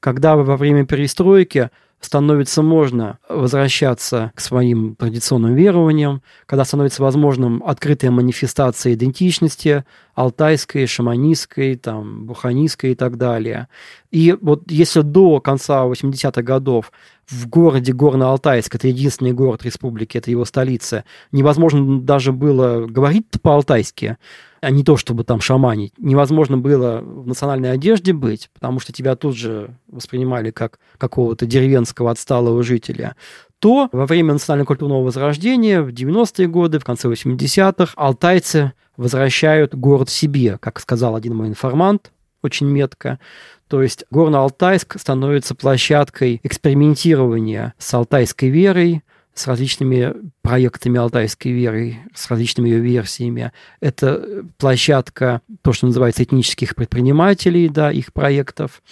Когда 0.00 0.36
во 0.36 0.56
время 0.56 0.86
перестройки 0.86 1.70
становится 2.00 2.62
можно 2.62 3.18
возвращаться 3.28 4.32
к 4.34 4.40
своим 4.40 4.96
традиционным 4.96 5.54
верованиям, 5.54 6.22
когда 6.46 6.64
становится 6.64 7.02
возможным 7.02 7.62
открытая 7.64 8.10
манифестация 8.10 8.94
идентичности 8.94 9.84
алтайской, 10.14 10.86
шаманистской, 10.86 11.76
там, 11.76 12.26
буханистской 12.26 12.92
и 12.92 12.94
так 12.94 13.16
далее. 13.16 13.68
И 14.10 14.36
вот 14.40 14.70
если 14.70 15.02
до 15.02 15.40
конца 15.40 15.84
80-х 15.84 16.42
годов 16.42 16.90
в 17.28 17.48
городе 17.48 17.92
Горно-Алтайск, 17.92 18.74
это 18.74 18.88
единственный 18.88 19.32
город 19.32 19.62
республики, 19.62 20.18
это 20.18 20.30
его 20.30 20.44
столица, 20.44 21.04
невозможно 21.32 22.00
даже 22.00 22.32
было 22.32 22.86
говорить 22.86 23.26
по-алтайски, 23.42 24.16
а 24.60 24.70
не 24.70 24.84
то, 24.84 24.96
чтобы 24.96 25.24
там 25.24 25.40
шаманить. 25.40 25.92
Невозможно 25.98 26.58
было 26.58 27.00
в 27.00 27.26
национальной 27.26 27.72
одежде 27.72 28.12
быть, 28.12 28.50
потому 28.52 28.80
что 28.80 28.92
тебя 28.92 29.16
тут 29.16 29.36
же 29.36 29.74
воспринимали 29.88 30.50
как 30.50 30.78
какого-то 30.98 31.46
деревенского 31.46 32.10
отсталого 32.10 32.62
жителя 32.62 33.16
то 33.60 33.90
во 33.92 34.06
время 34.06 34.32
национально-культурного 34.32 35.04
возрождения 35.04 35.82
в 35.82 35.90
90-е 35.90 36.48
годы, 36.48 36.78
в 36.78 36.84
конце 36.84 37.08
80-х, 37.08 37.92
алтайцы 37.94 38.72
возвращают 38.96 39.74
город 39.74 40.08
себе, 40.08 40.58
как 40.58 40.80
сказал 40.80 41.14
один 41.14 41.36
мой 41.36 41.48
информант, 41.48 42.10
очень 42.42 42.66
метко. 42.66 43.20
То 43.68 43.82
есть 43.82 44.04
Горно-Алтайск 44.10 44.98
становится 44.98 45.54
площадкой 45.54 46.40
экспериментирования 46.42 47.74
с 47.78 47.92
алтайской 47.94 48.48
верой, 48.48 49.02
с 49.40 49.46
различными 49.46 50.14
проектами 50.42 50.98
алтайской 50.98 51.52
веры, 51.52 51.98
с 52.14 52.30
различными 52.30 52.68
ее 52.68 52.80
версиями. 52.80 53.52
Это 53.80 54.44
площадка, 54.58 55.40
то, 55.62 55.72
что 55.72 55.86
называется, 55.86 56.22
этнических 56.22 56.74
предпринимателей, 56.74 57.68
да, 57.68 57.90
их 57.90 58.12
проектов. 58.12 58.82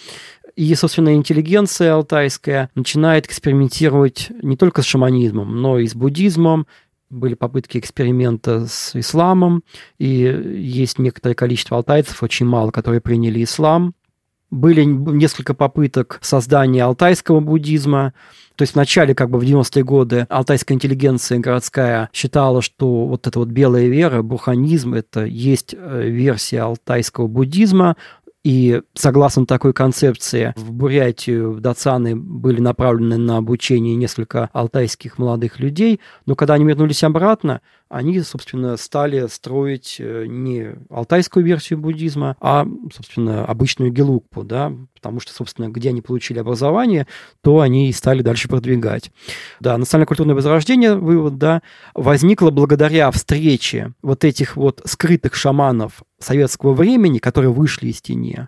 И, 0.55 0.73
собственно, 0.75 1.13
интеллигенция 1.13 1.93
алтайская 1.93 2.69
начинает 2.73 3.27
экспериментировать 3.27 4.31
не 4.41 4.57
только 4.57 4.81
с 4.81 4.85
шаманизмом, 4.85 5.61
но 5.61 5.79
и 5.79 5.87
с 5.87 5.95
буддизмом, 5.95 6.67
были 7.09 7.33
попытки 7.33 7.77
эксперимента 7.77 8.67
с 8.67 8.95
исламом, 8.95 9.63
и 9.97 10.05
есть 10.05 10.99
некоторое 10.99 11.33
количество 11.33 11.77
алтайцев, 11.77 12.21
очень 12.21 12.45
мало, 12.45 12.71
которые 12.71 13.01
приняли 13.01 13.43
ислам. 13.43 13.95
Были 14.51 14.83
несколько 14.83 15.53
попыток 15.53 16.19
создания 16.21 16.83
алтайского 16.83 17.39
буддизма, 17.39 18.13
то 18.55 18.63
есть 18.63 18.73
вначале, 18.73 19.15
как 19.15 19.29
бы 19.29 19.39
в 19.39 19.43
90-е 19.43 19.83
годы, 19.83 20.27
алтайская 20.29 20.75
интеллигенция 20.75 21.39
городская 21.39 22.09
считала, 22.11 22.61
что 22.61 23.05
вот 23.05 23.25
эта 23.25 23.39
вот 23.39 23.47
белая 23.47 23.87
вера, 23.87 24.21
буханизм, 24.21 24.95
это 24.95 25.23
есть 25.23 25.73
э, 25.77 26.09
версия 26.09 26.61
алтайского 26.61 27.27
буддизма, 27.27 27.95
и 28.43 28.81
согласно 28.93 29.45
такой 29.45 29.73
концепции, 29.73 30.53
в 30.55 30.71
Бурятию, 30.71 31.51
в 31.51 31.59
Дацаны 31.59 32.15
были 32.15 32.61
направлены 32.61 33.17
на 33.17 33.37
обучение 33.37 33.95
несколько 33.95 34.49
алтайских 34.53 35.17
молодых 35.17 35.59
людей, 35.59 35.99
но 36.25 36.35
когда 36.35 36.53
они 36.53 36.65
вернулись 36.65 37.03
обратно, 37.03 37.61
они, 37.89 38.19
собственно, 38.21 38.77
стали 38.77 39.27
строить 39.27 39.97
э, 39.99 40.25
не 40.27 40.75
алтайскую 40.89 41.43
версию 41.43 41.79
буддизма, 41.79 42.37
а, 42.39 42.67
собственно, 42.93 43.45
обычную 43.45 43.91
гелукпу, 43.91 44.43
да, 44.43 44.71
потому 44.93 45.19
что, 45.19 45.33
собственно, 45.33 45.69
где 45.69 45.89
они 45.89 46.01
получили 46.01 46.39
образование, 46.39 47.07
то 47.41 47.59
они 47.59 47.89
и 47.89 47.93
стали 47.93 48.21
дальше 48.21 48.47
продвигать. 48.47 49.11
Да, 49.59 49.77
национально-культурное 49.77 50.35
возрождение, 50.35 50.95
вывод, 50.95 51.39
да, 51.39 51.63
возникло 51.95 52.51
благодаря 52.51 53.09
встрече 53.09 53.93
вот 54.03 54.23
этих 54.23 54.55
вот 54.55 54.81
скрытых 54.85 55.33
шаманов 55.33 56.03
советского 56.19 56.73
времени, 56.73 57.17
которые 57.17 57.51
вышли 57.51 57.87
из 57.87 58.01
тени, 58.01 58.47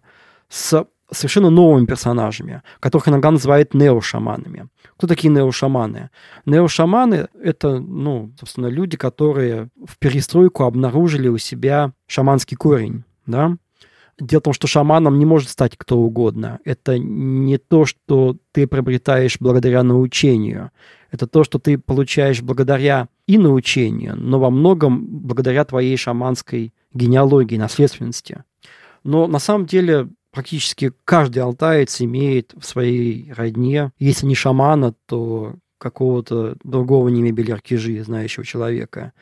с 0.50 0.86
совершенно 1.12 1.50
новыми 1.50 1.86
персонажами, 1.86 2.62
которых 2.80 3.08
иногда 3.08 3.32
называют 3.32 3.74
неошаманами. 3.74 4.70
Кто 4.98 5.08
такие 5.08 5.32
неошаманы? 5.32 6.10
Неошаманы— 6.46 7.28
это, 7.44 7.80
ну, 7.80 8.32
собственно, 8.40 8.68
люди, 8.68 8.98
которые 8.98 9.70
в 9.86 9.98
перестройку 9.98 10.64
обнаружили 10.64 11.28
у 11.28 11.38
себя 11.38 11.94
шаманский 12.08 12.56
корень, 12.56 13.04
да? 13.26 13.58
Дело 14.20 14.40
в 14.40 14.44
том, 14.44 14.54
что 14.54 14.68
шаманом 14.68 15.18
не 15.18 15.26
может 15.26 15.50
стать 15.50 15.76
кто 15.78 15.98
угодно. 15.98 16.60
Это 16.64 17.00
не 17.00 17.58
то, 17.58 17.86
что 17.86 18.38
ты 18.52 18.68
приобретаешь 18.68 19.38
благодаря 19.40 19.82
научению. 19.82 20.70
Это 21.10 21.28
то, 21.28 21.44
что 21.44 21.58
ты 21.58 21.78
получаешь 21.78 22.42
благодаря 22.42 23.08
и 23.26 23.38
научению, 23.38 24.16
но 24.16 24.40
во 24.40 24.50
многом 24.50 25.06
благодаря 25.08 25.66
твоей 25.66 25.98
шаманской 25.98 26.74
генеалогии, 26.94 27.58
наследственности. 27.58 28.44
Но 29.04 29.26
на 29.28 29.40
самом 29.40 29.66
деле 29.66 30.10
практически 30.32 30.92
каждый 31.06 31.40
алтаец 31.40 32.02
имеет 32.02 32.54
в 32.60 32.66
своей 32.66 33.32
родне, 33.34 33.92
если 34.00 34.26
не 34.26 34.36
шамана, 34.36 34.94
то 35.06 35.56
какого-то 35.78 36.56
другого 36.64 37.10
немебеля 37.10 37.54
аркижи, 37.54 38.04
знающего 38.04 38.46
человека. 38.46 39.14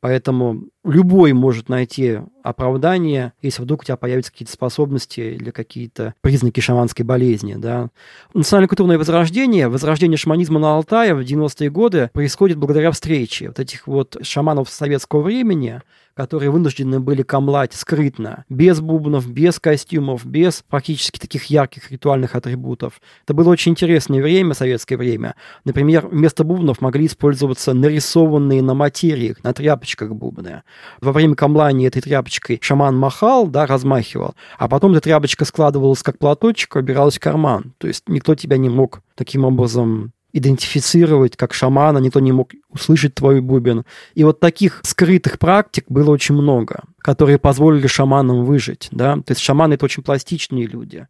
Поэтому 0.00 0.68
любой 0.84 1.32
может 1.32 1.68
найти 1.68 2.20
оправдание, 2.44 3.32
если 3.42 3.62
вдруг 3.62 3.82
у 3.82 3.84
тебя 3.84 3.96
появятся 3.96 4.30
какие-то 4.30 4.52
способности 4.52 5.20
или 5.20 5.50
какие-то 5.50 6.14
признаки 6.20 6.60
шаманской 6.60 7.04
болезни. 7.04 7.54
Да. 7.56 7.90
Национально-культурное 8.32 8.96
возрождение, 8.96 9.68
возрождение 9.68 10.16
шаманизма 10.16 10.60
на 10.60 10.76
Алтае 10.76 11.14
в 11.14 11.20
90-е 11.20 11.70
годы 11.70 12.10
происходит 12.12 12.58
благодаря 12.58 12.92
встрече 12.92 13.48
вот 13.48 13.58
этих 13.58 13.88
вот 13.88 14.16
шаманов 14.22 14.70
советского 14.70 15.22
времени, 15.22 15.82
которые 16.18 16.50
вынуждены 16.50 16.98
были 16.98 17.22
камлать 17.22 17.74
скрытно, 17.74 18.44
без 18.48 18.80
бубнов, 18.80 19.30
без 19.30 19.60
костюмов, 19.60 20.26
без 20.26 20.64
практически 20.68 21.16
таких 21.16 21.44
ярких 21.44 21.92
ритуальных 21.92 22.34
атрибутов. 22.34 23.00
Это 23.22 23.34
было 23.34 23.50
очень 23.50 23.70
интересное 23.70 24.20
время, 24.20 24.54
советское 24.54 24.96
время. 24.96 25.36
Например, 25.64 26.08
вместо 26.08 26.42
бубнов 26.42 26.80
могли 26.80 27.06
использоваться 27.06 27.72
нарисованные 27.72 28.62
на 28.62 28.74
материях, 28.74 29.44
на 29.44 29.52
тряпочках 29.52 30.10
бубны. 30.10 30.64
Во 31.00 31.12
время 31.12 31.36
камлания 31.36 31.86
этой 31.86 32.02
тряпочкой 32.02 32.58
шаман 32.60 32.98
махал, 32.98 33.46
да, 33.46 33.64
размахивал, 33.66 34.34
а 34.58 34.66
потом 34.66 34.94
эта 34.94 35.02
тряпочка 35.02 35.44
складывалась 35.44 36.02
как 36.02 36.18
платочек, 36.18 36.74
убиралась 36.74 37.18
в 37.18 37.20
карман. 37.20 37.74
То 37.78 37.86
есть 37.86 38.08
никто 38.08 38.34
тебя 38.34 38.56
не 38.56 38.68
мог 38.68 39.02
таким 39.14 39.44
образом 39.44 40.12
идентифицировать 40.38 41.36
как 41.36 41.52
шамана, 41.54 41.98
никто 41.98 42.20
не 42.20 42.32
мог 42.32 42.52
услышать 42.68 43.14
твой 43.14 43.40
бубен. 43.40 43.84
И 44.14 44.24
вот 44.24 44.40
таких 44.40 44.80
скрытых 44.84 45.38
практик 45.38 45.84
было 45.88 46.10
очень 46.10 46.34
много, 46.34 46.84
которые 46.98 47.38
позволили 47.38 47.86
шаманам 47.86 48.44
выжить. 48.44 48.88
Да? 48.90 49.16
То 49.16 49.32
есть 49.32 49.40
шаманы— 49.40 49.74
это 49.74 49.84
очень 49.84 50.02
пластичные 50.02 50.66
люди. 50.66 51.06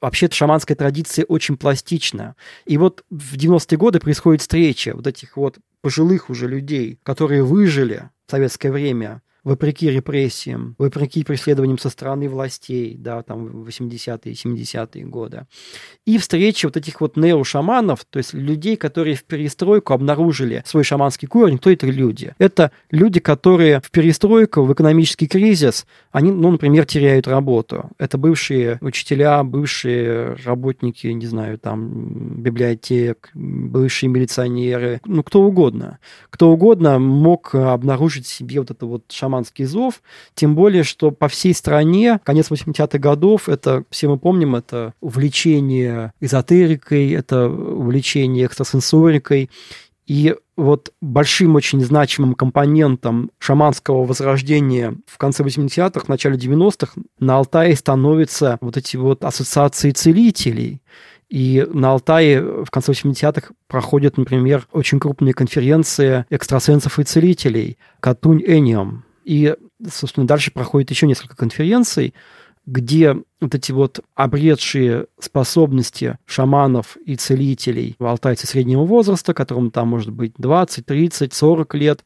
Вообще-то 0.00 0.34
шаманская 0.34 0.76
традиция 0.76 1.24
очень 1.24 1.56
пластична. 1.56 2.36
И 2.66 2.78
вот 2.78 3.04
в 3.10 3.36
90-е 3.36 3.76
годы 3.76 3.98
происходит 3.98 4.42
встреча 4.42 4.94
вот 4.94 5.06
этих 5.06 5.36
вот 5.36 5.58
пожилых 5.80 6.30
уже 6.30 6.46
людей, 6.48 6.98
которые 7.02 7.42
выжили 7.42 8.10
в 8.26 8.30
советское 8.30 8.70
время 8.70 9.22
вопреки 9.48 9.90
репрессиям, 9.90 10.74
вопреки 10.78 11.24
преследованиям 11.24 11.78
со 11.78 11.88
стороны 11.88 12.28
властей, 12.28 12.94
да, 12.98 13.22
там, 13.22 13.64
80-е, 13.64 14.32
70-е 14.32 15.04
годы. 15.06 15.46
И 16.04 16.18
встречи 16.18 16.66
вот 16.66 16.76
этих 16.76 17.00
вот 17.00 17.16
неошаманов, 17.16 18.04
то 18.04 18.18
есть 18.18 18.34
людей, 18.34 18.76
которые 18.76 19.16
в 19.16 19.24
перестройку 19.24 19.94
обнаружили 19.94 20.62
свой 20.66 20.84
шаманский 20.84 21.26
корень. 21.26 21.58
Кто 21.58 21.70
это 21.70 21.86
люди? 21.86 22.34
Это 22.38 22.70
люди, 22.90 23.20
которые 23.20 23.80
в 23.80 23.90
перестройку, 23.90 24.62
в 24.62 24.72
экономический 24.72 25.26
кризис, 25.26 25.86
они, 26.12 26.30
ну, 26.30 26.50
например, 26.50 26.84
теряют 26.84 27.26
работу. 27.26 27.90
Это 27.98 28.18
бывшие 28.18 28.78
учителя, 28.82 29.42
бывшие 29.44 30.34
работники, 30.44 31.06
не 31.06 31.26
знаю, 31.26 31.58
там, 31.58 32.42
библиотек, 32.42 33.30
бывшие 33.34 34.10
милиционеры, 34.10 35.00
ну, 35.06 35.22
кто 35.22 35.42
угодно. 35.42 35.98
Кто 36.28 36.50
угодно 36.50 36.98
мог 36.98 37.54
обнаружить 37.54 38.26
себе 38.26 38.60
вот 38.60 38.70
это 38.70 38.84
вот 38.84 39.04
шаманский 39.38 39.64
зов, 39.64 40.02
тем 40.34 40.54
более, 40.54 40.82
что 40.82 41.10
по 41.10 41.28
всей 41.28 41.54
стране, 41.54 42.20
конец 42.24 42.50
80-х 42.50 42.98
годов, 42.98 43.48
это, 43.48 43.84
все 43.90 44.08
мы 44.08 44.18
помним, 44.18 44.56
это 44.56 44.94
увлечение 45.00 46.12
эзотерикой, 46.20 47.12
это 47.12 47.48
увлечение 47.48 48.46
экстрасенсорикой, 48.46 49.50
и 50.06 50.34
вот 50.56 50.92
большим 51.00 51.54
очень 51.54 51.80
значимым 51.80 52.34
компонентом 52.34 53.30
шаманского 53.38 54.04
возрождения 54.04 54.96
в 55.06 55.18
конце 55.18 55.44
80-х, 55.44 56.00
в 56.00 56.08
начале 56.08 56.36
90-х 56.36 56.94
на 57.20 57.36
Алтае 57.36 57.76
становятся 57.76 58.58
вот 58.60 58.76
эти 58.76 58.96
вот 58.96 59.24
ассоциации 59.24 59.90
целителей. 59.90 60.80
И 61.28 61.66
на 61.70 61.92
Алтае 61.92 62.40
в 62.64 62.70
конце 62.70 62.92
80-х 62.92 63.50
проходят, 63.66 64.16
например, 64.16 64.66
очень 64.72 64.98
крупные 64.98 65.34
конференции 65.34 66.24
экстрасенсов 66.30 66.98
и 66.98 67.04
целителей 67.04 67.76
Катунь 68.00 68.42
Эниум. 68.42 69.04
И, 69.28 69.54
собственно, 69.86 70.26
дальше 70.26 70.50
проходит 70.50 70.88
еще 70.88 71.06
несколько 71.06 71.36
конференций, 71.36 72.14
где 72.64 73.14
вот 73.42 73.54
эти 73.54 73.72
вот 73.72 74.00
обретшие 74.14 75.04
способности 75.20 76.16
шаманов 76.24 76.96
и 77.04 77.14
целителей, 77.14 77.94
алтайцы 77.98 78.46
среднего 78.46 78.86
возраста, 78.86 79.34
которым 79.34 79.70
там 79.70 79.88
может 79.88 80.10
быть 80.10 80.32
20, 80.38 80.86
30, 80.86 81.34
40 81.34 81.74
лет, 81.74 82.04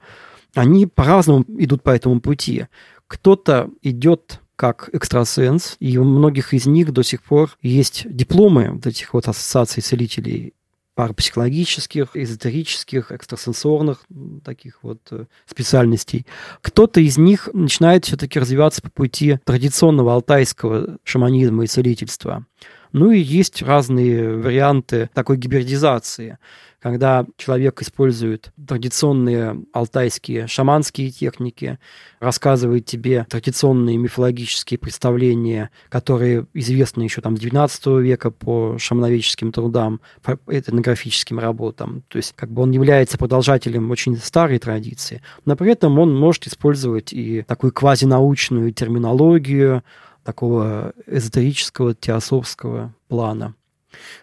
они 0.57 0.87
по-разному 0.87 1.45
идут 1.59 1.85
по 1.85 1.91
этому 1.91 2.21
пути. 2.21 2.67
Кто-то 3.07 3.71
идет 3.83 4.41
как 4.57 4.91
экстрасенс, 4.93 5.77
и 5.79 5.97
у 5.99 6.05
многих 6.05 6.53
из 6.53 6.67
них 6.67 6.93
до 6.93 7.05
сих 7.05 7.23
пор 7.23 7.57
есть 7.63 8.05
дипломы 8.05 8.73
вот 8.73 8.87
этих 8.89 9.15
вот 9.15 9.29
ассоциаций 9.29 9.81
целителей 9.81 10.55
парапсихологических, 10.95 12.11
эзотерических, 12.15 13.13
экстрасенсорных 13.13 14.05
таких 14.45 14.83
вот 14.83 15.01
э, 15.11 15.25
специальностей. 15.47 16.27
Кто-то 16.61 17.01
из 17.01 17.17
них 17.17 17.49
начинает 17.53 18.05
все-таки 18.05 18.39
развиваться 18.39 18.83
по 18.83 18.91
пути 18.91 19.39
традиционного 19.45 20.15
алтайского 20.15 20.99
шаманизма 21.05 21.65
и 21.65 21.67
целительства. 21.67 22.47
Ну 22.93 23.11
и 23.11 23.19
есть 23.19 23.63
разные 23.63 24.37
варианты 24.37 25.11
такой 25.15 25.37
гибридизации 25.37 26.39
когда 26.83 27.25
человек 27.37 27.81
использует 27.81 28.53
традиционные 28.67 29.65
алтайские 29.73 30.49
шаманские 30.49 31.11
техники, 31.11 31.79
рассказывает 32.19 32.87
тебе 32.87 33.25
традиционные 33.31 33.97
мифологические 33.99 34.79
представления, 34.79 35.71
которые 35.89 36.47
известны 36.55 37.05
еще 37.05 37.21
там 37.21 37.37
с 37.37 37.41
19 37.41 37.87
века 38.03 38.33
по 38.33 38.77
шамановическим 38.79 39.53
трудам, 39.53 40.01
по 40.23 40.39
этнографическим 40.49 41.39
работам. 41.39 42.03
То 42.09 42.17
есть 42.17 42.33
как 42.35 42.51
бы 42.51 42.63
он 42.63 42.73
является 42.73 43.17
продолжателем 43.17 43.91
очень 43.93 44.17
старой 44.17 44.59
традиции, 44.59 45.23
но 45.45 45.55
при 45.55 45.71
этом 45.71 46.01
он 46.01 46.19
может 46.19 46.49
использовать 46.49 47.13
и 47.13 47.43
такую 47.43 47.73
квазинаучную 47.73 48.73
терминологию, 48.73 49.85
такого 50.25 50.93
эзотерического, 51.07 51.95
теософского 51.95 52.95
плана. 53.09 53.55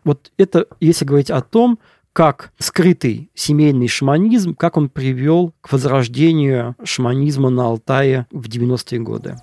Вот 0.04 0.32
это, 0.38 0.66
если 0.80 1.06
говорить 1.06 1.30
о 1.30 1.42
том, 1.42 1.80
как 2.14 2.52
скрытый 2.60 3.30
семейный 3.34 3.88
шаманизм, 3.88 4.56
как 4.56 4.78
он 4.78 4.90
привел 4.90 5.54
к 5.62 5.72
возрождению 5.72 6.76
шаманизма 6.84 7.50
на 7.50 7.66
Алтае 7.66 8.28
в 8.32 8.48
90-е 8.48 9.00
годы. 9.00 9.38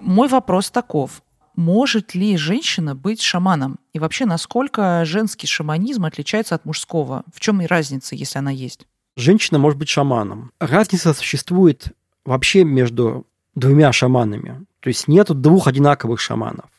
Мой 0.00 0.28
вопрос 0.28 0.70
таков. 0.70 1.22
Может 1.56 2.14
ли 2.14 2.36
женщина 2.36 2.94
быть 2.94 3.20
шаманом? 3.20 3.80
И 3.92 3.98
вообще, 3.98 4.26
насколько 4.26 5.04
женский 5.04 5.48
шаманизм 5.48 6.04
отличается 6.04 6.54
от 6.54 6.64
мужского? 6.64 7.24
В 7.34 7.40
чем 7.40 7.60
и 7.60 7.66
разница, 7.66 8.14
если 8.14 8.38
она 8.38 8.52
есть? 8.52 8.86
Женщина 9.18 9.58
может 9.58 9.76
быть 9.80 9.88
шаманом. 9.88 10.52
Разница 10.60 11.12
существует 11.12 11.88
вообще 12.24 12.62
между 12.62 13.26
двумя 13.56 13.90
шаманами. 13.90 14.64
То 14.78 14.88
есть 14.88 15.08
нет 15.08 15.26
двух 15.40 15.66
одинаковых 15.66 16.20
шаманов. 16.20 16.70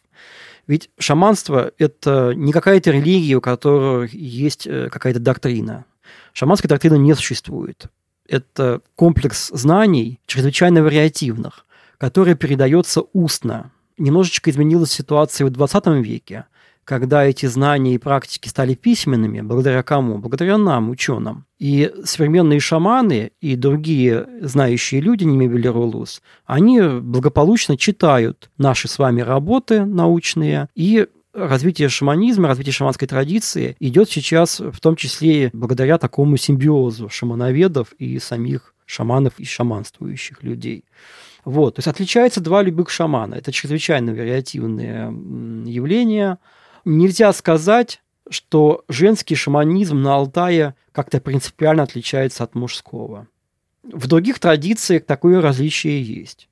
Ведь 0.65 0.89
шаманство– 0.97 1.73
это 1.77 2.31
не 2.33 2.53
какая-то 2.53 2.91
религия, 2.91 3.35
у 3.35 3.41
которой 3.41 4.09
есть 4.13 4.65
э, 4.67 4.87
какая-то 4.89 5.19
доктрина. 5.19 5.83
Шаманской 6.31 6.69
доктрины 6.69 6.97
не 6.97 7.13
существует. 7.13 7.87
Это 8.25 8.79
комплекс 8.95 9.49
знаний, 9.49 10.21
чрезвычайно 10.25 10.81
вариативных, 10.81 11.65
который 11.97 12.35
передается 12.35 13.01
устно. 13.11 13.71
Немножечко 13.97 14.49
изменилась 14.49 14.91
ситуация 14.91 15.45
в 15.45 15.49
20 15.49 15.87
веке– 15.87 16.45
когда 16.89 17.23
эти 17.23 17.45
знания 17.45 17.93
и 17.93 17.99
практики 17.99 18.47
стали 18.47 18.73
письменными, 18.73 19.41
благодаря 19.41 19.83
кому? 19.83 20.17
Благодаря 20.17 20.57
нам, 20.57 20.89
ученым. 20.89 21.45
И 21.59 21.93
современные 22.03 22.59
шаманы 22.59 23.31
и 23.41 23.55
другие 23.55 24.27
знающие 24.41 24.99
люди, 24.99 25.23
не 25.23 25.67
Рулус, 25.67 26.23
они 26.47 26.81
благополучно 26.81 27.77
читают 27.77 28.49
наши 28.57 28.87
с 28.87 28.97
вами 28.97 29.21
работы 29.21 29.85
научные 29.85 30.67
и 30.73 31.05
развитие 31.31 31.89
шаманизма, 31.89 32.47
развитие 32.47 32.73
шаманской 32.73 33.07
традиции 33.07 33.75
идет 33.79 34.09
сейчас 34.09 34.59
в 34.59 34.79
том 34.79 34.95
числе 34.95 35.51
благодаря 35.53 35.99
такому 35.99 36.37
симбиозу 36.37 37.07
шамановедов 37.07 37.93
и 37.99 38.17
самих 38.17 38.73
шаманов 38.87 39.33
и 39.37 39.45
шаманствующих 39.45 40.41
людей. 40.41 40.85
Вот, 41.45 41.75
то 41.75 41.79
есть 41.81 41.87
отличаются 41.87 42.41
два 42.41 42.63
любых 42.63 42.89
шамана. 42.89 43.35
Это 43.35 43.51
чрезвычайно 43.51 44.11
вариативные 44.11 45.13
явления– 45.67 46.39
нельзя 46.89 47.31
сказать, 47.33 48.01
что 48.29 48.83
женский 48.89 49.35
шаманизм 49.35 50.01
на 50.01 50.15
Алтае 50.15 50.75
как-то 50.91 51.21
принципиально 51.21 51.83
отличается 51.83 52.43
от 52.43 52.55
мужского. 52.55 53.27
В 53.83 54.07
других 54.07 54.39
традициях 54.39 55.05
такое 55.05 55.41
различие 55.41 56.01
есть. 56.01 56.49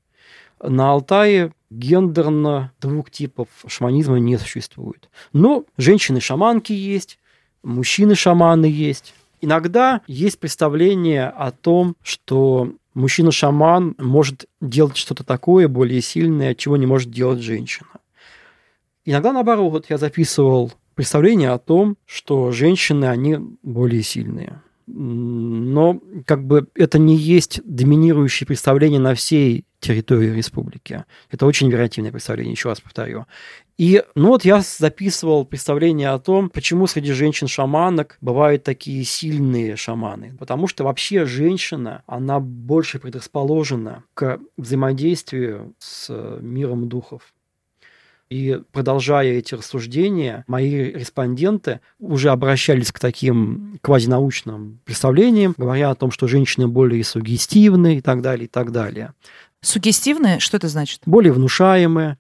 На 0.62 0.92
Алтае 0.92 1.54
гендерно 1.70 2.72
двух 2.80 3.12
типов 3.12 3.48
шаманизма 3.68 4.18
не 4.18 4.38
существует. 4.38 5.10
Но 5.34 5.66
женщины-шаманки 5.78 6.74
есть, 6.74 7.20
мужчины-шаманы 7.64 8.66
есть. 8.66 9.14
Иногда 9.42 10.02
есть 10.08 10.40
представление 10.40 11.28
о 11.28 11.52
том, 11.52 11.96
что 12.02 12.74
мужчина-шаман 12.96 13.96
может 14.00 14.46
делать 14.62 14.98
что-то 14.98 15.24
такое 15.24 15.68
более 15.68 16.02
сильное, 16.02 16.56
чего 16.56 16.78
не 16.78 16.88
может 16.88 17.12
делать 17.12 17.42
женщина. 17.42 17.90
Иногда, 19.08 19.32
наоборот, 19.32 19.86
я 19.88 19.98
записывал 19.98 20.74
представление 20.94 21.52
о 21.52 21.60
том, 21.60 21.96
что 22.06 22.52
женщины, 22.52 23.06
они 23.06 23.38
более 23.64 24.04
сильные. 24.04 24.62
Но 24.86 26.02
как 26.26 26.46
бы 26.46 26.68
это 26.76 27.00
не 27.00 27.16
есть 27.16 27.62
доминирующее 27.64 28.46
представление 28.46 29.00
на 29.00 29.16
всей 29.16 29.64
территории 29.80 30.32
республики. 30.32 31.06
Это 31.32 31.46
очень 31.46 31.70
вероятивное 31.72 32.12
представление, 32.12 32.52
еще 32.52 32.68
раз 32.68 32.82
повторю. 32.82 33.28
И 33.78 34.04
ну 34.16 34.28
вот 34.28 34.44
я 34.44 34.62
записывал 34.62 35.46
представление 35.46 36.10
о 36.10 36.20
том, 36.20 36.50
почему 36.50 36.86
среди 36.86 37.14
женщин-шаманок 37.14 38.18
бывают 38.20 38.64
такие 38.64 39.06
сильные 39.06 39.78
шаманы. 39.78 40.36
Потому 40.38 40.68
что 40.68 40.84
вообще 40.84 41.24
женщина, 41.24 42.04
она 42.08 42.42
больше 42.42 43.00
предрасположена 43.00 44.04
к 44.14 44.40
взаимодействию 44.58 45.76
с 45.80 46.10
миром 46.42 46.90
духов. 46.90 47.22
И 48.30 48.60
продолжая 48.74 49.34
эти 49.34 49.56
рассуждения, 49.56 50.44
мои 50.48 50.92
респонденты 50.92 51.80
уже 52.00 52.30
обращались 52.30 52.92
к 52.92 53.00
таким 53.00 53.80
квазинаучным 53.82 54.80
представлениям, 54.84 55.56
говоря 55.58 55.92
о 55.92 55.96
том, 55.96 56.12
что 56.12 56.28
женщины 56.28 56.68
более 56.68 57.04
сугестивны 57.06 57.98
и 57.98 58.02
так 58.02 58.22
далее, 58.22 58.46
и 58.46 58.50
так 58.50 58.72
далее. 58.72 59.14
Сугестивные? 59.62 60.40
Что 60.40 60.58
это 60.58 60.68
значит? 60.68 61.02
Более 61.06 61.32
внушаемые, 61.32 62.18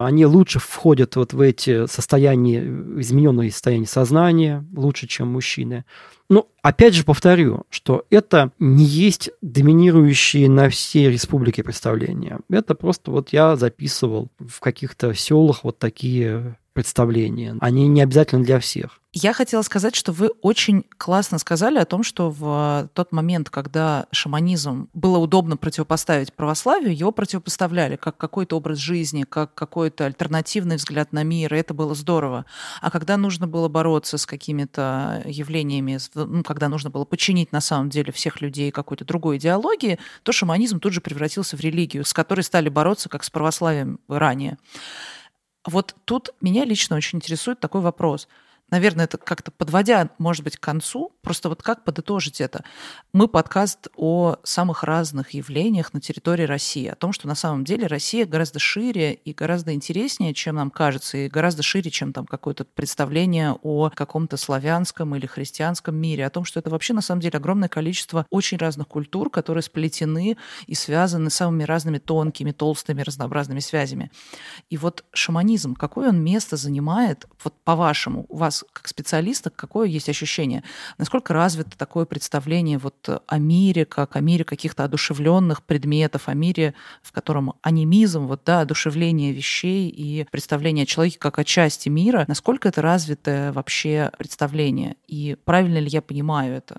они 0.00 0.24
лучше 0.24 0.58
входят 0.58 1.16
вот 1.16 1.34
в 1.34 1.40
эти 1.42 1.86
состояния, 1.86 2.60
измененные 3.00 3.50
состояния 3.50 3.86
сознания, 3.86 4.64
лучше, 4.74 5.06
чем 5.06 5.28
мужчины. 5.28 5.84
Ну, 6.30 6.48
опять 6.62 6.94
же 6.94 7.04
повторю, 7.04 7.64
что 7.68 8.06
это 8.08 8.50
не 8.58 8.84
есть 8.84 9.30
доминирующие 9.42 10.48
на 10.48 10.70
всей 10.70 11.10
республике 11.10 11.62
представления. 11.62 12.38
Это 12.48 12.74
просто 12.74 13.10
вот 13.10 13.34
я 13.34 13.56
записывал 13.56 14.28
в 14.38 14.60
каких-то 14.60 15.12
селах 15.12 15.64
вот 15.64 15.78
такие 15.78 16.56
представления. 16.72 17.56
Они 17.60 17.88
не 17.88 18.02
обязательно 18.02 18.44
для 18.44 18.60
всех. 18.60 19.00
Я 19.12 19.32
хотела 19.32 19.62
сказать, 19.62 19.96
что 19.96 20.12
вы 20.12 20.28
очень 20.40 20.84
классно 20.96 21.38
сказали 21.38 21.78
о 21.78 21.84
том, 21.84 22.04
что 22.04 22.30
в 22.30 22.88
тот 22.94 23.10
момент, 23.10 23.50
когда 23.50 24.06
шаманизм 24.12 24.88
было 24.94 25.18
удобно 25.18 25.56
противопоставить 25.56 26.32
православию, 26.32 26.96
его 26.96 27.10
противопоставляли 27.10 27.96
как 27.96 28.16
какой-то 28.16 28.56
образ 28.56 28.78
жизни, 28.78 29.24
как 29.28 29.52
какой-то 29.52 30.06
альтернативный 30.06 30.76
взгляд 30.76 31.12
на 31.12 31.24
мир, 31.24 31.52
и 31.52 31.58
это 31.58 31.74
было 31.74 31.96
здорово. 31.96 32.46
А 32.80 32.92
когда 32.92 33.16
нужно 33.16 33.48
было 33.48 33.66
бороться 33.66 34.16
с 34.16 34.26
какими-то 34.26 35.24
явлениями, 35.26 35.98
ну, 36.14 36.44
когда 36.44 36.68
нужно 36.68 36.90
было 36.90 37.04
подчинить 37.04 37.50
на 37.50 37.60
самом 37.60 37.90
деле 37.90 38.12
всех 38.12 38.40
людей 38.40 38.70
какой-то 38.70 39.04
другой 39.04 39.38
идеологии, 39.38 39.98
то 40.22 40.30
шаманизм 40.30 40.78
тут 40.78 40.92
же 40.92 41.00
превратился 41.00 41.56
в 41.56 41.60
религию, 41.60 42.04
с 42.04 42.12
которой 42.12 42.42
стали 42.42 42.68
бороться 42.68 43.08
как 43.08 43.24
с 43.24 43.30
православием 43.30 43.98
ранее. 44.06 44.56
Вот 45.66 45.94
тут 46.04 46.30
меня 46.40 46.64
лично 46.64 46.96
очень 46.96 47.18
интересует 47.18 47.60
такой 47.60 47.80
вопрос– 47.80 48.28
наверное, 48.70 49.04
это 49.04 49.18
как-то 49.18 49.50
подводя, 49.50 50.10
может 50.18 50.44
быть, 50.44 50.56
к 50.56 50.60
концу, 50.60 51.12
просто 51.22 51.48
вот 51.48 51.62
как 51.62 51.84
подытожить 51.84 52.40
это? 52.40 52.64
Мы 53.12 53.28
подкаст 53.28 53.88
о 53.96 54.36
самых 54.42 54.84
разных 54.84 55.30
явлениях 55.30 55.92
на 55.92 56.00
территории 56.00 56.44
России, 56.44 56.86
о 56.86 56.94
том, 56.94 57.12
что 57.12 57.28
на 57.28 57.34
самом 57.34 57.64
деле 57.64 57.86
Россия 57.86 58.26
гораздо 58.26 58.58
шире 58.58 59.14
и 59.14 59.32
гораздо 59.32 59.74
интереснее, 59.74 60.34
чем 60.34 60.56
нам 60.56 60.70
кажется, 60.70 61.18
и 61.18 61.28
гораздо 61.28 61.62
шире, 61.62 61.90
чем 61.90 62.12
там 62.12 62.26
какое-то 62.26 62.64
представление 62.64 63.52
о 63.62 63.90
каком-то 63.90 64.36
славянском 64.36 65.14
или 65.16 65.26
христианском 65.26 65.96
мире, 65.96 66.26
о 66.26 66.30
том, 66.30 66.44
что 66.44 66.60
это 66.60 66.70
вообще 66.70 66.92
на 66.92 67.02
самом 67.02 67.20
деле 67.20 67.36
огромное 67.38 67.68
количество 67.68 68.26
очень 68.30 68.58
разных 68.58 68.88
культур, 68.88 69.30
которые 69.30 69.62
сплетены 69.62 70.36
и 70.66 70.74
связаны 70.74 71.30
самыми 71.30 71.64
разными 71.64 71.98
тонкими, 71.98 72.52
толстыми, 72.52 73.02
разнообразными 73.02 73.60
связями. 73.60 74.10
И 74.68 74.76
вот 74.76 75.04
шаманизм, 75.12 75.74
какое 75.74 76.08
он 76.10 76.22
место 76.22 76.56
занимает, 76.56 77.26
вот 77.42 77.54
по-вашему, 77.64 78.26
у 78.28 78.36
вас 78.36 78.59
как 78.72 78.88
специалиста, 78.88 79.50
какое 79.50 79.86
есть 79.88 80.08
ощущение? 80.08 80.62
Насколько 80.98 81.34
развито 81.34 81.76
такое 81.76 82.04
представление 82.04 82.78
вот 82.78 83.08
о 83.26 83.38
мире, 83.38 83.84
как 83.84 84.16
о 84.16 84.20
мире 84.20 84.44
каких-то 84.44 84.84
одушевленных 84.84 85.62
предметов, 85.62 86.28
о 86.28 86.34
мире, 86.34 86.74
в 87.02 87.12
котором 87.12 87.54
анимизм, 87.62 88.26
вот, 88.26 88.42
да, 88.44 88.60
одушевление 88.60 89.32
вещей 89.32 89.88
и 89.88 90.26
представление 90.30 90.84
о 90.84 90.86
человеке 90.86 91.18
как 91.18 91.38
о 91.38 91.44
части 91.44 91.88
мира, 91.88 92.24
насколько 92.28 92.68
это 92.68 92.82
развитое 92.82 93.52
вообще 93.52 94.10
представление? 94.18 94.96
И 95.06 95.36
правильно 95.44 95.78
ли 95.78 95.88
я 95.88 96.02
понимаю 96.02 96.54
это? 96.54 96.78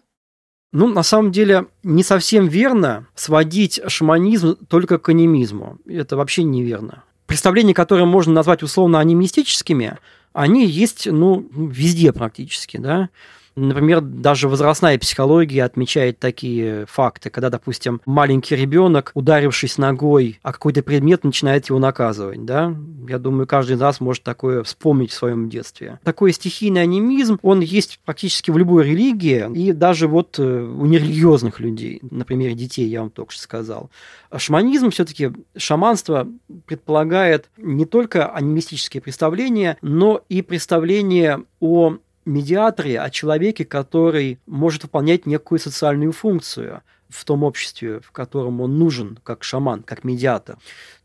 Ну, 0.74 0.88
на 0.88 1.04
самом 1.04 1.32
деле, 1.32 1.68
не 1.84 2.02
совсем 2.04 2.48
верно 2.48 3.08
сводить 3.14 3.82
шаманизм 3.88 4.56
только 4.68 5.00
к 5.00 5.10
анимизму. 5.10 5.80
Это 5.86 6.16
вообще 6.16 6.44
неверно. 6.44 7.04
Представления, 7.28 7.74
которые 7.74 8.06
можно 8.06 8.34
назвать 8.34 8.64
условно 8.64 9.00
анимистическими, 9.00 9.98
они 10.34 10.66
есть, 10.66 11.08
ну, 11.08 11.48
везде 11.52 12.14
практически, 12.14 12.78
да. 12.78 13.10
Например, 13.56 14.02
даже 14.02 14.48
возрастная 14.48 14.98
психология 14.98 15.64
отмечает 15.64 16.20
такие 16.20 16.86
факты, 16.86 17.30
когда, 17.30 17.50
допустим, 17.50 18.02
маленький 18.06 18.56
ребенок, 18.56 19.12
ударившись 19.14 19.78
ногой 19.78 20.40
о 20.42 20.54
какой-то 20.54 20.84
предмет, 20.84 21.24
начинает 21.24 21.68
его 21.68 21.80
наказывать. 21.80 22.46
Да? 22.46 22.76
Я 23.08 23.20
думаю, 23.20 23.48
каждый 23.48 23.76
из 23.76 23.80
нас 23.80 24.00
может 24.00 24.24
такое 24.24 24.64
вспомнить 24.64 25.12
в 25.12 25.16
своем 25.16 25.50
детстве. 25.50 26.00
Такой 26.04 26.32
стихийный 26.32 26.82
анимизм, 26.82 27.40
он 27.42 27.60
есть 27.60 28.00
практически 28.06 28.52
в 28.52 28.58
любой 28.58 28.86
религии, 28.86 29.52
и 29.54 29.74
даже 29.74 30.08
вот 30.08 30.40
э, 30.40 30.44
у 30.44 30.86
нерелигиозных 30.86 31.60
людей, 31.60 32.00
например, 32.10 32.54
детей, 32.54 32.88
я 32.88 33.02
вам 33.02 33.10
только 33.10 33.34
что 33.34 33.42
сказал. 33.42 33.90
Шаманизм 34.36 34.92
все-таки, 34.92 35.32
шаманство 35.58 36.28
предполагает 36.66 37.50
не 37.58 37.86
только 37.86 38.28
анимистические 38.28 39.02
представления, 39.02 39.78
но 39.82 40.22
и 40.30 40.42
представления 40.42 41.44
о 41.60 41.98
медиаторе, 42.26 43.00
о 43.00 43.10
человеке, 43.10 43.66
который 43.66 44.40
может 44.46 44.84
выполнять 44.84 45.26
некую 45.26 45.60
социальную 45.60 46.12
функцию 46.12 46.82
в 47.10 47.26
том 47.26 47.44
обществе, 47.44 48.00
в 48.00 48.12
котором 48.12 48.62
он 48.62 48.78
нужен, 48.80 49.20
как 49.24 49.44
шаман, 49.44 49.84
как 49.84 50.04
медиатор. 50.04 50.58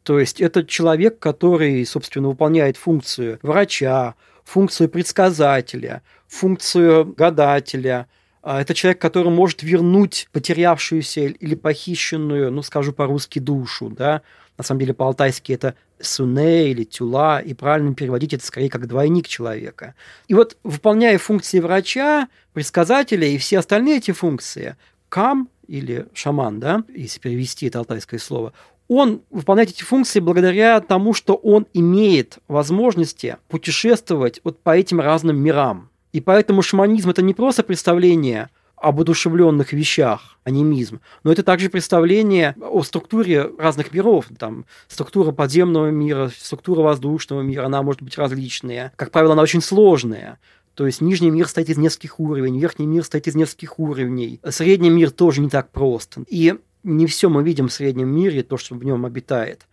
То 0.03 0.21
есть 0.21 0.41
это 0.41 0.65
человек, 0.65 1.19
который, 1.19 1.85
собственно, 1.85 2.29
выполняет 2.29 2.77
функцию 2.77 3.41
врача, 3.43 4.15
функцию 4.45 4.89
предсказателя, 4.89 6.03
функцию 6.29 7.13
гадателя. 7.17 8.07
А 8.43 8.61
это 8.61 8.75
человек, 8.75 9.01
который 9.01 9.33
может 9.33 9.65
вернуть 9.65 10.29
потерявшуюся 10.31 11.23
или 11.23 11.57
похищенную, 11.57 12.53
ну, 12.53 12.63
скажу 12.63 12.93
по-русски, 12.93 13.41
душу, 13.41 13.89
да, 13.89 14.23
на 14.59 14.65
самом 14.65 14.81
деле 14.81 14.95
по-алтайски 14.95 15.53
это 15.53 15.75
суне 16.01 16.71
или 16.71 16.85
тюла, 16.85 17.41
и 17.41 17.55
правильно 17.55 17.95
переводить 17.95 18.35
это 18.35 18.45
скорее 18.45 18.71
как 18.71 18.87
двойник 18.87 19.29
человека. 19.29 19.95
И 20.29 20.35
вот 20.35 20.57
выполняя 20.63 21.19
функции 21.19 21.61
врача, 21.61 22.29
предсказателя 22.53 23.27
и 23.27 23.39
все 23.39 23.59
остальные 23.59 23.99
эти 23.99 24.11
функции, 24.11 24.77
кам 25.09 25.49
или 25.67 26.07
шаман, 26.13 26.61
да, 26.61 26.85
если 26.95 27.21
перевести 27.21 27.67
это 27.67 27.79
алтайское 27.79 28.21
слово, 28.21 28.53
он 28.89 29.23
выполняет 29.31 29.71
эти 29.71 29.83
функции 29.83 30.21
благодаря 30.21 30.81
тому, 30.81 31.13
что 31.13 31.35
он 31.35 31.67
имеет 31.73 32.39
возможности 32.47 33.37
путешествовать 33.49 34.41
вот 34.45 34.61
по 34.61 34.77
этим 34.77 35.01
разным 35.01 35.39
мирам. 35.39 35.91
И 36.13 36.21
поэтому 36.21 36.63
шаманизм– 36.63 37.11
это 37.11 37.21
не 37.21 37.35
просто 37.35 37.63
представление 37.63 38.49
об 38.77 39.01
одушевленных 39.01 39.73
вещах, 39.73 40.39
анимизм, 40.45 41.01
но 41.25 41.33
это 41.33 41.43
также 41.43 41.69
представление 41.71 42.55
о 42.61 42.83
структуре 42.83 43.51
разных 43.59 43.93
миров. 43.93 44.27
Там 44.39 44.67
структура 44.87 45.33
подземного 45.33 45.91
мира, 45.91 46.31
структура 46.37 46.83
воздушного 46.83 47.43
мира, 47.43 47.67
она 47.67 47.83
может 47.83 48.03
быть 48.03 48.19
различная. 48.19 48.93
Как 48.97 49.11
правило, 49.11 49.33
она 49.33 49.43
очень 49.43 49.63
сложная. 49.63 50.39
То 50.75 50.87
есть 50.87 51.01
нижний 51.01 51.31
мир 51.31 51.49
стоит 51.49 51.71
из 51.71 51.79
нескольких 51.79 52.21
уровней, 52.21 52.61
верхний 52.61 52.87
мир 52.87 53.03
стоит 53.03 53.27
из 53.27 53.35
нескольких 53.35 53.79
уровней. 53.79 54.41
Средний 54.47 54.91
мир 54.91 55.11
тоже 55.11 55.41
не 55.41 55.49
так 55.49 55.71
прост. 55.71 56.17
И 56.29 56.55
не 56.85 57.07
все 57.07 57.29
мы 57.31 57.43
видим 57.43 57.69
в 57.69 57.73
среднем 57.73 58.09
мире, 58.09 58.43
то, 58.43 58.59
что 58.59 58.75
в 58.75 58.85
нем 58.85 59.07
обитает. 59.07 59.67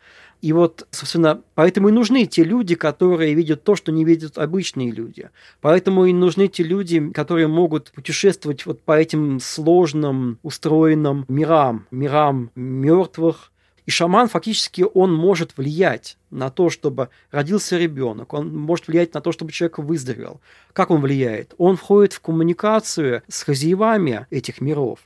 И 0.44 0.52
вот, 0.52 0.86
собственно, 0.92 1.42
поэтому 1.56 1.88
и 1.88 1.94
нужны 1.94 2.26
те 2.26 2.44
люди, 2.44 2.76
которые 2.76 3.34
видят 3.34 3.64
то, 3.64 3.78
что 3.78 3.94
не 3.94 4.04
видят 4.04 4.38
обычные 4.38 4.92
люди. 4.92 5.30
Поэтому 5.62 6.04
и 6.04 6.12
нужны 6.12 6.50
те 6.50 6.64
люди, 6.64 7.12
которые 7.12 7.48
могут 7.48 7.94
путешествовать 7.94 8.66
вот 8.66 8.82
по 8.82 8.92
этим 8.92 9.40
сложным, 9.40 10.40
устроенным 10.44 11.24
мирам, 11.30 11.88
мирам 11.92 12.52
мертвых, 12.56 13.54
и 13.86 13.92
шаман 13.92 14.28
фактически 14.28 14.86
он 14.94 15.14
может 15.14 15.56
влиять 15.56 16.18
на 16.30 16.50
то, 16.50 16.70
чтобы 16.70 17.08
родился 17.32 17.78
ребенок, 17.78 18.34
он 18.34 18.54
может 18.54 18.90
влиять 18.90 19.14
на 19.14 19.22
то, 19.22 19.32
чтобы 19.32 19.54
человек 19.54 19.78
выздоровел. 19.78 20.42
Как 20.74 20.92
он 20.92 21.00
влияет? 21.00 21.54
Он 21.58 21.78
входит 21.78 22.12
в 22.12 22.20
коммуникацию 22.20 23.24
с 23.30 23.44
хозяевами 23.44 24.28
этих 24.30 24.60
миров 24.60 25.00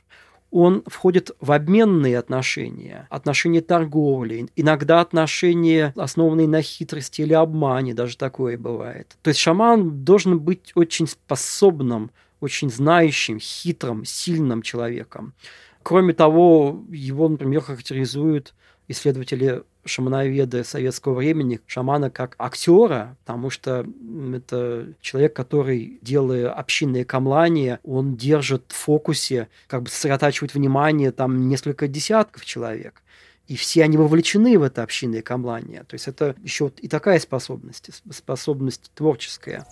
он 0.50 0.82
входит 0.86 1.30
в 1.40 1.52
обменные 1.52 2.18
отношения, 2.18 3.06
отношения 3.10 3.60
торговли, 3.60 4.48
иногда 4.56 5.00
отношения, 5.00 5.92
основанные 5.96 6.48
на 6.48 6.62
хитрости 6.62 7.22
или 7.22 7.34
обмане, 7.34 7.94
даже 7.94 8.16
такое 8.16 8.56
бывает. 8.56 9.16
То 9.22 9.28
есть 9.28 9.40
шаман 9.40 10.04
должен 10.04 10.38
быть 10.38 10.72
очень 10.74 11.06
способным, 11.06 12.10
очень 12.40 12.70
знающим, 12.70 13.38
хитрым, 13.40 14.04
сильным 14.04 14.62
человеком. 14.62 15.34
Кроме 15.82 16.12
того, 16.12 16.84
его, 16.90 17.28
например, 17.28 17.60
характеризуют 17.60 18.54
исследователи 18.88 19.62
шамановеды 19.88 20.64
советского 20.64 21.14
времени 21.14 21.60
шамана 21.66 22.10
как 22.10 22.34
актера, 22.38 23.16
потому 23.24 23.50
что 23.50 23.86
это 24.34 24.88
человек, 25.00 25.34
который, 25.34 25.98
делая 26.02 26.50
общинные 26.50 27.04
камлания, 27.04 27.80
он 27.82 28.16
держит 28.16 28.64
в 28.68 28.76
фокусе, 28.76 29.48
как 29.66 29.82
бы 29.82 29.88
сосредотачивает 29.90 30.54
внимание 30.54 31.10
там 31.10 31.48
несколько 31.48 31.88
десятков 31.88 32.44
человек. 32.44 33.02
И 33.46 33.56
все 33.56 33.82
они 33.82 33.96
вовлечены 33.96 34.58
в 34.58 34.62
это 34.62 34.82
общинное 34.82 35.22
камлание. 35.22 35.84
То 35.84 35.94
есть 35.94 36.06
это 36.06 36.36
еще 36.42 36.70
и 36.76 36.86
такая 36.86 37.18
способность, 37.18 37.90
способность 38.10 38.90
творческая. 38.94 39.66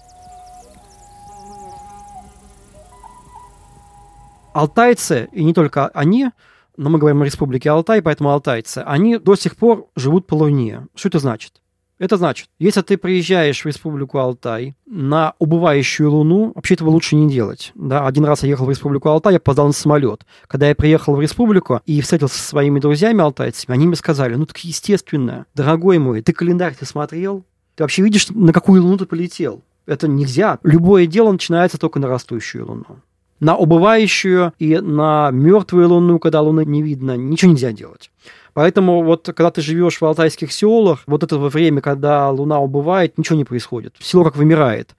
Алтайцы, 4.55 5.29
и 5.33 5.45
не 5.45 5.53
только 5.53 5.89
они, 5.89 6.31
но 6.77 6.91
мы 6.91 6.99
говорим 6.99 7.22
о 7.22 7.24
республике 7.24 7.70
Алтай, 7.70 8.03
поэтому 8.03 8.31
алтайцы, 8.31 8.79
они 8.87 9.18
до 9.18 9.37
сих 9.37 9.57
пор 9.57 9.87
живут 9.97 10.27
по 10.27 10.35
Луне. 10.35 10.87
Что 10.95 11.09
это 11.09 11.18
значит? 11.18 11.61
Это 11.99 12.18
значит, 12.18 12.49
если 12.59 12.83
ты 12.83 12.99
приезжаешь 12.99 13.62
в 13.62 13.66
Республику 13.66 14.18
Алтай 14.18 14.77
на 14.85 15.33
убывающую 15.39 16.11
Луну, 16.11 16.53
вообще 16.55 16.74
этого 16.74 16.91
лучше 16.91 17.16
не 17.16 17.31
делать. 17.31 17.72
Да? 17.74 18.07
Один 18.07 18.27
раз 18.27 18.43
я 18.43 18.51
ехал 18.51 18.66
в 18.66 18.70
Республику 18.70 19.09
Алтай, 19.09 19.33
я 19.33 19.39
опоздал 19.39 19.66
на 19.66 19.72
самолет. 19.72 20.27
Когда 20.47 20.68
я 20.68 20.74
приехал 20.74 21.14
в 21.14 21.22
Республику 21.22 21.81
и 21.87 22.03
встретился 22.03 22.37
со 22.37 22.49
своими 22.49 22.81
друзьями 22.81 23.22
алтайцами, 23.22 23.74
они 23.74 23.87
мне 23.87 23.97
сказали, 23.97 24.35
ну 24.35 24.45
так 24.45 24.59
естественно, 24.59 25.47
дорогой 25.55 25.99
мой, 25.99 26.20
ты 26.20 26.35
календарь 26.35 26.74
ты 26.79 26.85
смотрел? 26.85 27.47
Ты 27.77 27.85
вообще 27.85 28.03
видишь, 28.03 28.29
на 28.29 28.53
какую 28.53 28.83
Луну 28.83 28.99
ты 28.99 29.07
полетел? 29.07 29.62
Это 29.87 30.07
нельзя. 30.07 30.59
Любое 30.64 31.07
дело 31.07 31.33
начинается 31.33 31.79
только 31.79 31.99
на 31.99 32.09
растущую 32.09 32.66
Луну 32.66 33.01
на 33.41 33.57
убывающую 33.57 34.53
и 34.59 34.78
на 34.78 35.30
мертвую 35.30 35.89
Луну, 35.89 36.18
когда 36.18 36.41
Луны 36.41 36.64
не 36.64 36.82
видно, 36.82 37.16
ничего 37.16 37.53
нельзя 37.53 37.72
делать. 37.72 38.11
Поэтому 38.57 39.03
вот 39.03 39.26
когда 39.26 39.51
ты 39.51 39.61
живешь 39.61 40.01
в 40.01 40.03
алтайских 40.03 40.51
селах, 40.51 41.03
вот 41.07 41.22
это 41.22 41.37
время, 41.37 41.82
когда 41.82 42.30
луна 42.30 42.59
убывает, 42.59 43.18
ничего 43.18 43.37
не 43.37 43.45
происходит. 43.45 43.95
Село 44.01 44.24
как 44.24 44.37
вымирает. 44.37 44.97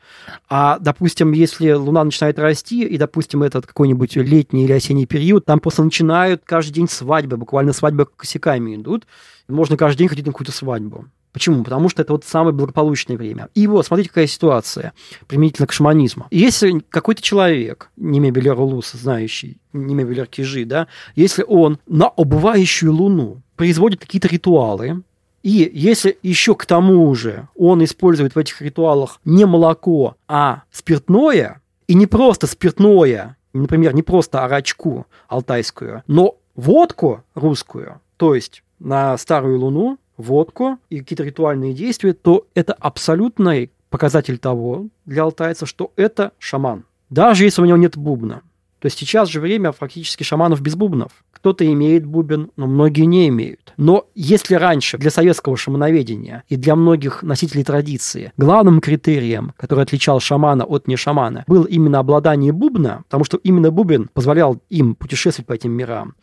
А, 0.48 0.78
допустим, 0.80 1.32
если 1.32 1.72
луна 1.72 2.04
начинает 2.04 2.38
расти, 2.38 2.86
и, 2.86 3.00
допустим, 3.00 3.42
этот 3.42 3.66
какой-нибудь 3.66 4.16
летний 4.16 4.66
или 4.66 4.74
осенний 4.74 5.08
период, 5.08 5.46
там 5.46 5.60
просто 5.60 5.84
начинают 5.84 6.44
каждый 6.46 6.74
день 6.74 6.88
свадьбы, 6.88 7.38
буквально 7.38 7.74
свадьбы 7.74 8.06
косяками 8.06 8.76
идут. 8.76 9.08
Можно 9.48 9.76
каждый 9.76 10.02
день 10.02 10.10
ходить 10.10 10.28
на 10.28 10.34
какую-то 10.34 10.52
свадьбу. 10.52 11.06
Почему? 11.34 11.64
Потому 11.64 11.90
что 11.90 12.02
это 12.02 12.14
вот 12.14 12.24
самое 12.26 12.56
благополучное 12.56 13.18
время. 13.18 13.50
И 13.54 13.68
вот, 13.68 13.86
смотрите, 13.86 14.10
какая 14.10 14.28
ситуация 14.28 14.94
применительно 15.28 15.68
к 15.68 15.72
шаманизму. 15.72 16.28
Если 16.32 16.82
какой-то 16.90 17.22
человек, 17.22 17.90
не 17.96 18.20
Мебелер 18.20 18.60
Улус, 18.60 18.92
знающий, 18.94 19.58
не 19.74 19.94
Мебелер 19.94 20.26
Кижи, 20.26 20.66
да, 20.66 20.88
если 21.16 21.44
он 21.48 21.80
на 21.86 22.10
убывающую 22.10 22.92
луну 22.92 23.42
производит 23.56 24.00
какие-то 24.00 24.28
ритуалы, 24.28 25.04
и 25.44 25.70
если 25.74 26.18
еще 26.24 26.56
к 26.56 26.66
тому 26.66 27.14
же 27.16 27.48
он 27.56 27.84
использует 27.84 28.36
в 28.36 28.40
этих 28.40 28.62
ритуалах 28.62 29.20
не 29.24 29.46
молоко, 29.46 30.18
а 30.28 30.64
спиртное, 30.72 31.62
и 31.88 31.94
не 31.94 32.06
просто 32.06 32.48
спиртное, 32.48 33.38
например, 33.54 33.94
не 33.94 34.04
просто 34.04 34.44
арачку 34.44 35.08
алтайскую, 35.28 36.04
но 36.08 36.36
водку 36.56 37.24
русскую, 37.36 38.02
то 38.18 38.36
есть 38.36 38.64
на 38.80 39.18
старую 39.18 39.60
луну 39.60 39.98
водку 40.18 40.78
и 40.90 41.00
какие-то 41.00 41.24
ритуальные 41.24 41.74
действия, 41.74 42.14
то 42.14 42.48
это 42.54 42.74
абсолютный 42.74 43.72
показатель 43.90 44.38
того 44.38 44.88
для 45.06 45.24
алтайца, 45.24 45.66
что 45.66 45.94
это 45.96 46.32
шаман. 46.40 46.84
Даже 47.10 47.46
если 47.46 47.62
у 47.62 47.66
него 47.66 47.78
нет 47.78 47.98
бубна. 47.98 48.42
То 48.80 48.86
есть 48.86 48.98
сейчас 48.98 49.30
же 49.30 49.40
время 49.42 49.72
фактически 49.72 50.24
шаманов 50.24 50.62
без 50.62 50.76
бубнов. 50.76 51.12
Кто-то 51.32 51.66
имеет 51.66 52.06
бубен, 52.06 52.52
но 52.58 52.68
многие 52.68 53.06
не 53.06 53.28
имеют. 53.30 53.74
Но 53.78 54.08
если 54.14 54.56
раньше 54.56 54.98
для 54.98 55.10
советского 55.10 55.58
шамановедения 55.58 56.44
и 56.48 56.58
для 56.58 56.76
многих 56.76 57.24
носителей 57.24 57.64
традиции 57.64 58.34
главным 58.38 58.82
критерием, 58.82 59.54
который 59.58 59.84
отличал 59.84 60.20
шамана 60.20 60.64
от 60.66 60.88
не 60.88 60.96
шамана, 60.96 61.44
был 61.48 61.64
именно 61.64 62.00
обладание 62.00 62.52
бубна, 62.52 63.04
потому 63.06 63.24
что 63.24 63.38
именно 63.38 63.72
бубен 63.72 64.10
позволял 64.14 64.60
им 64.70 64.96
путешествовать 64.96 65.48
по 65.48 65.54
этим 65.54 65.72
мирам, 65.72 66.16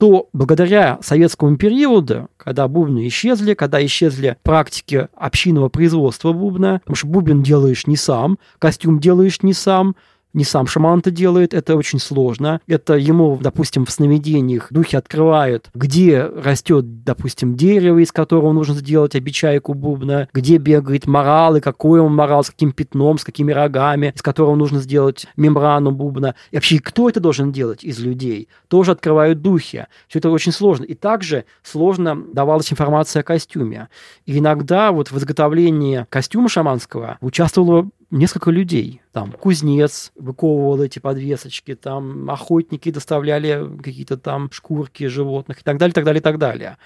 то 0.00 0.30
благодаря 0.32 0.98
советскому 1.02 1.58
периоду, 1.58 2.30
когда 2.38 2.66
бубны 2.68 3.06
исчезли, 3.06 3.52
когда 3.52 3.84
исчезли 3.84 4.38
практики 4.42 5.08
общинного 5.14 5.68
производства 5.68 6.32
бубна, 6.32 6.80
потому 6.80 6.96
что 6.96 7.06
бубен 7.06 7.42
делаешь 7.42 7.86
не 7.86 7.96
сам, 7.96 8.38
костюм 8.58 8.98
делаешь 8.98 9.42
не 9.42 9.52
сам, 9.52 9.94
не 10.32 10.44
сам 10.44 10.66
шаман 10.66 11.00
это 11.00 11.10
делает, 11.10 11.54
это 11.54 11.76
очень 11.76 11.98
сложно. 11.98 12.60
Это 12.66 12.94
ему, 12.94 13.38
допустим, 13.40 13.84
в 13.84 13.90
сновидениях 13.90 14.68
духи 14.70 14.96
открывают, 14.96 15.70
где 15.74 16.22
растет, 16.22 17.04
допустим, 17.04 17.56
дерево, 17.56 17.98
из 17.98 18.12
которого 18.12 18.52
нужно 18.52 18.74
сделать 18.74 19.14
обечайку 19.14 19.74
бубна, 19.74 20.28
где 20.32 20.58
бегает 20.58 21.06
морал, 21.06 21.56
и 21.56 21.60
какой 21.60 22.00
он 22.00 22.14
морал, 22.14 22.44
с 22.44 22.50
каким 22.50 22.72
пятном, 22.72 23.18
с 23.18 23.24
какими 23.24 23.52
рогами, 23.52 24.12
из 24.14 24.22
которого 24.22 24.54
нужно 24.54 24.80
сделать 24.80 25.26
мембрану 25.36 25.90
бубна. 25.90 26.34
И 26.50 26.56
вообще, 26.56 26.78
кто 26.78 27.08
это 27.08 27.20
должен 27.20 27.52
делать 27.52 27.84
из 27.84 27.98
людей? 27.98 28.48
Тоже 28.68 28.92
открывают 28.92 29.42
духи. 29.42 29.86
Все 30.08 30.18
это 30.18 30.30
очень 30.30 30.52
сложно. 30.52 30.84
И 30.84 30.94
также 30.94 31.44
сложно 31.62 32.16
давалась 32.32 32.72
информация 32.72 33.20
о 33.20 33.24
костюме. 33.24 33.88
И 34.26 34.38
иногда 34.38 34.92
вот 34.92 35.10
в 35.10 35.18
изготовлении 35.18 36.06
костюма 36.08 36.48
шаманского 36.48 37.18
участвовало 37.20 37.88
несколько 38.10 38.50
людей. 38.50 39.00
Там 39.12 39.32
кузнец 39.32 40.12
выковывал 40.16 40.82
эти 40.82 40.98
подвесочки, 40.98 41.74
там 41.74 42.30
охотники 42.30 42.90
доставляли 42.90 43.68
какие-то 43.82 44.16
там 44.16 44.50
шкурки 44.52 45.06
животных 45.06 45.60
и 45.60 45.62
так 45.62 45.78
далее, 45.78 45.92
так 45.92 46.04
далее, 46.04 46.20
так 46.20 46.38
далее. 46.38 46.76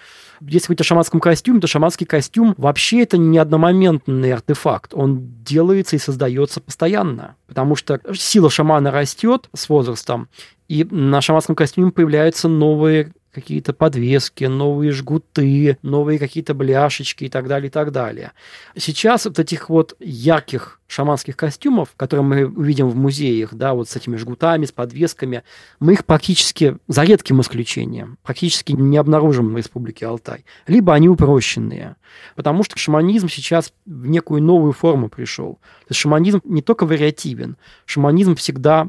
Если 0.41 0.67
говорить 0.67 0.81
о 0.83 0.85
шаманском 0.85 1.21
костюме, 1.21 1.61
то 1.61 1.67
шаманский 1.67 2.07
костюм 2.07 2.55
вообще 2.59 3.03
это 3.03 3.17
не 3.17 3.39
одномоментный 3.39 4.33
артефакт. 4.33 4.95
Он 4.95 5.43
делается 5.43 5.97
и 5.97 5.99
создается 5.99 6.61
постоянно, 6.61 7.37
потому 7.47 7.77
что 7.77 8.01
сила 8.15 8.51
шамана 8.51 8.91
растет 8.91 9.49
с 9.55 9.69
возрастом, 9.69 10.29
и 10.69 10.85
на 10.85 11.21
шаманском 11.21 11.57
костюме 11.57 11.91
появляются 11.91 12.49
новые 12.49 13.13
какие-то 13.35 13.73
подвески, 13.73 14.45
новые 14.45 14.93
жгуты, 14.93 15.79
новые 15.83 16.19
какие-то 16.19 16.55
бляшечки 16.55 17.25
и 17.25 17.29
так 17.29 17.49
далее, 17.49 17.69
и 17.69 17.71
так 17.71 17.93
далее. 17.93 18.33
Сейчас 18.77 19.27
вот 19.27 19.39
этих 19.39 19.69
вот 19.69 19.97
ярких 20.01 20.81
шаманских 20.87 21.37
костюмов, 21.37 21.91
которые 21.97 22.25
мы 22.25 22.47
увидим 22.47 22.89
в 22.89 22.97
музеях, 22.97 23.55
да, 23.55 23.75
вот 23.75 23.89
с 23.89 23.97
этими 23.97 24.17
жгутами, 24.17 24.65
с 24.65 24.73
подвесками, 24.73 25.43
мы 25.81 25.95
их 25.95 26.05
практически, 26.05 26.79
за 26.87 27.03
редким 27.03 27.41
исключением, 27.41 28.19
практически 28.23 28.73
не 28.73 28.97
обнаружим 28.97 29.53
в 29.53 29.57
Республике 29.57 30.07
Алтай. 30.07 30.45
Либо 30.67 30.95
они 30.95 31.09
упрощенные, 31.09 31.97
потому 32.37 32.63
что 32.63 32.79
шаманизм 32.79 33.29
сейчас 33.29 33.73
в 33.85 34.07
некую 34.07 34.43
новую 34.43 34.73
форму 34.73 35.09
пришел. 35.09 35.55
То 35.55 35.91
есть 35.91 36.01
шаманизм 36.01 36.41
не 36.45 36.63
только 36.63 36.87
вариативен, 36.87 37.57
шаманизм 37.87 38.37
всегда 38.37 38.89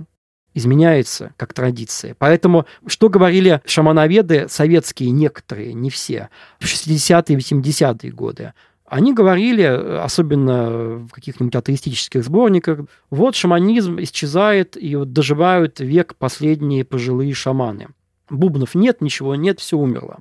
изменяется 0.55 1.33
как 1.37 1.53
традиция. 1.53 2.15
Поэтому, 2.17 2.65
что 2.87 3.09
говорили 3.09 3.61
шамановеды 3.65 4.47
советские 4.49 5.11
некоторые, 5.11 5.73
не 5.73 5.91
все, 5.91 6.29
в 6.59 6.65
60-е 6.65 7.37
и 7.37 7.39
70-е 7.39 8.11
годы, 8.11 8.53
они 8.87 9.13
говорили, 9.13 9.63
особенно 9.63 10.97
в 10.99 11.09
каких-нибудь 11.09 11.55
атеистических 11.55 12.23
сборниках, 12.23 12.79
вот 13.09 13.35
шаманизм 13.35 13.99
исчезает, 13.99 14.81
и 14.81 14.95
вот 14.95 15.11
доживают 15.11 15.79
век 15.79 16.15
последние 16.15 16.85
пожилые 16.85 17.33
шаманы. 17.33 17.87
Бубнов 18.29 18.75
нет, 18.75 19.01
ничего 19.01 19.35
нет, 19.35 19.59
все 19.59 19.77
умерло. 19.77 20.19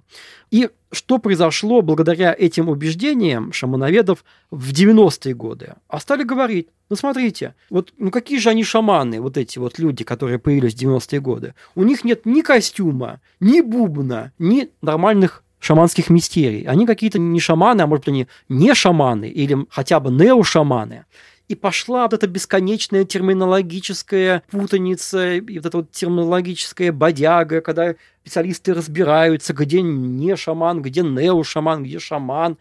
И 0.51 0.69
что 0.93 1.19
произошло 1.19 1.83
благодаря 1.83 2.35
этим 2.39 2.69
убеждениям 2.69 3.53
шамановедов 3.53 4.25
в 4.51 4.73
90-е 4.73 5.35
годы? 5.35 5.75
А 5.89 6.01
стали 6.01 6.23
говорить, 6.23 6.69
ну 6.91 6.97
смотрите, 6.97 7.55
вот 7.71 7.93
ну 7.99 8.11
какие 8.11 8.39
же 8.39 8.51
они 8.51 8.63
шаманы, 8.63 9.21
вот 9.21 9.37
эти 9.37 9.59
вот 9.59 9.79
люди, 9.79 10.05
которые 10.05 10.39
появились 10.39 10.75
в 10.75 10.79
90-е 10.79 11.21
годы. 11.21 11.55
У 11.75 11.83
них 11.83 12.05
нет 12.05 12.27
ни 12.27 12.43
костюма, 12.43 13.21
ни 13.41 13.61
бубна, 13.61 14.33
ни 14.39 14.71
нормальных 14.83 15.43
шаманских 15.59 16.11
мистерий. 16.11 16.65
Они 16.65 16.87
какие-то 16.87 17.19
не 17.19 17.41
шаманы, 17.41 17.81
а 17.81 17.87
может 17.87 18.05
быть 18.05 18.13
они 18.13 18.27
не 18.49 18.75
шаманы 18.75 19.29
или 19.29 19.67
хотя 19.71 19.99
бы 19.99 20.11
неошаманы 20.11 21.07
и 21.49 21.55
пошла 21.55 22.03
вот 22.05 22.15
эта 22.15 22.27
бесконечная 22.27 23.05
терминологическая 23.05 24.43
путаница, 24.51 25.35
и 25.35 25.59
вот 25.59 25.67
эта 25.67 25.77
вот 25.77 25.91
терминологическая 25.91 26.91
бодяга, 26.93 27.61
когда 27.61 27.95
специалисты 28.23 28.73
разбираются, 28.73 29.53
где 29.53 29.83
не 29.83 30.37
шаман, 30.37 30.81
где 30.81 31.03
нео-шаман, 31.03 31.85
где 31.85 31.99
шаман. 31.99 32.57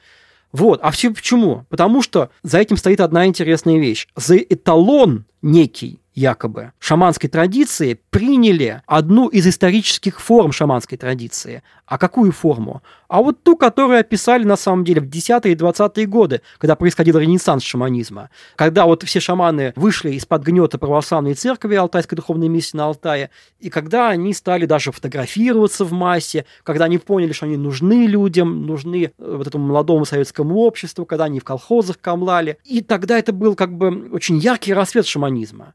Вот. 0.51 0.79
А 0.83 0.91
все 0.91 1.11
почему? 1.11 1.65
Потому 1.69 2.01
что 2.01 2.29
за 2.43 2.59
этим 2.59 2.77
стоит 2.77 2.99
одна 2.99 3.25
интересная 3.25 3.79
вещь. 3.79 4.07
За 4.15 4.37
эталон 4.37 5.25
некий 5.41 5.99
якобы 6.15 6.71
шаманской 6.79 7.29
традиции 7.29 7.99
приняли 8.09 8.81
одну 8.85 9.27
из 9.27 9.47
исторических 9.47 10.19
форм 10.19 10.51
шаманской 10.51 10.97
традиции. 10.97 11.63
А 11.85 11.97
какую 11.97 12.31
форму? 12.31 12.81
А 13.07 13.21
вот 13.21 13.43
ту, 13.43 13.57
которую 13.57 13.99
описали 13.99 14.43
на 14.43 14.55
самом 14.55 14.83
деле 14.83 15.01
в 15.01 15.05
10-е 15.05 15.51
и 15.51 15.55
20-е 15.55 16.05
годы, 16.05 16.41
когда 16.57 16.75
происходил 16.75 17.17
ренессанс 17.17 17.63
шаманизма. 17.63 18.29
Когда 18.55 18.85
вот 18.85 19.03
все 19.03 19.19
шаманы 19.19 19.73
вышли 19.75 20.11
из-под 20.11 20.43
гнета 20.43 20.77
православной 20.77 21.33
церкви 21.33 21.75
Алтайской 21.75 22.15
духовной 22.15 22.47
миссии 22.47 22.77
на 22.77 22.85
Алтае, 22.85 23.29
и 23.59 23.69
когда 23.69 24.09
они 24.09 24.33
стали 24.33 24.65
даже 24.65 24.91
фотографироваться 24.91 25.83
в 25.85 25.91
массе, 25.91 26.45
когда 26.63 26.85
они 26.85 26.97
поняли, 26.97 27.33
что 27.33 27.45
они 27.45 27.57
нужны 27.57 28.07
людям, 28.07 28.65
нужны 28.65 29.05
э, 29.05 29.35
вот 29.35 29.45
этому 29.45 29.67
молодому 29.67 30.05
советскому 30.05 30.57
обществу, 30.59 31.05
когда 31.05 31.25
они 31.25 31.39
в 31.39 31.43
колхозах 31.43 31.99
камлали. 31.99 32.57
И 32.63 32.81
тогда 32.81 33.19
это 33.19 33.33
был 33.33 33.55
как 33.55 33.73
бы 33.73 34.09
очень 34.11 34.37
яркий 34.37 34.73
рассвет 34.73 35.05
шаманизма. 35.05 35.73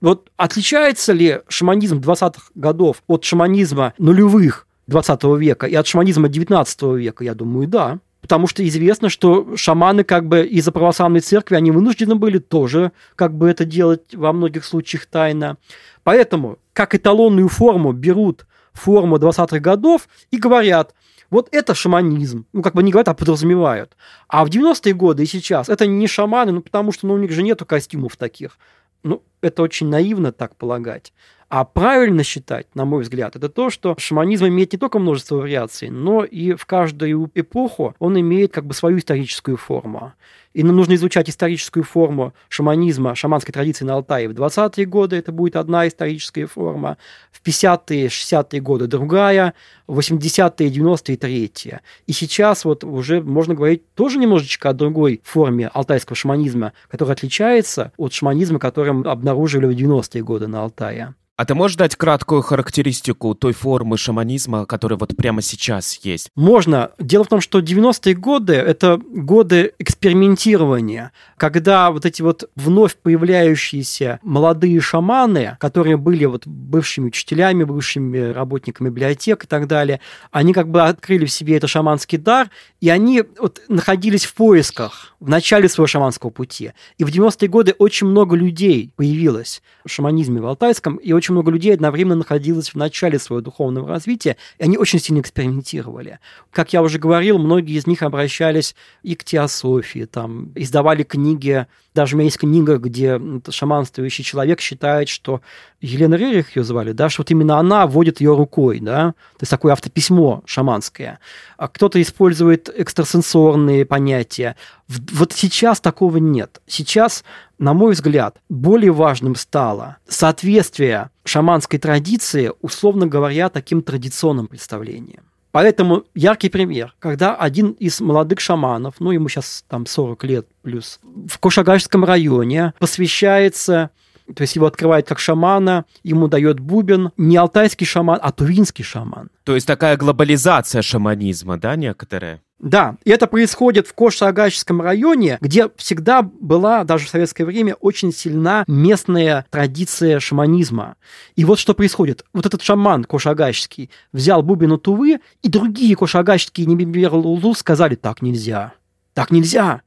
Вот 0.00 0.30
отличается 0.36 1.12
ли 1.12 1.40
шаманизм 1.48 1.98
20-х 1.98 2.50
годов 2.54 3.02
от 3.06 3.24
шаманизма 3.24 3.94
нулевых 3.98 4.66
20 4.86 5.24
века 5.38 5.66
и 5.66 5.74
от 5.74 5.86
шаманизма 5.86 6.28
19 6.28 6.82
века? 6.96 7.24
Я 7.24 7.34
думаю, 7.34 7.66
да. 7.66 7.98
Потому 8.20 8.46
что 8.46 8.66
известно, 8.66 9.08
что 9.08 9.56
шаманы 9.56 10.04
как 10.04 10.26
бы 10.26 10.44
из-за 10.44 10.72
православной 10.72 11.20
церкви, 11.20 11.54
они 11.54 11.70
вынуждены 11.70 12.14
были 12.14 12.38
тоже 12.38 12.92
как 13.14 13.34
бы 13.34 13.48
это 13.48 13.64
делать 13.64 14.14
во 14.14 14.32
многих 14.32 14.64
случаях 14.64 15.06
тайно. 15.06 15.56
Поэтому 16.02 16.58
как 16.72 16.94
эталонную 16.94 17.48
форму 17.48 17.92
берут 17.92 18.46
форму 18.72 19.16
20-х 19.16 19.58
годов 19.60 20.08
и 20.30 20.36
говорят, 20.36 20.94
вот 21.30 21.48
это 21.52 21.74
шаманизм. 21.74 22.46
Ну, 22.52 22.62
как 22.62 22.74
бы 22.74 22.82
не 22.82 22.90
говорят, 22.90 23.08
а 23.08 23.14
подразумевают. 23.14 23.96
А 24.28 24.44
в 24.44 24.48
90-е 24.48 24.94
годы 24.94 25.24
и 25.24 25.26
сейчас 25.26 25.68
это 25.68 25.86
не 25.86 26.06
шаманы, 26.06 26.52
ну, 26.52 26.60
потому 26.62 26.92
что 26.92 27.06
ну, 27.06 27.14
у 27.14 27.18
них 27.18 27.30
же 27.32 27.42
нету 27.42 27.66
костюмов 27.66 28.16
таких. 28.16 28.58
Ну, 29.02 29.22
это 29.40 29.62
очень 29.62 29.88
наивно 29.88 30.32
так 30.32 30.56
полагать. 30.56 31.12
А 31.50 31.64
правильно 31.64 32.24
считать, 32.24 32.66
на 32.74 32.84
мой 32.84 33.02
взгляд, 33.02 33.34
это 33.34 33.48
то, 33.48 33.70
что 33.70 33.94
шаманизм 33.98 34.48
имеет 34.48 34.74
не 34.74 34.78
только 34.78 34.98
множество 34.98 35.36
вариаций, 35.36 35.88
но 35.88 36.22
и 36.22 36.52
в 36.52 36.66
каждую 36.66 37.30
эпоху 37.34 37.94
он 37.98 38.20
имеет 38.20 38.52
как 38.52 38.66
бы 38.66 38.74
свою 38.74 38.98
историческую 38.98 39.56
форму. 39.56 40.12
И 40.52 40.62
нам 40.62 40.76
нужно 40.76 40.94
изучать 40.94 41.30
историческую 41.30 41.84
форму 41.84 42.34
шаманизма, 42.50 43.14
шаманской 43.14 43.54
традиции 43.54 43.86
на 43.86 43.94
Алтае 43.94 44.28
в 44.28 44.32
20-е 44.32 44.84
годы, 44.84 45.16
это 45.16 45.32
будет 45.32 45.56
одна 45.56 45.88
историческая 45.88 46.44
форма, 46.44 46.98
в 47.32 47.42
50-е, 47.42 48.08
60-е 48.08 48.60
годы 48.60 48.86
другая, 48.86 49.54
в 49.86 49.98
80-е, 49.98 50.68
90-е 50.68 51.16
третья. 51.16 51.80
И 52.06 52.12
сейчас 52.12 52.66
вот 52.66 52.84
уже 52.84 53.22
можно 53.22 53.54
говорить 53.54 53.94
тоже 53.94 54.18
немножечко 54.18 54.68
о 54.68 54.74
другой 54.74 55.22
форме 55.24 55.68
алтайского 55.68 56.14
шаманизма, 56.14 56.74
которая 56.90 57.14
отличается 57.14 57.92
от 57.96 58.12
шаманизма, 58.12 58.58
который 58.58 58.90
обнаружили 58.90 59.64
в 59.64 59.70
90-е 59.70 60.22
годы 60.22 60.46
на 60.46 60.62
Алтае. 60.62 61.14
А 61.38 61.44
ты 61.44 61.54
можешь 61.54 61.76
дать 61.76 61.94
краткую 61.94 62.42
характеристику 62.42 63.32
той 63.32 63.52
формы 63.52 63.96
шаманизма, 63.96 64.66
которая 64.66 64.98
вот 64.98 65.16
прямо 65.16 65.40
сейчас 65.40 66.00
есть? 66.02 66.32
Можно. 66.34 66.90
Дело 66.98 67.22
в 67.22 67.28
том, 67.28 67.40
что 67.40 67.60
90-е 67.60 68.16
годы– 68.16 68.54
это 68.54 69.00
годы 69.08 69.72
экспериментирования, 69.78 71.12
когда 71.36 71.92
вот 71.92 72.04
эти 72.06 72.22
вот 72.22 72.50
вновь 72.56 72.96
появляющиеся 72.96 74.18
молодые 74.24 74.80
шаманы, 74.80 75.56
которые 75.60 75.96
были 75.96 76.24
вот 76.24 76.44
бывшими 76.44 77.06
учителями, 77.06 77.62
бывшими 77.62 78.32
работниками 78.32 78.88
библиотек 78.88 79.44
и 79.44 79.46
так 79.46 79.68
далее, 79.68 80.00
они 80.32 80.52
как 80.52 80.68
бы 80.68 80.82
открыли 80.82 81.24
в 81.24 81.30
себе 81.30 81.56
этот 81.56 81.70
шаманский 81.70 82.18
дар, 82.18 82.50
и 82.80 82.88
они 82.88 83.22
вот 83.38 83.60
находились 83.68 84.24
в 84.24 84.34
поисках 84.34 85.14
в 85.20 85.28
начале 85.28 85.68
своего 85.68 85.86
шаманского 85.86 86.30
пути. 86.30 86.72
И 86.96 87.04
в 87.04 87.10
90-е 87.10 87.48
годы 87.48 87.76
очень 87.78 88.08
много 88.08 88.34
людей 88.34 88.90
появилось 88.96 89.62
в 89.84 89.90
шаманизме 89.90 90.40
в 90.40 90.46
Алтайском, 90.46 90.96
и 90.96 91.12
очень 91.12 91.27
очень 91.28 91.34
много 91.34 91.50
людей 91.50 91.74
одновременно 91.74 92.16
находилось 92.16 92.70
в 92.70 92.74
начале 92.74 93.18
своего 93.18 93.42
духовного 93.42 93.86
развития, 93.88 94.36
и 94.58 94.64
они 94.64 94.78
очень 94.78 94.98
сильно 94.98 95.20
экспериментировали. 95.20 96.20
Как 96.50 96.72
я 96.72 96.82
уже 96.82 96.98
говорил, 96.98 97.38
многие 97.38 97.76
из 97.76 97.86
них 97.86 98.02
обращались 98.02 98.74
и 99.02 99.14
к 99.14 99.24
теософии, 99.24 100.06
там, 100.06 100.52
издавали 100.54 101.02
книги 101.02 101.66
даже 101.98 102.14
у 102.14 102.18
меня 102.18 102.26
есть 102.26 102.38
книга, 102.38 102.78
где 102.78 103.20
шаманствующий 103.50 104.22
человек 104.22 104.60
считает, 104.60 105.08
что 105.08 105.40
Елена 105.80 106.14
Рерих 106.14 106.54
ее 106.54 106.62
звали, 106.62 106.92
да, 106.92 107.08
что 107.08 107.22
вот 107.22 107.30
именно 107.32 107.58
она 107.58 107.88
вводит 107.88 108.20
ее 108.20 108.36
рукой, 108.36 108.78
да, 108.78 109.14
то 109.32 109.40
есть 109.40 109.50
такое 109.50 109.72
автописьмо 109.72 110.42
шаманское. 110.46 111.18
А 111.56 111.66
кто-то 111.66 112.00
использует 112.00 112.68
экстрасенсорные 112.68 113.84
понятия. 113.84 114.54
Вот 114.86 115.32
сейчас 115.32 115.80
такого 115.80 116.18
нет. 116.18 116.60
Сейчас, 116.68 117.24
на 117.58 117.74
мой 117.74 117.94
взгляд, 117.94 118.36
более 118.48 118.92
важным 118.92 119.34
стало 119.34 119.96
соответствие 120.06 121.10
шаманской 121.24 121.80
традиции, 121.80 122.52
условно 122.60 123.08
говоря, 123.08 123.48
таким 123.48 123.82
традиционным 123.82 124.46
представлениям. 124.46 125.24
Поэтому 125.58 126.04
яркий 126.14 126.50
пример, 126.50 126.94
когда 127.00 127.34
один 127.34 127.72
из 127.72 128.00
молодых 128.00 128.38
шаманов, 128.38 128.94
ну 129.00 129.10
ему 129.10 129.28
сейчас 129.28 129.64
там 129.66 129.86
40 129.86 130.22
лет 130.22 130.46
плюс, 130.62 131.00
в 131.02 131.36
Кошагашском 131.40 132.04
районе 132.04 132.74
посвящается 132.78 133.90
то 134.36 134.42
есть 134.42 134.54
его 134.54 134.66
открывает 134.66 135.08
как 135.08 135.18
шамана, 135.18 135.84
ему 136.04 136.28
дает 136.28 136.60
бубен 136.60 137.10
не 137.16 137.36
алтайский 137.36 137.86
шаман, 137.86 138.20
а 138.22 138.30
тувинский 138.30 138.84
шаман. 138.84 139.30
То 139.42 139.56
есть 139.56 139.66
такая 139.66 139.96
глобализация 139.96 140.80
шаманизма, 140.80 141.58
да, 141.58 141.74
некоторая? 141.74 142.40
Да, 142.58 142.96
и 143.04 143.10
это 143.10 143.28
происходит 143.28 143.86
в 143.86 143.94
Кош-Агачском 143.94 144.82
районе, 144.82 145.38
где 145.40 145.70
всегда 145.76 146.22
была, 146.22 146.82
даже 146.82 147.06
в 147.06 147.08
советское 147.08 147.44
время, 147.44 147.74
очень 147.74 148.12
сильна 148.12 148.64
местная 148.66 149.46
традиция 149.50 150.18
шаманизма. 150.18 150.96
И 151.36 151.44
вот 151.44 151.60
что 151.60 151.74
происходит. 151.74 152.24
Вот 152.32 152.46
этот 152.46 152.62
шаман 152.62 153.04
Кош-Агачский 153.04 153.90
взял 154.12 154.42
бубину 154.42 154.76
Тувы, 154.76 155.20
и 155.42 155.48
другие 155.48 155.94
Кош-Агачские 155.94 156.66
Небибер 156.66 157.12
сказали, 157.56 157.94
так 157.94 158.22
нельзя, 158.22 158.72
так 159.14 159.30
нельзя. 159.30 159.82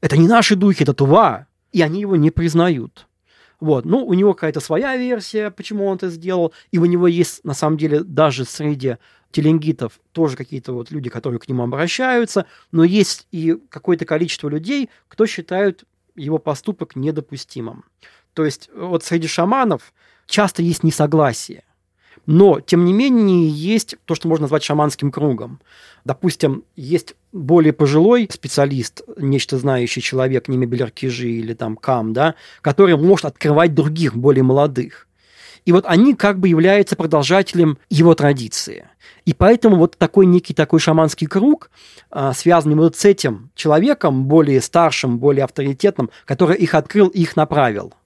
Это 0.00 0.16
не 0.16 0.26
наши 0.26 0.56
духи, 0.56 0.84
это 0.84 0.94
Тува. 0.94 1.46
И 1.72 1.82
они 1.82 2.00
его 2.00 2.16
не 2.16 2.30
признают. 2.30 3.06
Вот. 3.60 3.84
Ну, 3.84 4.04
у 4.04 4.14
него 4.14 4.34
какая-то 4.34 4.60
своя 4.60 4.96
версия, 4.96 5.50
почему 5.50 5.86
он 5.86 5.96
это 5.96 6.08
сделал, 6.10 6.52
и 6.70 6.78
у 6.78 6.84
него 6.84 7.06
есть, 7.06 7.44
на 7.44 7.54
самом 7.54 7.78
деле, 7.78 8.00
даже 8.00 8.44
среди 8.44 8.96
теленгитов 9.30 10.00
тоже 10.12 10.36
какие-то 10.36 10.72
вот 10.72 10.90
люди, 10.90 11.10
которые 11.10 11.38
к 11.38 11.48
нему 11.48 11.62
обращаются, 11.62 12.46
но 12.72 12.84
есть 12.84 13.26
и 13.32 13.56
какое-то 13.68 14.04
количество 14.04 14.48
людей, 14.48 14.88
кто 15.08 15.26
считают 15.26 15.84
его 16.14 16.38
поступок 16.38 16.96
недопустимым. 16.96 17.84
То 18.32 18.44
есть 18.44 18.70
вот 18.74 19.04
среди 19.04 19.28
шаманов 19.28 19.92
часто 20.26 20.62
есть 20.62 20.82
несогласие. 20.82 21.64
Но, 22.26 22.60
тем 22.60 22.84
не 22.84 22.92
менее, 22.92 23.48
есть 23.48 23.96
то, 24.04 24.14
что 24.16 24.26
можно 24.26 24.44
назвать 24.44 24.64
шаманским 24.64 25.12
кругом. 25.12 25.60
Допустим, 26.04 26.64
есть 26.74 27.14
более 27.32 27.72
пожилой 27.72 28.28
специалист, 28.32 29.02
нечто 29.16 29.58
знающий 29.58 30.00
человек, 30.00 30.48
не 30.48 30.56
Мебелер-Кижи 30.56 31.28
или 31.28 31.54
там 31.54 31.76
Кам, 31.76 32.12
да, 32.12 32.34
который 32.62 32.96
может 32.96 33.26
открывать 33.26 33.74
других, 33.74 34.16
более 34.16 34.42
молодых. 34.42 35.06
И 35.66 35.72
вот 35.72 35.84
они 35.86 36.14
как 36.14 36.38
бы 36.38 36.48
являются 36.48 36.96
продолжателем 36.96 37.78
его 37.90 38.14
традиции. 38.14 38.88
И 39.26 39.34
поэтому 39.34 39.76
вот 39.76 39.98
такой 39.98 40.24
некий 40.24 40.54
такой 40.54 40.80
шаманский 40.80 41.26
круг, 41.26 41.70
а, 42.10 42.32
связанный 42.32 42.76
вот 42.76 42.96
с 42.96 43.04
этим 43.04 43.50
человеком, 43.54 44.24
более 44.24 44.62
старшим, 44.62 45.18
более 45.18 45.44
авторитетным, 45.44 46.10
который 46.24 46.56
их 46.56 46.74
открыл 46.74 47.08
их 47.08 47.36
направил– 47.36 47.92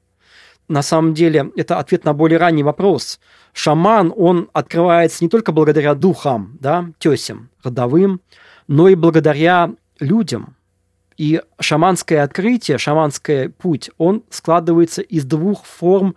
на 0.71 0.83
самом 0.83 1.15
деле 1.15 1.51
это 1.57 1.81
ответ 1.81 2.05
на 2.05 2.15
более 2.15 2.39
ранний 2.39 2.63
вопрос. 2.63 3.19
Шаман, 3.53 4.15
он 4.17 4.49
открывается 4.53 5.25
не 5.25 5.29
только 5.29 5.51
благодаря 5.51 5.97
духам, 5.97 6.57
да, 6.61 6.93
тесям, 7.01 7.51
родовым, 7.65 8.21
но 8.69 8.89
и 8.89 8.95
благодаря 8.95 9.73
людям. 9.99 10.55
И 11.17 11.43
шаманское 11.59 12.23
открытие, 12.23 12.79
шаманский 12.79 13.49
путь, 13.49 13.91
он 13.99 14.23
складывается 14.31 15.03
из 15.03 15.25
двух 15.25 15.65
форм 15.65 16.15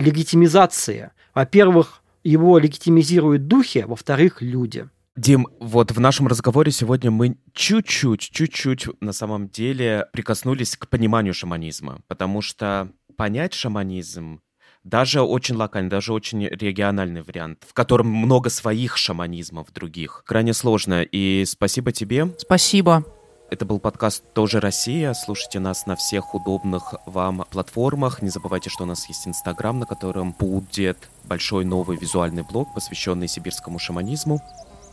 легитимизации. 0.00 1.10
Во-первых, 1.34 2.02
его 2.24 2.58
легитимизируют 2.58 3.46
духи, 3.46 3.84
во-вторых, 3.86 4.42
люди. 4.42 4.88
Дим, 5.16 5.48
вот 5.58 5.90
в 5.90 5.98
нашем 5.98 6.28
разговоре 6.28 6.70
сегодня 6.70 7.10
мы 7.10 7.38
чуть-чуть, 7.52 8.20
чуть-чуть 8.20 8.86
на 9.00 9.12
самом 9.12 9.48
деле 9.48 10.06
прикоснулись 10.12 10.76
к 10.76 10.88
пониманию 10.88 11.34
шаманизма, 11.34 12.02
потому 12.06 12.40
что 12.40 12.92
понять 13.16 13.52
шаманизм 13.52 14.40
даже 14.84 15.20
очень 15.20 15.56
локальный, 15.56 15.90
даже 15.90 16.12
очень 16.12 16.46
региональный 16.46 17.22
вариант, 17.22 17.64
в 17.68 17.74
котором 17.74 18.08
много 18.08 18.48
своих 18.48 18.96
шаманизмов 18.96 19.72
других. 19.72 20.22
Крайне 20.24 20.54
сложно. 20.54 21.02
И 21.02 21.44
спасибо 21.46 21.92
тебе. 21.92 22.34
Спасибо. 22.38 23.04
Это 23.50 23.64
был 23.64 23.80
подкаст 23.80 24.24
«Тоже 24.34 24.60
Россия». 24.60 25.14
Слушайте 25.14 25.58
нас 25.58 25.86
на 25.86 25.96
всех 25.96 26.34
удобных 26.34 26.94
вам 27.06 27.46
платформах. 27.50 28.20
Не 28.20 28.28
забывайте, 28.28 28.68
что 28.68 28.84
у 28.84 28.86
нас 28.86 29.08
есть 29.08 29.26
Инстаграм, 29.26 29.78
на 29.78 29.86
котором 29.86 30.32
будет 30.32 30.98
большой 31.24 31.64
новый 31.64 31.96
визуальный 31.96 32.42
блог, 32.42 32.74
посвященный 32.74 33.26
сибирскому 33.26 33.78
шаманизму. 33.78 34.42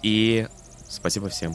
И 0.03 0.47
спасибо 0.87 1.27
всем. 1.27 1.53